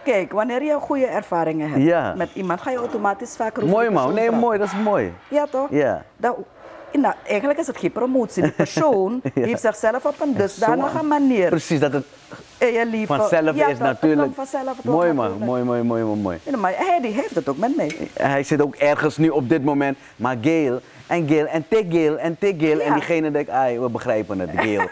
[0.04, 2.14] kijk, wanneer je goede ervaringen hebt Ja.
[2.18, 4.40] met iemand, ga je automatisch vaker Mooi man, nee praten.
[4.40, 5.14] mooi, dat is mooi.
[5.28, 5.68] Ja, toch?
[5.70, 6.04] Ja.
[6.18, 6.38] Dat,
[6.92, 8.42] nou, eigenlijk is het geen promotie.
[8.44, 9.44] Die persoon Ja.
[9.44, 12.06] heeft zichzelf op een dusdanige manier Precies, dat het
[12.60, 14.34] je vanzelf ja, is natuurlijk.
[14.36, 15.46] vanzelf, mooi man, natuurlijk.
[15.46, 16.40] mooi, mooi, mooi, mooi, mooi.
[16.44, 17.92] Ja, maar hij die heeft het ook met mij.
[18.14, 22.18] Hij zit ook ergens nu op dit moment, maar Gail en Gail en tik Gail
[22.18, 22.80] en tik Gail.
[22.80, 24.88] En diegene denkt, ai, we begrijpen het, Gail.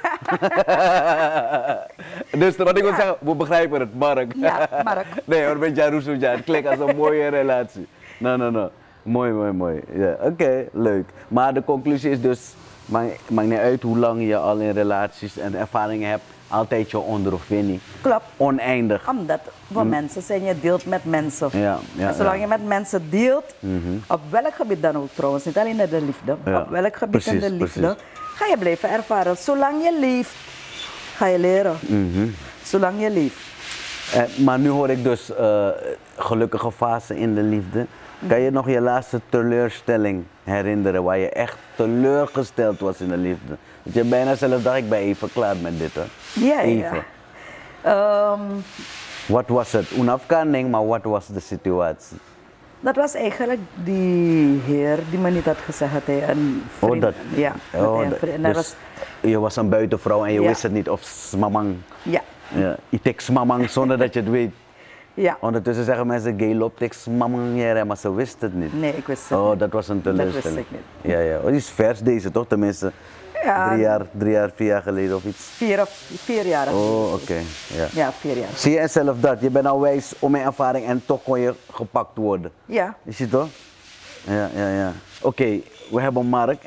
[2.42, 4.34] dus wat ik wil zeggen, we begrijpen het, Mark.
[4.36, 5.06] Ja, Mark.
[5.26, 7.88] nee hoor, met Jaruso, ja, het klinkt als een mooie relatie.
[8.18, 8.70] No, no, no.
[9.04, 9.82] Mooi, mooi, mooi.
[9.94, 11.10] Ja, Oké, leuk.
[11.28, 12.54] Maar de conclusie is dus,
[12.86, 17.80] maakt niet uit hoe lang je al in relaties en ervaringen hebt, altijd je ondervinning.
[18.02, 18.24] Klopt.
[18.38, 19.10] Oneindig.
[19.10, 21.50] Omdat we mensen zijn, je deelt met mensen.
[21.54, 21.60] Mm.
[21.62, 22.42] Ja, ja, en zolang ja.
[22.42, 23.56] je met mensen deelt,
[24.08, 27.26] op welk gebied dan ook trouwens, niet alleen in de liefde, Ja, op welk gebied
[27.26, 28.04] in de precies, liefde, precies.
[28.36, 29.38] ga je blijven ervaren.
[29.38, 30.36] Zolang je leeft,
[31.16, 31.76] ga je leren.
[31.82, 32.28] Mhm.
[32.64, 33.38] Zolang je leeft.
[34.14, 35.68] Eh, maar nu hoor ik dus eh,
[36.18, 37.86] gelukkige fase in de liefde.
[38.28, 43.56] Kan je nog je laatste teleurstelling herinneren waar je echt teleurgesteld was in de liefde?
[43.86, 46.06] Want je bijna zelf dacht ik ben even klaar met dit hoor.
[46.34, 46.62] Ja, ja.
[46.62, 47.04] Even.
[47.82, 48.40] Ehm,
[49.28, 49.92] Wat was het?
[49.92, 52.18] Een afkanding, maar wat was de situatie?
[52.80, 56.94] Dat was eigenlijk die heer die me niet had gezegd dat hij een vriend...
[56.96, 57.14] Oh, dat.
[57.36, 58.76] Ja, dat Oh, dat- dus was...
[59.22, 60.48] Je was een buitenvrouw en je Ja.
[60.48, 61.76] wist het niet of smamang.
[62.04, 62.22] Ja,
[62.56, 64.52] Ja, itek smamang zonder dat je het weet.
[65.14, 65.38] ja.
[65.40, 68.80] Ondertussen zeggen mensen gay loopt ik smamang maar ze wist het niet.
[68.80, 69.60] Nee, ik wist het Oh, niet.
[69.60, 70.60] dat was een Dat wist teleurstelling.
[70.60, 71.12] ik niet.
[71.14, 71.38] Ja, ja.
[71.38, 72.48] Oh, die is vers deze toch?
[72.48, 72.92] Tenminste,
[73.46, 73.68] Ja.
[73.68, 75.38] drie, jaar, drie jaar, vier jaar geleden of iets.
[75.56, 75.90] Vier, of,
[76.24, 76.68] vier jaar.
[76.74, 77.42] Oh, oké.
[77.74, 77.88] Ja.
[77.94, 78.50] Ja, vier jaar.
[78.56, 79.42] Zie je zelf dat?
[79.42, 82.52] Je bent al wijs om mijn ervaring en toch kon je gepakt worden.
[82.66, 83.48] Ja, Is je toch?
[84.24, 84.92] Ja, ja, ja.
[85.22, 85.60] Oké,
[85.92, 86.62] we hebben Mark.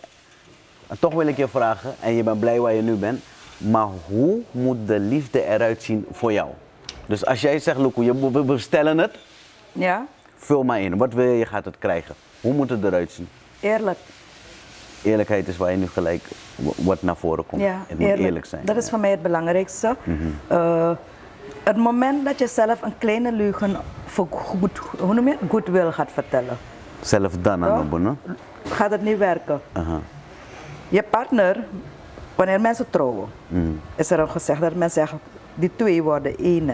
[0.86, 3.20] En toch wil ik je vragen, en je bent blij waar je nu bent,
[3.56, 6.48] maar hoe moet de liefde eruit zien voor jou?
[7.06, 9.14] Dus als jij zegt, Loeko, je- we bestellen het,
[9.72, 10.06] ja,
[10.36, 10.96] vul maar in.
[10.96, 12.14] Wat wil je, je gaat het krijgen.
[12.40, 13.28] Hoe moet het eruit zien?
[13.60, 13.98] eerlijk.
[15.08, 16.22] Eerlijkheid is waar je nu gelijk
[16.76, 17.62] wat naar voren komt.
[17.62, 18.64] Ja, het moet eerlijk, zijn.
[18.64, 19.96] Dat is voor mij het belangrijkste.
[20.04, 20.16] Mhm.
[20.46, 20.90] Eh,
[21.62, 25.50] het moment dat je zelf een kleine leugen voor goed, hoe noem je het?
[25.50, 26.56] Goodwill gaat vertellen,
[27.00, 28.18] Zelf dan aan het doen,
[28.68, 29.60] gaat het niet werken.
[30.88, 31.56] Je partner,
[32.34, 33.62] wanneer mensen trouwen, Mhm.
[33.96, 35.18] is er al gezegd dat mensen zeggen,
[35.54, 36.70] die twee worden één.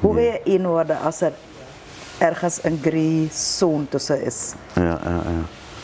[0.00, 1.32] Hoe wil je één worden als er
[2.18, 4.52] ergens een grey zone tussen is?
[4.74, 5.20] Ja, ja, ja.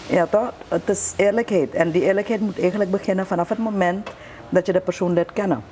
[0.06, 0.52] Ja toch?
[0.68, 1.74] Het is eerlijkheid.
[1.74, 4.10] En die eerlijkheid moet eigenlijk beginnen vanaf het moment
[4.48, 5.62] dat je de persoon leert kennen.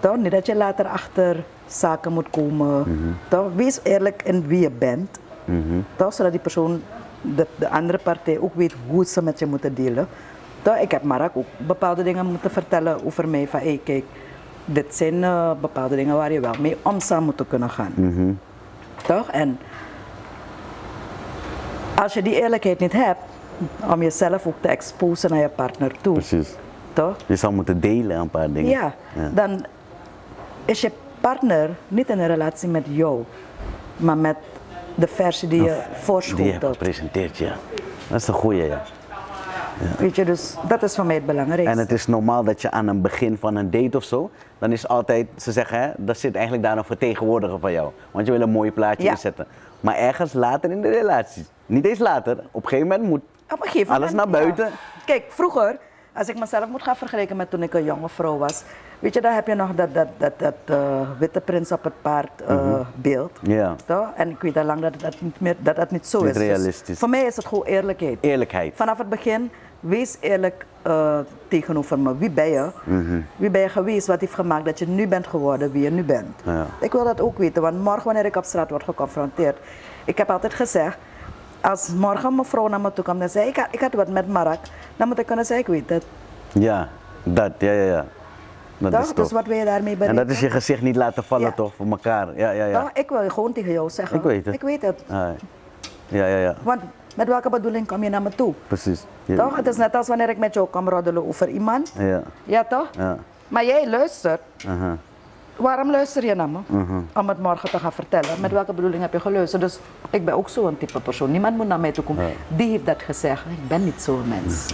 [0.00, 0.16] Toch?
[0.16, 2.86] Niet dat je later achter zaken moet komen.
[3.28, 3.52] Toch?
[3.54, 5.18] Wees eerlijk in wie je bent.
[5.96, 6.12] Toch?
[6.12, 6.82] Zodat die persoon,
[7.20, 10.08] de, de andere partij ook weet hoe ze met je moeten delen.
[10.62, 10.76] Toch?
[10.76, 13.48] Ik heb Mark ook bepaalde dingen moeten vertellen over mij.
[13.48, 14.04] Van hey, kijk,
[14.64, 17.92] dit zijn eh, bepaalde dingen waar je wel mee om zou moeten kunnen gaan.
[19.06, 19.30] Toch?
[19.30, 19.58] En
[21.94, 23.20] als je die eerlijkheid niet hebt,
[23.92, 26.54] om jezelf ook te exposen naar je partner toe, Precies.
[26.92, 27.16] toch?
[27.26, 28.70] Je zal moeten delen een paar dingen.
[28.70, 28.94] Ja,
[29.34, 29.64] dan
[30.64, 30.90] is je
[31.20, 33.22] partner niet in een relatie met jou,
[33.96, 34.36] maar met
[34.94, 36.72] de versie die je Die je voorschotelt.
[36.76, 37.52] gepresenteerd, ja.
[38.08, 38.82] Dat is een goeie, ja.
[39.98, 41.70] Weet je, dus dat is voor mij het belangrijkste.
[41.70, 44.72] En het is normaal dat je aan een begin van een date of zo, dan
[44.72, 47.90] is altijd, ze zeggen, hè, dat zit eigenlijk daar een vertegenwoordiger van jou.
[48.10, 49.10] Want je wil een mooi plaatje Ja.
[49.10, 49.46] inzetten.
[49.80, 53.20] Maar ergens later in de relatie, niet eens later, op een gegeven moment moet
[53.50, 54.30] Op een gegeven alles naar ja.
[54.32, 54.70] buiten.
[55.04, 55.78] Kijk, vroeger,
[56.12, 58.62] als ik mezelf moet gaan vergelijken met toen ik een jonge vrouw was,
[58.98, 61.92] weet je, dan heb je nog dat, dat, dat, dat eh, witte prins op het
[62.02, 63.42] paard eh, beeld.
[63.42, 63.50] Mhm.
[63.50, 63.76] Ja.
[63.86, 64.08] Toch?
[64.16, 66.34] En ik weet al lang dat dat niet, meer, dat dat niet zo Niet is.
[66.34, 66.98] Dus realistisch.
[66.98, 68.18] voor mij is het gewoon eerlijkheid.
[68.20, 68.72] Eerlijkheid.
[68.76, 71.18] Vanaf het begin, wees eerlijk eh,
[71.48, 72.16] tegenover me.
[72.16, 72.70] Wie ben je?
[72.84, 73.20] Mhm.
[73.36, 74.06] Wie ben je geweest?
[74.06, 76.40] Wat heeft gemaakt dat je nu bent geworden wie je nu bent?
[76.44, 76.66] Ja.
[76.80, 79.56] Ik wil dat ook weten, want morgen wanneer ik op straat word geconfronteerd.
[80.04, 80.98] Ik heb altijd gezegd,
[81.60, 84.08] als morgen mijn vrouw naar me toe komt en zegt, ik had, ik had wat
[84.08, 84.58] met Mark,
[84.96, 86.04] dan moet ik kunnen zeggen, ik weet het.
[86.62, 86.88] Ja,
[87.22, 88.04] dat, ja, ja, ja.
[88.78, 89.00] Dat Toch?
[89.02, 90.26] is Dus wat wil je daarmee En bereiken?
[90.26, 91.52] dat is je gezicht niet laten vallen Ja.
[91.52, 92.36] toch, voor elkaar.
[92.36, 92.80] Ja, ja, ja.
[92.80, 92.90] Toch?
[92.92, 94.16] Ik wil gewoon tegen jou zeggen.
[94.16, 94.54] Ik weet het.
[94.54, 95.02] Ik weet het.
[95.08, 95.28] Ah,
[96.06, 96.80] ja, ja, ja, Want
[97.16, 98.54] met welke bedoeling kom je naar me toe?
[98.66, 99.04] precies.
[99.24, 99.36] Ja.
[99.36, 99.56] Toch?
[99.56, 101.92] Het is net als wanneer ik met jou kom roddelen over iemand.
[101.98, 102.86] Ja, Ja, toch?
[102.92, 103.16] ja.
[103.48, 104.40] Maar jij luistert.
[105.58, 106.58] Waarom luister je naar me?
[106.66, 107.00] Mhm.
[107.14, 108.40] Om het morgen te gaan vertellen.
[108.40, 109.62] Met welke bedoeling heb je geluisterd?
[109.62, 109.78] Dus
[110.10, 111.30] ik ben ook zo'n type persoon.
[111.30, 112.32] Niemand moet naar mij toe komen.
[112.48, 113.44] Die heeft dat gezegd.
[113.44, 114.66] Ik ben niet zo'n mens.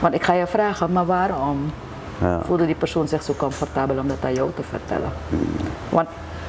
[0.00, 1.70] Want ik ga je vragen, maar waarom
[2.20, 2.40] Ja.
[2.44, 5.12] voelde die persoon zich zo comfortabel om dat aan jou te vertellen?
[5.88, 6.08] Want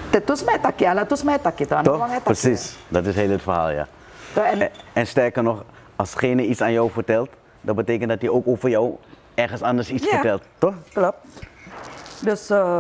[0.10, 1.66] het is mij takje, het is mij takje.
[1.66, 2.24] toch?
[2.24, 2.78] Precies.
[2.88, 3.88] Dat is heel het verhaal, ja.
[4.34, 5.64] En, En, sterker nog,
[5.96, 7.30] als degene iets aan jou vertelt,
[7.62, 8.96] dat betekent dat hij ook over jou
[9.34, 10.10] ergens anders iets Ja.
[10.12, 10.74] vertelt, toch?
[10.94, 11.18] klopt.
[12.22, 12.80] Dus eh,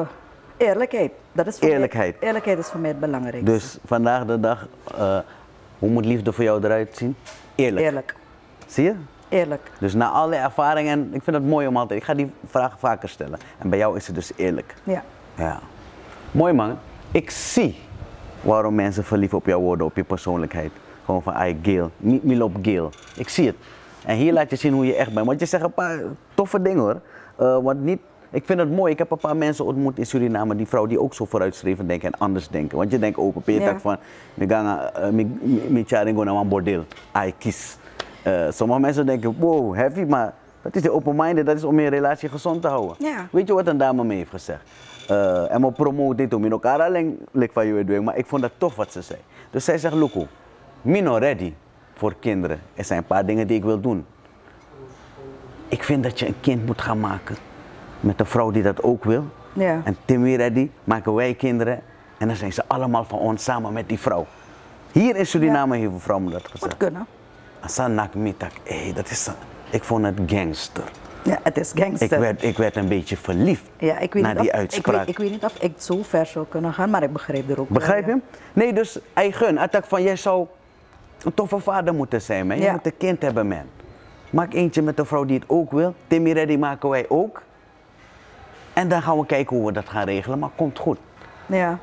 [0.58, 1.12] eerlijkheid.
[1.32, 2.16] Dat is voor mij- Eerlijkheid.
[2.20, 3.52] eerlijkheid is voor mij het belangrijkste.
[3.52, 4.68] Dus vandaag de dag,
[4.98, 5.18] eh,
[5.80, 7.16] hoe moet liefde voor jou eruit zien?
[7.56, 7.86] Eerlijk.
[7.86, 8.16] Eerlijk.
[8.68, 8.94] Zie je?
[9.30, 9.72] Eerlijk.
[9.80, 13.10] Dus na alle ervaringen, ik vind het mooi om altijd, ik ga die vraag vaker
[13.10, 13.40] stellen.
[13.58, 14.74] En bij jou is het dus eerlijk.
[14.84, 15.04] Ja.
[15.36, 15.60] Ja.
[16.32, 16.78] Mooi man.
[17.12, 17.80] Ik zie
[18.42, 20.72] waarom mensen verliefd op jou worden, op je persoonlijkheid.
[21.06, 21.92] Gewoon van, ai, Geel.
[21.98, 22.90] Niet meer op Geel.
[23.16, 23.56] Ik zie het.
[24.06, 25.26] En hier laat je zien hoe je echt bent.
[25.26, 26.00] Want je zegt een paar
[26.34, 27.02] toffe dingen hoor.
[27.36, 28.00] Eh, want niet,
[28.34, 28.92] ik vind het mooi.
[28.92, 32.12] Ik heb een paar mensen ontmoet in Suriname, die vrouw die ook zo vooruitstrevend denken
[32.12, 32.78] en anders denken.
[32.78, 33.66] Want je denkt open, je Ja.
[33.66, 33.98] denkt van,
[34.34, 36.86] "Mi ganga, eh, mi- mi- mi charingo naar een bordeel.
[37.12, 37.78] Ai, kies.
[38.24, 41.88] Eh, sommige mensen denken, wow, heavy, maar dat is de open-minded, dat is om je
[41.90, 42.96] relatie gezond te houden.
[43.00, 43.28] Ja.
[43.32, 44.62] Weet je wat een dame me heeft gezegd?
[45.08, 48.42] Eh, en me promote dit om in elkaar alleen van je doen, maar ik vond
[48.42, 49.20] dat tof wat ze zei.
[49.52, 50.28] Dus zij zegt, Luko,
[50.82, 51.54] Mino ready
[51.94, 52.60] voor kinderen.
[52.74, 54.06] Er zijn een paar dingen die ik wil doen.
[55.68, 57.36] Ik vind dat je een kind moet gaan maken
[58.04, 59.24] met een vrouw die dat ook wil.
[59.54, 59.82] Ja.
[59.84, 61.82] En Timmy ready, maken wij kinderen.
[62.18, 64.26] En dan zijn ze allemaal van ons samen met die vrouw.
[64.92, 66.78] Hier in Suriname heeft een vrouw me dat Moet gezegd.
[66.78, 67.06] kunnen.
[67.60, 69.30] Asan nak mitak, hey, dat is,
[69.70, 70.84] ik vond het gangster.
[71.24, 72.12] Ja, het is gangster.
[72.14, 74.60] Ik werd, ik werd een beetje verliefd Ja, ik weet, na niet die of, ik,
[74.60, 74.98] uitspraak.
[74.98, 77.60] weet, ik weet niet of ik zo ver zou kunnen gaan, maar ik begrijp er
[77.60, 78.20] ook wel, Begrijp je ja.
[78.54, 79.58] Nee, dus eigen.
[79.58, 80.48] Attack van jij zou
[81.24, 82.58] een toffe vader moeten zijn, man.
[82.58, 82.72] Je Ja.
[82.72, 83.64] moet een kind hebben, man.
[84.30, 85.94] Maak eentje met een vrouw die het ook wil.
[86.08, 87.42] Timmy Reddy maken wij ook.
[88.74, 90.98] En dan gaan we kijken hoe we dat gaan regelen, maar komt goed.
[91.46, 91.80] Ja.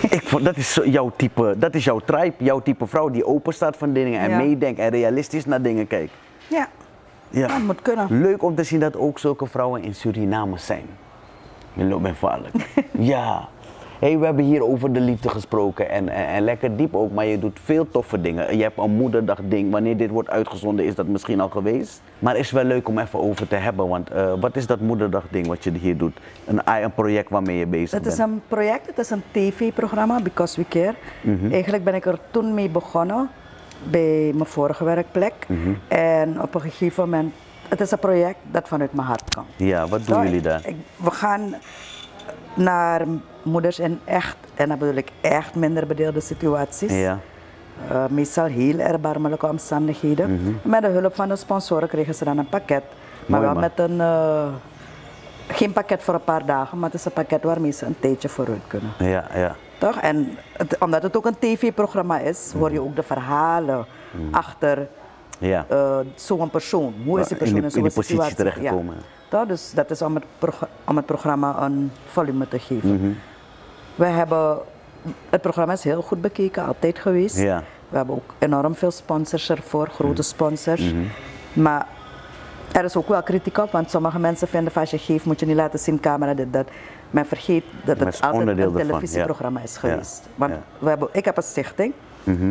[0.10, 3.54] Ik vond, dat is jouw type, dat is jouw tribe, jouw type vrouw die open
[3.54, 4.36] staat van dingen en Ja.
[4.36, 6.12] meedenkt en realistisch naar dingen kijkt.
[6.48, 6.68] Ja.
[7.30, 7.46] Ja.
[7.46, 8.20] Dat moet kunnen.
[8.20, 10.84] Leuk om te zien dat ook zulke vrouwen in Suriname zijn.
[11.72, 12.54] Je loopt ben vaarlijk.
[12.90, 13.48] ja.
[13.98, 17.24] Hey, we hebben hier over de liefde gesproken en, en, en lekker diep ook, maar
[17.24, 18.56] je doet veel toffe dingen.
[18.56, 19.70] Je hebt een moederdag ding.
[19.70, 22.02] Wanneer dit wordt uitgezonden is dat misschien al geweest.
[22.18, 25.24] Maar is wel leuk om even over te hebben, want eh, wat is dat moederdag
[25.30, 26.18] ding wat je hier doet?
[26.44, 28.12] Een, een project waarmee je bezig Het bent.
[28.14, 30.94] is een project, het is een tv-programma, Because We Care.
[31.20, 31.52] Mhm.
[31.52, 33.28] Eigenlijk ben ik er toen mee begonnen,
[33.90, 35.34] bij mijn vorige werkplek.
[35.48, 35.58] Mhm.
[35.88, 37.32] En op een gegeven moment,
[37.68, 39.44] het is een project dat vanuit mijn hart kwam.
[39.56, 40.60] Ja, wat doen Zo, jullie daar?
[40.66, 41.54] ik- we gaan
[42.54, 43.02] naar
[43.42, 46.92] moeders in echt, en dan bedoel ik echt minder bedeelde situaties.
[47.00, 47.18] Ja.
[47.88, 50.58] Eh, meestal heel erbarmelijke omstandigheden.
[50.62, 52.82] Met de hulp van de sponsoren kregen ze dan een pakket.
[53.26, 53.42] Maar Mhm.
[53.42, 53.60] Mooi, wel man.
[53.62, 54.46] met een, eh,
[55.48, 58.28] geen pakket voor een paar dagen, maar het is een pakket waarmee ze een tijdje
[58.28, 58.90] vooruit kunnen.
[58.98, 59.54] Ja, ja.
[59.78, 59.96] Toch?
[60.00, 63.86] En het- omdat het ook een tv-programma is, hoor je ook de verhalen
[64.30, 64.88] achter
[65.38, 65.64] Ja.
[65.68, 66.94] eh, zo'n persoon.
[67.04, 68.36] Hoe is die persoon in zo'n in die situatie?
[68.36, 68.94] terechtgekomen.
[68.94, 69.02] Ja.
[69.46, 70.24] Dus dat is om het,
[70.84, 72.94] om het programma een volume te geven.
[72.94, 73.12] Mhm.
[73.94, 74.58] We hebben,
[75.30, 77.38] het programma is heel goed bekeken, altijd geweest.
[77.38, 77.62] Ja.
[77.88, 80.22] We hebben ook enorm veel sponsors ervoor, grote Mhm.
[80.22, 80.92] sponsors.
[81.52, 81.86] Maar
[82.72, 85.40] er is ook wel kritiek op, want sommige mensen vinden van als je geeft moet
[85.40, 86.68] je niet laten zien, camera, dit, dat.
[87.10, 89.64] Men vergeet dat het altijd een televisieprogramma ja.
[89.64, 90.22] is geweest.
[90.24, 90.52] Ja, Want.
[90.52, 90.60] Mhm.
[90.78, 91.92] we hebben, ik heb een stichting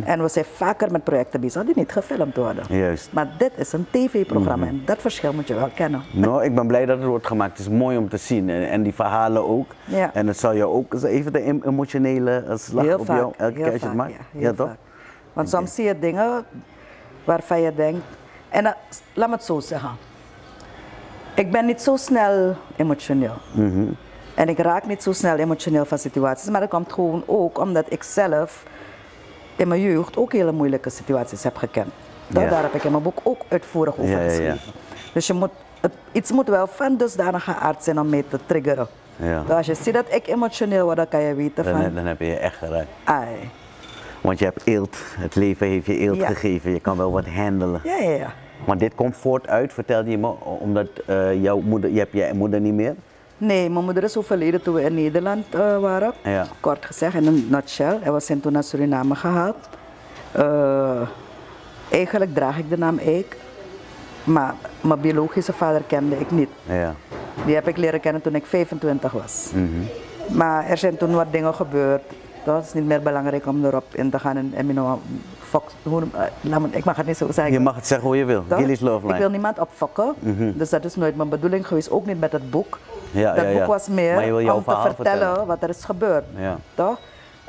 [0.04, 2.64] en we zijn vaker met projecten bezig die niet gefilmd worden.
[2.70, 3.10] Juist.
[3.14, 4.74] Maar dit is een tv-programma Mhm.
[4.76, 6.02] en dat verschil moet je wel kennen.
[6.12, 7.58] Nou, ik ben blij dat het wordt gemaakt.
[7.58, 8.50] Het is mooi om te zien.
[8.50, 9.72] En, en die verhalen ook.
[9.86, 10.14] Ja.
[10.14, 13.34] En het zal je ook even de em- emotionele eh, slag heel op vaak, jou
[13.38, 14.14] elke keer als je het maakt.
[14.32, 14.68] Ja, toch?
[14.68, 14.78] vaak.
[15.34, 16.44] Want soms zie je dingen
[17.24, 18.02] waarvan je denkt...
[18.50, 18.76] En dat-
[19.14, 19.90] laat me het zo zeggen.
[21.36, 23.34] Ik ben niet zo snel emotioneel.
[23.54, 23.84] Mhm.
[24.36, 26.50] En ik raak niet zo snel emotioneel van situaties.
[26.50, 28.64] Maar dat komt gewoon ook omdat ik zelf
[29.56, 31.92] in mijn jeugd ook hele moeilijke situaties heb gekend.
[32.28, 32.50] Daar- Ja.
[32.50, 34.60] Daar heb ik in mijn boek ook uitvoerig over geschreven.
[35.14, 35.50] Dus je moet,
[35.80, 38.88] het, iets moet wel van dusdanige aard zijn om mee te triggeren.
[39.16, 39.42] Ja.
[39.42, 41.94] Dus als je ziet dat ik emotioneel word, dan kan je weten Dan, van...
[41.94, 42.88] dan heb je je echt geraakt.
[43.04, 43.28] Ai.
[44.22, 44.98] Want je hebt eelt.
[45.18, 46.72] Het leven heeft je eelt gegeven.
[46.72, 47.82] Je kan wel wat handelen.
[47.84, 48.34] Ja, ja, ja.
[48.66, 50.28] Maar dit komt voort uit, vertelde je me,
[50.60, 52.96] omdat eh, jouw moeder, je hebt je moeder niet meer.
[53.44, 56.14] Nee, mijn moeder is overleden toen we in Nederland eh, waren.
[56.24, 56.46] Ja.
[56.60, 58.00] Kort gezegd, in een nutshell.
[58.02, 59.70] En we zijn toen naar Suriname gehaald.
[60.32, 61.02] Eh,
[61.90, 63.38] eigenlijk draag ik de naam Eik.
[64.24, 66.50] Maar mijn biologische vader kende ik niet.
[66.66, 66.96] Ja.
[67.46, 69.52] Die heb ik leren kennen toen ik 25 was.
[69.54, 70.38] Mhm.
[70.38, 72.04] Maar er zijn toen wat dingen gebeurd.
[72.46, 74.38] Dat is niet meer belangrijk om erop in te gaan.
[74.38, 74.98] En, en you know,
[75.40, 76.12] fox, hoe, noem-
[76.54, 77.54] eh, me- ik mag het niet zo zeggen.
[77.54, 78.44] Je mag het zeggen hoe je wil.
[78.50, 79.24] Gilly's Love Ik wil Line.
[79.24, 79.32] Mhm.
[79.32, 80.14] niemand opfokken,
[80.58, 82.80] dus dat is nooit mijn bedoeling geweest, ook niet met het boek.
[83.12, 83.66] Ja, dat ja, boek ja.
[83.68, 84.16] was meer
[84.54, 85.46] om te vertellen, vertellen.
[85.46, 86.24] wat er is gebeurd.
[86.74, 87.00] Toch?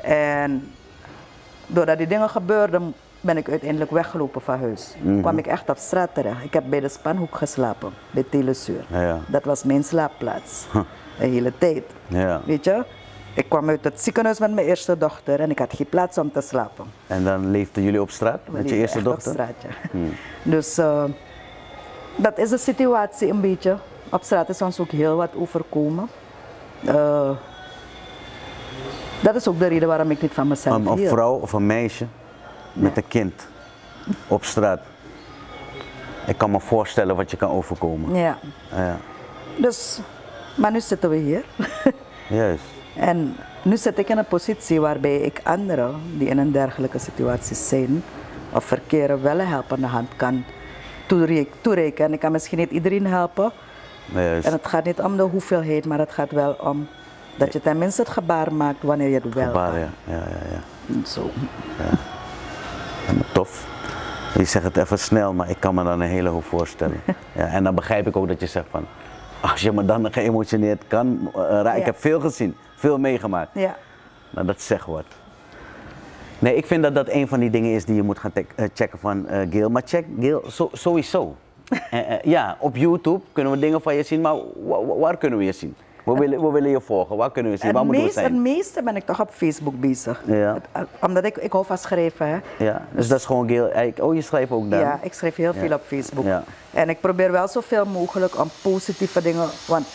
[0.01, 0.71] En
[1.67, 4.95] doordat die dingen gebeurden, ben ik uiteindelijk weggelopen van huis.
[5.01, 5.21] Mhm.
[5.21, 6.43] kwam ik echt op straat terecht.
[6.43, 8.85] Ik heb bij de Spanhoek geslapen, bij Telesuur.
[9.27, 10.65] Dat was mijn slaapplaats,
[11.19, 11.83] de hele tijd.
[12.45, 12.83] Weet je?
[13.35, 16.31] Ik kwam uit het ziekenhuis met mijn eerste dochter en ik had geen plaats om
[16.31, 16.85] te slapen.
[17.07, 19.31] En dan leefden jullie op straat We met je eerste dochter?
[19.33, 19.41] Hmm.
[19.43, 19.99] Op straat, ja.
[20.43, 21.03] Dus eh,
[22.15, 23.77] dat is de situatie een beetje.
[24.09, 26.07] Op straat is ons ook heel wat overkomen.
[26.85, 27.29] Eh,
[29.21, 31.65] dat is ook de reden waarom ik niet van mezelf Een, een vrouw of een
[31.65, 32.05] meisje
[32.73, 33.47] met een kind
[34.27, 34.81] op straat.
[36.27, 38.15] Ik kan me voorstellen wat je kan overkomen.
[38.15, 38.37] Ja.
[38.75, 38.97] Ja,
[39.57, 39.99] Dus,
[40.55, 41.43] maar nu zitten we hier.
[42.29, 42.74] juist.
[42.95, 47.55] En nu zit ik in een positie waarbij ik anderen die in een dergelijke situatie
[47.55, 48.03] zijn
[48.51, 50.43] of verkeren wel een helpende hand kan
[51.05, 52.13] toere- toerekenen.
[52.13, 53.51] Ik kan misschien niet iedereen helpen.
[54.13, 54.45] juist.
[54.47, 56.87] En het gaat niet om de hoeveelheid, maar het gaat wel om
[57.37, 59.79] dat je tenminste het gebaar maakt wanneer je het wel Gebaar, kan.
[59.79, 59.87] ja.
[60.03, 60.57] Ja, ja,
[60.95, 61.05] ja.
[61.05, 61.29] Zo.
[61.77, 61.97] Ja,
[63.33, 63.67] tof.
[64.37, 67.01] Je zegt het even snel, maar ik kan me dan een hele hoop voorstellen.
[67.31, 68.85] Ja, en dan begrijp ik ook dat je zegt van,
[69.41, 71.75] als je me dan geëmotioneerd kan raken.
[71.79, 72.55] Ik heb veel gezien,
[72.85, 73.49] veel meegemaakt.
[73.53, 73.75] Ja.
[74.29, 75.05] Nou, dat zegt wat.
[76.39, 78.65] Nee, ik vind dat dat een van die dingen is die je moet gaan eh,
[78.73, 79.69] checken van eh Gil.
[79.69, 81.35] Maar check Gil sowieso.
[81.91, 85.39] Eh, ja, op YouTube kunnen we dingen van je zien, maar wa- wa- waar kunnen
[85.39, 85.75] we je zien?
[86.05, 87.17] We willen, willen je volgen.
[87.17, 87.67] Waar kunnen we zien?
[87.75, 88.41] Het, we meest, het zijn?
[88.41, 90.21] meeste ben ik toch op Facebook bezig.
[90.25, 90.53] Ja.
[90.53, 92.27] Het- eh, omdat ik, ik hou van schrijven.
[92.27, 92.65] Hè.
[92.65, 93.99] Ja, dus dat is gewoon Gil Eik.
[94.01, 94.79] Oh, je schrijft ook daar?
[94.79, 96.25] Ja, ik schrijf heel veel op Facebook.
[96.25, 96.43] Ja.
[96.71, 99.49] En ik probeer wel zoveel mogelijk om positieve dingen.
[99.67, 99.85] Want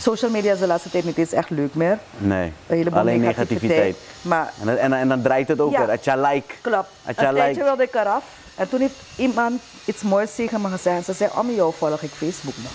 [0.00, 1.98] social media is de laatste tijd niet eens echt leuk meer.
[2.18, 2.52] Nee,
[2.92, 3.96] alleen negativiteit.
[4.22, 5.78] Maar En, dan- en, en dan draait het ook Ja.
[5.78, 5.90] weer.
[5.90, 6.54] Als je like.
[6.60, 6.88] klopt.
[7.06, 7.62] Je tijdje like.
[7.64, 8.24] wilde ik eraf.
[8.54, 11.04] En toen heeft iemand iets moois tegen me gezegd.
[11.04, 12.72] Ze zei, om jou volg ik Facebook nog.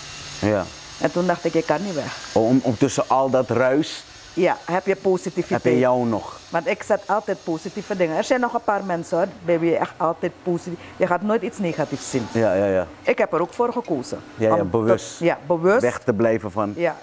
[0.50, 0.64] Ja.
[1.00, 2.16] En toen dacht ik, ik kan niet weg.
[2.32, 4.04] Om, om tussen al dat ruis
[4.34, 5.62] Ja, heb je positiviteit.
[5.62, 6.38] heb je jou nog.
[6.50, 8.16] Want ik zet altijd positieve dingen.
[8.16, 10.78] Er zijn nog een paar mensen hoor, bij wie je echt altijd positief...
[10.96, 12.26] Je gaat nooit iets negatiefs zien.
[12.32, 12.86] Ja, ja, ja.
[13.02, 14.18] Ik heb er ook voor gekozen.
[14.36, 15.18] Ja, ja te- bewust.
[15.20, 15.80] ja, bewust.
[15.80, 16.96] Weg te blijven van Ja.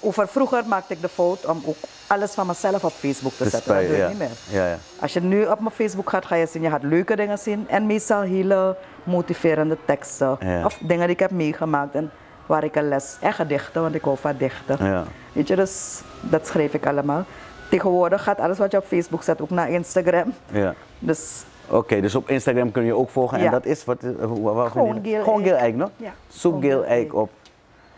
[0.00, 1.76] Over vroeger maakte ik de fout om ook
[2.06, 3.74] alles van mezelf op Facebook te te zetten.
[3.74, 4.08] Dat doe ik Ja.
[4.08, 4.28] niet meer.
[4.48, 4.78] Ja, ja.
[5.00, 7.66] Als je nu op mijn Facebook gaat, ga je zien, je gaat leuke dingen zien.
[7.68, 10.38] En meestal hele motiverende teksten.
[10.64, 12.10] Of dingen die ik heb meegemaakt en
[12.50, 13.16] waar ik een les...
[13.20, 14.84] En gedichten, want ik hou van dichten.
[14.84, 15.04] Ja.
[15.32, 17.24] Weet je, dus dat schrijf ik allemaal.
[17.70, 20.32] Tegenwoordig gaat alles wat je op Facebook zet ook naar Instagram.
[20.52, 20.74] ja.
[20.98, 23.38] Dus Oké, dus op Instagram kun je ook volgen.
[23.38, 24.02] En dat is wat.
[24.22, 25.54] hoe- waar Gewoon Gil Gewoon Eik.
[25.56, 25.90] Eik, no?
[25.96, 27.30] Ja, Zoek Gil Eik op.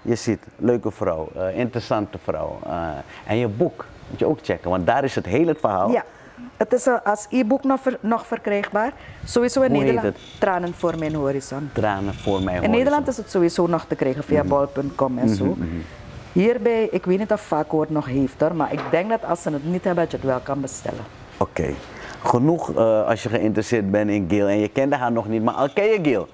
[0.02, 2.58] Je ziet, leuke vrouw, eh, interessante vrouw.
[2.66, 2.88] Eh,
[3.26, 5.90] en je boek moet je ook checken, want daar is het hele verhaal.
[5.90, 6.04] ja,
[6.56, 8.92] het is als e-book nog, ver- nog verkrijgbaar.
[9.24, 10.16] Sowieso in Hoe heet Nederland.
[10.38, 11.70] Tranen voor mijn horizon.
[11.72, 12.58] Tranen voor mij.
[12.60, 15.56] In Nederland is het sowieso nog te krijgen via bol.com en zo.
[16.32, 19.50] Hierbij, ik weet niet of Vacoord nog heeft hoor, maar ik denk dat als ze
[19.50, 21.04] het niet hebben, dat je het wel kan bestellen.
[21.36, 21.74] Oké.
[22.24, 25.54] Genoeg eh, als je geïnteresseerd bent in Gil en je kende haar nog niet, maar
[25.54, 26.28] al ken je Gil.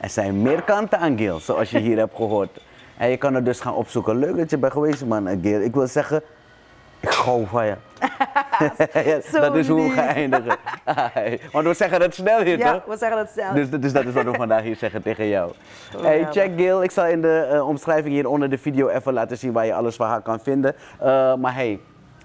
[0.00, 2.60] Er zijn meer kanten aan Gil, zoals je hier hebt gehoord.
[2.96, 4.16] En je kan het dus gaan opzoeken.
[4.18, 5.60] Leuk dat je bent geweest, man, Gil.
[5.60, 6.22] Ik wil zeggen,
[7.06, 7.74] ik hou van je.
[9.04, 10.56] Ja, Zo dat is hoe we gaan eindigen.
[11.52, 12.84] Want we zeggen het snel hier, Ja, toch?
[12.84, 13.52] we zeggen het zelf.
[13.54, 15.52] Dus, dus dat is wat we vandaag hier zeggen tegen jou.
[15.98, 16.82] Hey, ja, check Gil.
[16.82, 19.74] Ik zal in de eh, omschrijving hier onder de video even laten zien waar je
[19.74, 20.74] alles van haar kan vinden.
[20.98, 21.80] Eh, maar hey,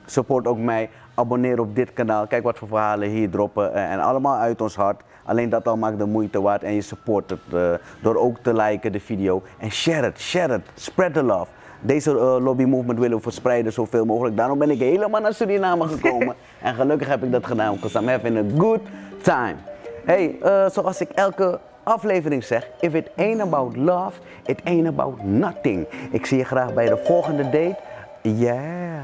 [0.06, 0.90] support ook mij.
[1.14, 2.28] Abonneer op dit kanaal.
[2.28, 3.74] Kijk wat voor verhalen hier droppen.
[3.74, 5.02] eh, en allemaal uit ons hart.
[5.26, 6.64] Alleen dat al maakt de moeite waard.
[6.64, 9.44] En je support het door ook te liken de video.
[9.58, 10.62] En share het, share het.
[10.74, 11.48] Spread the love.
[11.82, 14.38] Deze eh, lobby movement willen we verspreiden zoveel mogelijk.
[14.38, 16.36] Daarom ben ik helemaal naar Suriname gekomen.
[16.62, 17.74] en gelukkig heb ik dat gedaan.
[17.74, 18.80] Because I'm having a good
[19.22, 19.56] time.
[20.06, 25.24] Hey, eh, zoals ik elke aflevering zeg, if it ain't about love, it ain't about
[25.24, 25.88] nothing.
[26.12, 27.76] Ik zie je graag bij de volgende date.
[28.22, 29.00] Yeah.